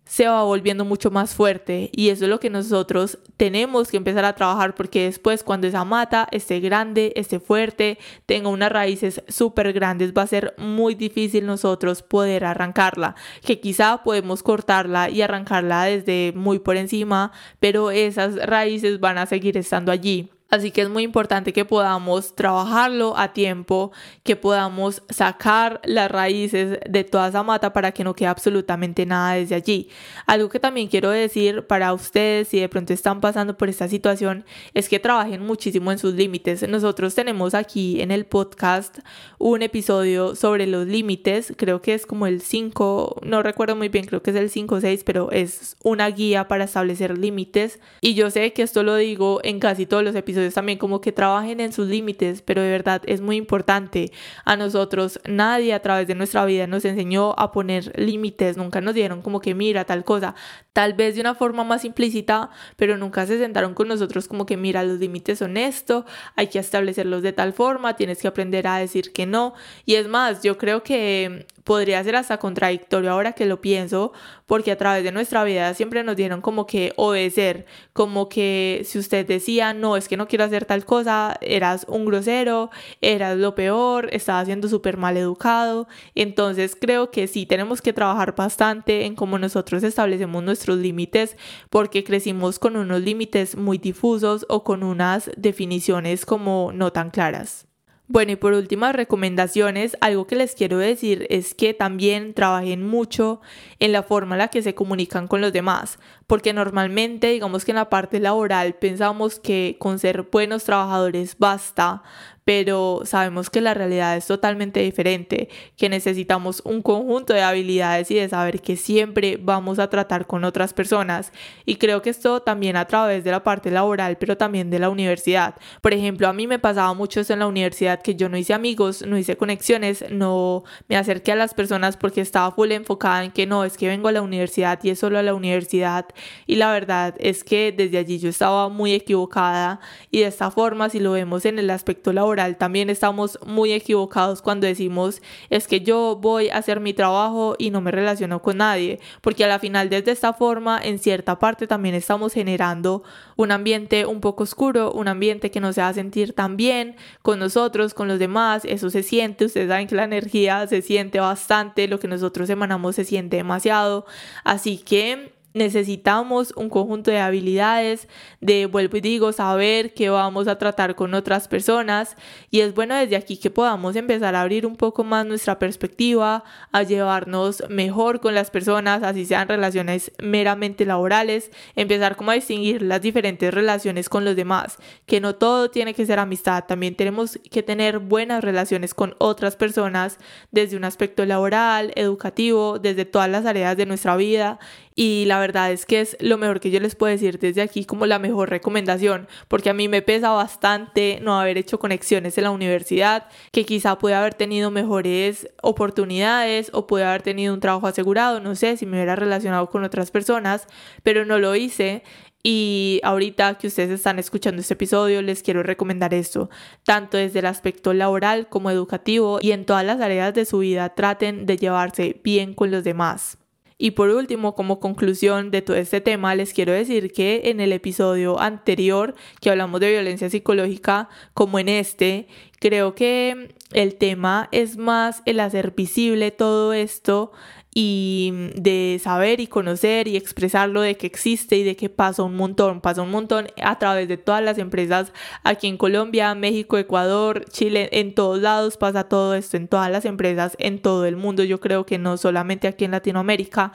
se 0.09 0.27
va 0.27 0.43
volviendo 0.43 0.85
mucho 0.87 1.11
más 1.11 1.35
fuerte 1.35 1.91
y 1.93 2.09
eso 2.09 2.25
es 2.25 2.31
lo 2.31 2.41
que 2.41 2.49
nosotros 2.49 3.19
tenemos 3.37 3.91
que 3.91 3.99
empezar 3.99 4.25
a 4.25 4.35
trabajar 4.35 4.75
porque 4.75 5.05
después 5.05 5.45
cuando 5.45 5.67
esa 5.67 5.85
mata 5.85 6.27
esté 6.33 6.61
grande, 6.61 7.13
esté 7.15 7.39
fuerte, 7.39 7.99
tenga 8.25 8.49
unas 8.49 8.73
raíces 8.73 9.23
súper 9.29 9.73
grandes, 9.75 10.15
va 10.17 10.23
a 10.23 10.27
ser 10.27 10.55
muy 10.57 10.95
difícil 10.95 11.45
nosotros 11.45 12.03
poder 12.03 12.47
arrancarla, 12.47 13.17
que 13.45 13.61
quizá 13.61 14.03
podemos 14.03 14.43
cortarla 14.43 15.11
y 15.11 15.21
arrancarla 15.21 15.85
desde 15.85 16.33
muy 16.35 16.59
por 16.59 16.77
encima, 16.77 17.31
pero 17.61 17.91
esas 17.91 18.37
raíces 18.37 19.01
van 19.01 19.19
a 19.19 19.27
seguir 19.27 19.59
estando 19.59 19.93
allí. 19.93 20.31
Así 20.51 20.71
que 20.71 20.81
es 20.81 20.89
muy 20.89 21.03
importante 21.03 21.53
que 21.53 21.67
podamos 21.67 22.35
trabajarlo 22.35 23.19
a 23.19 23.35
tiempo, 23.35 23.93
que 24.23 24.35
podamos 24.35 25.03
sacar 25.11 25.79
las 25.85 26.11
raíces 26.11 26.79
de 26.89 27.05
toda 27.05 27.29
esa 27.29 27.43
mata 27.43 27.75
para 27.75 27.93
que 27.93 28.03
no 28.03 28.15
quede 28.15 28.29
absolutamente 28.29 29.05
nada 29.05 29.35
desde 29.35 29.57
allí. 29.57 29.91
Algo 30.27 30.49
que 30.49 30.59
también 30.59 30.89
quiero 30.89 31.11
decir 31.11 31.67
para 31.67 31.93
ustedes 31.93 32.49
si 32.49 32.61
de 32.61 32.69
pronto 32.71 32.95
están 32.95 33.21
pasando 33.21 33.59
por 33.59 33.69
esta 33.69 33.89
situación 33.89 34.47
es 34.73 34.89
que 34.89 34.99
trabajen 34.99 35.43
muchísimo 35.43 35.93
en 35.93 35.99
sus 35.99 36.15
límites. 36.15 36.67
Nosotros 36.67 37.15
tenemos 37.15 37.53
aquí 37.53 38.01
en 38.01 38.11
el 38.11 38.25
podcast 38.25 39.01
un 39.37 39.61
episodio 39.61 40.35
sobre 40.35 40.67
los 40.67 40.87
límites, 40.87 41.53
creo 41.59 41.83
que 41.83 41.93
es 41.93 42.07
como 42.07 42.27
el 42.27 42.41
5, 42.41 43.21
no 43.23 43.43
recuerdo 43.43 43.77
muy 43.77 43.91
bien, 43.91 44.07
creo 44.07 44.23
que 44.23 44.31
es 44.31 44.37
el 44.37 44.49
5 44.49 44.77
o 44.77 44.81
6, 44.81 45.05
pero 45.05 45.31
es 45.31 45.77
una 45.85 46.09
guía 46.09 46.49
para 46.49 46.65
establecer 46.65 47.19
límites. 47.19 47.81
Y 48.01 48.15
yo 48.15 48.31
sé 48.31 48.55
que 48.55 48.63
esto 48.63 48.83
lo 48.83 48.97
digo 48.97 49.41
en 49.45 49.61
casi 49.61 49.85
todos 49.85 50.03
los 50.03 50.15
episodios 50.15 50.38
también 50.55 50.79
como 50.79 51.01
que 51.01 51.13
trabajen 51.13 51.61
en 51.61 51.73
sus 51.73 51.89
límites, 51.89 52.43
pero 52.43 52.63
de 52.63 52.71
verdad 52.71 53.03
es 53.07 53.21
muy 53.21 53.37
importante. 53.37 54.13
A 54.45 54.57
nosotros 54.57 55.21
nadie 55.27 55.75
a 55.75 55.81
través 55.81 56.07
de 56.07 56.15
nuestra 56.15 56.45
vida 56.45 56.67
nos 56.67 56.85
enseñó 56.85 57.35
a 57.39 57.53
poner 57.53 57.93
límites, 57.99 58.57
nunca 58.57 58.81
nos 58.81 58.95
dieron 58.95 59.23
como 59.23 59.41
que 59.41 59.55
mira 59.55 59.85
tal 59.85 60.05
cosa, 60.05 60.35
tal 60.73 60.95
vez 60.95 61.15
de 61.15 61.21
una 61.21 61.35
forma 61.35 61.65
más 61.65 61.85
implícita, 61.85 62.51
pero 62.77 62.97
nunca 62.97 63.27
se 63.27 63.39
sentaron 63.39 63.75
con 63.75 63.89
nosotros 63.89 64.29
como 64.29 64.47
que 64.47 64.57
mira 64.57 64.83
los 64.83 64.99
límites 64.99 65.39
son 65.39 65.57
esto, 65.57 66.05
hay 66.37 66.49
que 66.49 66.59
establecerlos 66.59 67.23
de 67.23 67.33
tal 67.33 67.53
forma, 67.53 67.97
tienes 67.97 68.21
que 68.21 68.29
aprender 68.29 68.67
a 68.67 68.79
decir 68.79 69.13
que 69.13 69.27
no. 69.27 69.55
Y 69.85 69.95
es 69.95 70.09
más, 70.09 70.43
yo 70.43 70.59
creo 70.59 70.83
que 70.83 71.47
podría 71.69 72.03
ser 72.03 72.17
hasta 72.17 72.39
contradictorio 72.39 73.13
ahora 73.13 73.35
que 73.35 73.45
lo 73.45 73.61
pienso, 73.61 74.15
porque 74.47 74.73
a 74.73 74.79
través 74.79 75.05
de 75.05 75.13
nuestra 75.13 75.45
vida 75.45 75.75
siempre 75.75 76.03
nos 76.03 76.17
dieron 76.17 76.41
como 76.41 76.67
que 76.67 76.95
obedecer, 76.97 77.67
como 77.93 78.31
que 78.31 78.85
si 78.87 78.99
usted 78.99 79.27
decía, 79.27 79.75
no, 79.75 79.99
es 79.99 80.09
que 80.09 80.17
no 80.17 80.29
quiero 80.29 80.45
hacer 80.45 80.65
tal 80.65 80.87
cosa, 80.87 81.37
eras 81.43 81.85
un 81.87 82.07
grosero, 82.07 82.71
eras 83.03 83.37
lo 83.37 83.55
peor, 83.55 84.09
estaba 84.13 84.47
siendo 84.47 84.67
súper 84.67 84.97
mal 84.97 85.19
educado. 85.19 85.89
Entonces 86.15 86.75
creo 86.75 87.11
que 87.11 87.27
sí 87.27 87.45
tenemos 87.45 87.83
que 87.83 87.93
trabajar 87.93 88.35
bastante 88.35 89.05
en 89.05 89.15
cómo 89.15 89.39
nosotros 89.39 89.83
establecemos 89.83 90.43
nuestros 90.43 90.79
límites, 90.79 91.37
porque 91.69 92.03
crecimos 92.03 92.59
con 92.59 92.79
unos 92.79 93.03
límites 93.03 93.59
muy 93.59 93.77
difusos 93.77 94.47
o 94.49 94.65
con 94.65 94.83
unas 94.83 95.31
definiciones 95.37 96.25
como 96.25 96.73
no 96.73 96.93
tan 96.93 97.11
claras. 97.11 97.68
Bueno, 98.11 98.33
y 98.33 98.37
por 98.37 98.55
últimas 98.55 98.95
recomendaciones, 98.95 99.99
algo 100.01 100.27
que 100.27 100.35
les 100.35 100.55
quiero 100.55 100.79
decir 100.79 101.27
es 101.29 101.53
que 101.53 101.75
también 101.75 102.33
trabajen 102.33 102.87
mucho 102.87 103.43
en 103.81 103.93
la 103.93 104.03
forma 104.03 104.35
en 104.35 104.39
la 104.39 104.49
que 104.49 104.63
se 104.63 104.75
comunican 104.75 105.29
con 105.29 105.43
los 105.43 105.53
demás, 105.53 105.99
porque 106.27 106.55
normalmente, 106.55 107.27
digamos 107.29 107.67
que 107.67 107.73
en 107.73 107.77
la 107.77 107.91
parte 107.91 108.19
laboral 108.19 108.77
pensamos 108.77 109.39
que 109.39 109.77
con 109.79 109.99
ser 109.99 110.23
buenos 110.23 110.65
trabajadores 110.65 111.37
basta, 111.39 112.03
pero 112.49 113.03
sabemos 113.05 113.51
que 113.51 113.61
la 113.61 113.75
realidad 113.75 114.17
es 114.17 114.27
totalmente 114.27 114.81
diferente, 114.81 115.51
que 115.77 115.91
necesitamos 115.91 116.63
un 116.65 116.81
conjunto 116.81 117.35
de 117.35 117.43
habilidades 117.43 118.11
y 118.11 118.15
de 118.15 118.27
saber 118.27 118.63
que 118.63 118.79
siempre 118.79 119.39
vamos 119.39 119.79
a 119.79 119.91
tratar 119.91 120.27
con 120.27 120.45
otras 120.45 120.73
personas. 120.73 121.31
Y 121.67 121.77
creo 121.77 122.01
que 122.01 122.09
esto 122.09 122.41
también 122.41 122.77
a 122.77 122.87
través 122.87 123.23
de 123.23 123.33
la 123.33 123.45
parte 123.45 123.71
laboral, 123.71 124.17
pero 124.17 124.39
también 124.39 124.71
de 124.71 124.79
la 124.79 124.89
universidad. 124.89 125.57
Por 125.83 125.93
ejemplo, 125.93 126.27
a 126.27 126.33
mí 126.33 126.47
me 126.47 126.59
pasaba 126.59 126.95
mucho 126.95 127.21
eso 127.21 127.35
en 127.35 127.41
la 127.41 127.47
universidad, 127.47 128.01
que 128.01 128.15
yo 128.15 128.31
no 128.31 128.39
hice 128.39 128.55
amigos, 128.55 129.05
no 129.07 129.19
hice 129.19 129.37
conexiones, 129.37 130.07
no 130.11 130.65
me 130.89 130.97
acerqué 130.97 131.33
a 131.33 131.37
las 131.37 131.53
personas 131.53 131.99
porque 131.99 132.23
estaba 132.23 132.51
full 132.53 132.73
enfocada 132.73 133.25
en 133.25 133.31
que 133.31 133.45
no, 133.45 133.65
es 133.65 133.77
que 133.77 133.89
vengo 133.89 134.09
a 134.09 134.13
la 134.13 134.23
universidad 134.23 134.83
y 134.83 134.89
es 134.89 134.99
solo 134.99 135.19
a 135.19 135.23
la 135.23 135.35
universidad. 135.35 136.07
Y 136.47 136.55
la 136.55 136.73
verdad 136.73 137.15
es 137.19 137.45
que 137.45 137.75
desde 137.77 137.99
allí 137.99 138.19
yo 138.19 138.31
estaba 138.31 138.71
muy 138.71 138.95
equivocada 138.95 139.81
y 140.11 140.21
de 140.21 140.29
esta 140.29 140.51
forma, 140.51 140.89
si 140.89 140.99
lo 140.99 141.13
vemos 141.13 141.45
en 141.45 141.59
el 141.59 141.69
aspecto 141.69 142.11
laboral, 142.15 142.38
también 142.57 142.91
estamos 142.91 143.39
muy 143.45 143.73
equivocados 143.73 144.43
cuando 144.43 144.67
decimos 144.67 145.21
es 145.51 145.67
que 145.67 145.81
yo 145.81 146.17
voy 146.21 146.49
a 146.49 146.59
hacer 146.59 146.81
mi 146.81 146.93
trabajo 146.93 147.57
y 147.59 147.71
no 147.71 147.81
me 147.81 147.91
relaciono 147.91 148.41
con 148.41 148.59
nadie, 148.59 149.01
porque 149.21 149.45
a 149.45 149.49
la 149.49 149.59
final 149.59 149.89
desde 149.89 150.13
esta 150.13 150.33
forma 150.33 150.81
en 150.83 150.99
cierta 150.99 151.39
parte 151.39 151.67
también 151.67 151.95
estamos 151.95 152.33
generando 152.33 153.03
un 153.37 153.53
ambiente 153.53 154.07
un 154.07 154.21
poco 154.21 154.45
oscuro, 154.45 154.93
un 154.93 155.09
ambiente 155.09 155.51
que 155.51 155.61
nos 155.61 155.79
haga 155.79 155.93
sentir 155.95 156.33
tan 156.33 156.57
bien 156.57 156.97
con 157.23 157.39
nosotros, 157.39 157.95
con 157.95 158.09
los 158.09 158.19
demás, 158.19 158.65
eso 158.65 158.91
se 158.91 159.03
siente, 159.03 159.45
ustedes 159.45 159.69
saben 159.69 159.87
que 159.87 159.95
la 159.95 160.05
energía 160.05 160.67
se 160.67 160.83
siente 160.83 161.21
bastante, 161.21 161.89
lo 161.89 161.99
que 161.99 162.09
nosotros 162.09 162.49
emanamos 162.51 162.97
se 162.97 163.05
siente 163.05 163.37
demasiado, 163.37 164.07
así 164.45 164.79
que 164.79 165.38
necesitamos 165.59 166.53
un 166.57 166.71
conjunto 166.71 167.11
de 167.11 167.19
habilidades, 167.19 168.09
de, 168.41 168.67
vuelvo 168.67 168.97
y 168.97 169.01
digo, 169.01 169.33
saber 169.33 169.93
que 169.93 170.09
vamos 170.09 170.49
a 170.49 170.57
tratar 170.57 170.95
con 170.95 171.15
otras 171.15 171.49
personas. 171.49 172.17
Y 172.51 172.61
es 172.61 172.75
bueno 172.75 172.95
desde 172.95 173.17
aquí 173.17 173.37
que 173.37 173.51
podamos 173.51 173.97
empezar 173.97 174.35
a 174.35 174.43
abrir 174.43 174.65
un 174.65 174.77
poco 174.77 175.05
más 175.05 175.27
nuestra 175.27 175.59
perspectiva, 175.59 176.45
a 176.73 176.83
llevarnos 176.83 177.63
mejor 177.69 178.21
con 178.21 178.35
las 178.35 178.51
personas, 178.51 179.03
así 179.03 179.27
sean 179.27 179.49
relaciones 179.49 180.13
meramente 180.19 180.85
laborales, 180.85 181.51
empezar 181.77 182.17
como 182.17 182.31
a 182.31 182.35
distinguir 182.35 182.83
las 182.83 183.03
diferentes 183.03 183.53
relaciones 183.53 184.09
con 184.09 184.25
los 184.25 184.37
demás, 184.37 184.79
que 185.07 185.21
no 185.21 185.35
todo 185.35 185.71
tiene 185.71 185.95
que 185.95 186.07
ser 186.07 186.19
amistad, 186.19 186.65
también 186.65 186.95
tenemos 186.95 187.39
que 187.51 187.63
tener 187.63 187.99
buenas 187.99 188.43
relaciones 188.43 188.95
con 188.95 189.15
otras 189.19 189.57
personas 189.57 190.19
desde 190.51 190.77
un 190.77 190.85
aspecto 190.85 191.25
laboral, 191.27 191.93
educativo, 191.97 192.79
desde 192.79 193.05
todas 193.05 193.29
las 193.29 193.45
áreas 193.45 193.77
de 193.77 193.87
nuestra 193.87 194.17
vida 194.17 194.59
y 194.99 195.27
la 195.27 195.39
verdad 195.39 195.71
es 195.71 195.87
que 195.87 196.01
es 196.01 196.17
lo 196.19 196.39
mejor 196.39 196.59
que 196.59 196.73
yo 196.73 196.81
les 196.81 196.97
puedo 196.97 197.13
decir 197.13 197.39
desde 197.39 197.63
aquí 197.63 197.85
como 197.85 198.05
la 198.05 198.19
mejor 198.19 198.51
recomendación, 198.51 199.29
porque 199.47 199.71
a 199.71 199.73
mí 199.73 199.87
me 199.87 200.03
pesa 200.03 200.31
bastante 200.31 201.21
no 201.23 201.39
haber 201.39 201.57
hecho 201.57 201.79
conexiones 201.79 202.37
en 202.37 202.43
la 202.43 202.51
universidad, 202.51 203.29
que 203.53 203.65
quizá 203.65 203.97
puede 203.97 204.17
haber 204.17 204.35
tenido 204.35 204.73
mejores 204.73 205.51
oportunidades 205.63 206.71
o 206.73 206.89
puede 206.89 207.05
haber 207.05 207.23
tenido 207.23 207.55
un 207.55 207.61
trabajo 207.61 207.87
asegurado, 207.87 208.41
no 208.41 208.57
sé 208.57 208.77
si 208.77 208.87
me 208.87 208.97
hubiera 208.97 209.15
relacionado 209.15 209.71
con 209.71 209.85
otras 209.85 210.11
personas, 210.11 210.67
pero 211.05 211.25
no 211.25 211.39
lo 211.39 211.55
hice. 211.55 212.03
Y 212.43 213.01
ahorita 213.05 213.57
que 213.57 213.69
ustedes 213.69 213.91
están 213.91 214.19
escuchando 214.19 214.61
este 214.61 214.75
episodio, 214.75 215.23
les 215.23 215.45
quiero 215.45 215.63
recomendar 215.63 216.13
esto, 216.13 216.51
tanto 216.83 217.19
desde 217.19 217.39
el 217.39 217.47
aspecto 217.47 217.95
laboral 217.95 218.49
como 218.49 218.69
educativo 218.69 219.39
y 219.41 219.53
en 219.53 219.65
todas 219.65 219.85
las 219.85 220.01
áreas 220.01 220.35
de 220.35 220.45
su 220.45 220.59
vida 220.59 220.89
traten 220.97 221.47
de 221.47 221.57
llevarse 221.57 222.21
bien 222.25 222.53
con 222.53 222.73
los 222.73 222.83
demás. 222.83 223.39
Y 223.81 223.93
por 223.93 224.11
último, 224.11 224.57
como 224.57 224.81
conclusión 224.81 225.53
de 225.53 225.63
todo 225.63 225.77
este 225.77 226.01
tema, 226.01 226.35
les 226.35 226.53
quiero 226.53 226.73
decir 226.73 227.13
que 227.13 227.43
en 227.45 227.61
el 227.61 227.73
episodio 227.73 228.41
anterior 228.41 229.15
que 229.41 229.51
hablamos 229.51 229.81
de 229.81 229.93
violencia 229.93 230.29
psicológica, 230.29 231.09
como 231.33 231.61
en 231.61 231.69
este, 231.69 232.27
creo 232.59 232.97
que 232.97 233.55
el 233.73 233.95
tema 233.95 234.49
es 234.51 234.77
más 234.79 235.23
el 235.27 235.39
hacer 235.39 235.75
visible 235.77 236.33
todo 236.33 236.73
esto 236.73 237.31
y 237.75 238.51
de 238.55 239.01
saber 239.03 239.41
y 239.41 239.47
conocer 239.47 240.09
y 240.09 240.17
expresarlo 240.17 240.81
de 240.81 240.97
que 240.97 241.07
existe 241.07 241.57
y 241.57 241.63
de 241.63 241.77
que 241.77 241.89
pasa 241.89 242.23
un 242.23 242.35
montón, 242.35 242.81
pasa 242.81 243.03
un 243.03 243.11
montón 243.11 243.49
a 243.63 243.79
través 243.79 244.09
de 244.09 244.17
todas 244.17 244.43
las 244.43 244.59
empresas 244.59 245.13
aquí 245.45 245.69
en 245.69 245.77
Colombia, 245.77 246.35
México, 246.35 246.79
Ecuador, 246.79 247.45
Chile, 247.51 247.89
en 247.93 248.15
todos 248.15 248.41
lados 248.41 248.77
pasa 248.77 249.05
todo 249.05 249.35
esto, 249.35 249.57
en 249.57 249.69
todas 249.69 249.91
las 249.91 250.05
empresas, 250.05 250.57
en 250.59 250.81
todo 250.81 251.07
el 251.07 251.17
mundo, 251.17 251.45
yo 251.45 251.61
creo 251.61 251.85
que 251.87 251.99
no 251.99 252.17
solamente 252.17 252.69
aquí 252.69 252.85
en 252.85 252.93
Latinoamérica, 252.93 253.73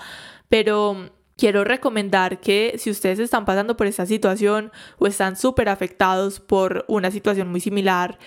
pero 0.49 1.09
quiero 1.37 1.63
recomendar 1.63 2.39
que 2.39 2.75
si 2.77 2.89
ustedes 2.89 3.19
están 3.19 3.45
pasando 3.45 3.77
por 3.77 3.87
esta 3.87 4.05
situación 4.05 4.71
o 4.97 5.07
están 5.07 5.35
súper 5.35 5.69
afectados 5.69 6.39
por 6.39 6.85
una 6.87 7.11
situación 7.11 7.49
muy 7.49 7.59
similar, 7.59 8.17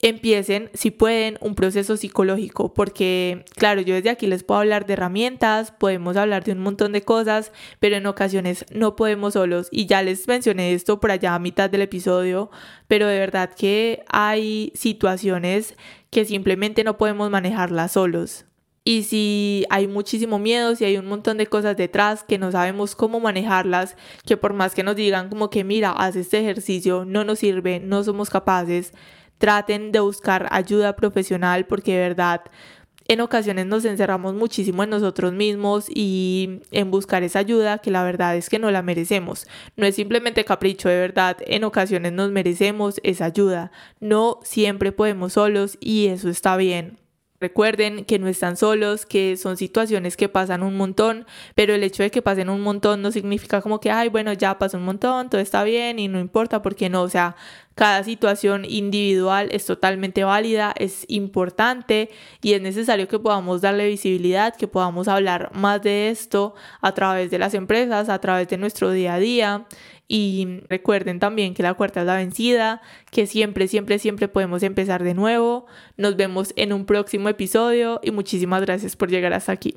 empiecen, 0.00 0.70
si 0.74 0.90
pueden, 0.90 1.38
un 1.40 1.54
proceso 1.54 1.96
psicológico, 1.96 2.72
porque 2.72 3.44
claro, 3.56 3.80
yo 3.80 3.94
desde 3.94 4.10
aquí 4.10 4.26
les 4.28 4.44
puedo 4.44 4.60
hablar 4.60 4.86
de 4.86 4.92
herramientas, 4.92 5.72
podemos 5.72 6.16
hablar 6.16 6.44
de 6.44 6.52
un 6.52 6.60
montón 6.60 6.92
de 6.92 7.02
cosas, 7.02 7.52
pero 7.80 7.96
en 7.96 8.06
ocasiones 8.06 8.64
no 8.72 8.94
podemos 8.94 9.34
solos 9.34 9.68
y 9.72 9.86
ya 9.86 10.02
les 10.02 10.28
mencioné 10.28 10.72
esto 10.72 11.00
por 11.00 11.10
allá 11.10 11.34
a 11.34 11.40
mitad 11.40 11.68
del 11.68 11.82
episodio, 11.82 12.50
pero 12.86 13.08
de 13.08 13.18
verdad 13.18 13.50
que 13.54 14.04
hay 14.08 14.72
situaciones 14.74 15.74
que 16.10 16.24
simplemente 16.24 16.84
no 16.84 16.96
podemos 16.96 17.30
manejarlas 17.30 17.92
solos. 17.92 18.44
Y 18.84 19.02
si 19.02 19.66
hay 19.68 19.86
muchísimo 19.86 20.38
miedo, 20.38 20.74
si 20.74 20.84
hay 20.86 20.96
un 20.96 21.06
montón 21.06 21.36
de 21.36 21.46
cosas 21.46 21.76
detrás 21.76 22.24
que 22.24 22.38
no 22.38 22.50
sabemos 22.50 22.94
cómo 22.94 23.20
manejarlas, 23.20 23.96
que 24.24 24.38
por 24.38 24.54
más 24.54 24.74
que 24.74 24.82
nos 24.82 24.96
digan 24.96 25.28
como 25.28 25.50
que 25.50 25.62
mira, 25.62 25.90
haz 25.90 26.16
este 26.16 26.38
ejercicio, 26.40 27.04
no 27.04 27.22
nos 27.22 27.40
sirve, 27.40 27.80
no 27.80 28.02
somos 28.02 28.30
capaces, 28.30 28.94
traten 29.38 29.92
de 29.92 30.00
buscar 30.00 30.48
ayuda 30.50 30.96
profesional 30.96 31.66
porque 31.66 31.92
de 31.92 32.08
verdad 32.08 32.42
en 33.10 33.22
ocasiones 33.22 33.64
nos 33.64 33.86
encerramos 33.86 34.34
muchísimo 34.34 34.82
en 34.82 34.90
nosotros 34.90 35.32
mismos 35.32 35.86
y 35.88 36.60
en 36.70 36.90
buscar 36.90 37.22
esa 37.22 37.38
ayuda 37.38 37.78
que 37.78 37.90
la 37.90 38.04
verdad 38.04 38.36
es 38.36 38.50
que 38.50 38.58
no 38.58 38.70
la 38.70 38.82
merecemos. 38.82 39.46
No 39.76 39.86
es 39.86 39.94
simplemente 39.94 40.44
capricho, 40.44 40.90
de 40.90 40.98
verdad, 40.98 41.38
en 41.46 41.64
ocasiones 41.64 42.12
nos 42.12 42.30
merecemos 42.30 43.00
esa 43.04 43.24
ayuda. 43.24 43.72
No 43.98 44.40
siempre 44.42 44.92
podemos 44.92 45.32
solos 45.32 45.78
y 45.80 46.08
eso 46.08 46.28
está 46.28 46.58
bien. 46.58 46.98
Recuerden 47.40 48.04
que 48.04 48.18
no 48.18 48.26
están 48.26 48.56
solos, 48.56 49.06
que 49.06 49.36
son 49.36 49.56
situaciones 49.56 50.16
que 50.16 50.28
pasan 50.28 50.64
un 50.64 50.76
montón, 50.76 51.24
pero 51.54 51.72
el 51.72 51.84
hecho 51.84 52.02
de 52.02 52.10
que 52.10 52.20
pasen 52.20 52.50
un 52.50 52.60
montón 52.62 53.00
no 53.00 53.12
significa 53.12 53.62
como 53.62 53.78
que, 53.78 53.92
ay, 53.92 54.08
bueno, 54.08 54.32
ya 54.32 54.58
pasó 54.58 54.76
un 54.76 54.84
montón, 54.84 55.30
todo 55.30 55.40
está 55.40 55.62
bien 55.62 56.00
y 56.00 56.08
no 56.08 56.18
importa, 56.18 56.62
porque 56.62 56.90
no, 56.90 57.02
o 57.02 57.08
sea, 57.08 57.36
cada 57.78 58.02
situación 58.02 58.64
individual 58.64 59.50
es 59.52 59.64
totalmente 59.64 60.24
válida, 60.24 60.74
es 60.76 61.04
importante 61.06 62.10
y 62.42 62.54
es 62.54 62.60
necesario 62.60 63.06
que 63.06 63.20
podamos 63.20 63.60
darle 63.60 63.86
visibilidad, 63.86 64.56
que 64.56 64.66
podamos 64.66 65.06
hablar 65.06 65.52
más 65.54 65.80
de 65.80 66.08
esto 66.08 66.56
a 66.80 66.90
través 66.90 67.30
de 67.30 67.38
las 67.38 67.54
empresas, 67.54 68.08
a 68.08 68.18
través 68.18 68.48
de 68.48 68.58
nuestro 68.58 68.90
día 68.90 69.14
a 69.14 69.18
día. 69.20 69.66
Y 70.08 70.62
recuerden 70.68 71.20
también 71.20 71.54
que 71.54 71.62
la 71.62 71.74
cuarta 71.74 72.00
es 72.00 72.06
la 72.06 72.16
vencida, 72.16 72.82
que 73.12 73.28
siempre, 73.28 73.68
siempre, 73.68 74.00
siempre 74.00 74.26
podemos 74.26 74.64
empezar 74.64 75.04
de 75.04 75.14
nuevo. 75.14 75.66
Nos 75.96 76.16
vemos 76.16 76.52
en 76.56 76.72
un 76.72 76.84
próximo 76.84 77.28
episodio 77.28 78.00
y 78.02 78.10
muchísimas 78.10 78.60
gracias 78.62 78.96
por 78.96 79.08
llegar 79.08 79.34
hasta 79.34 79.52
aquí. 79.52 79.76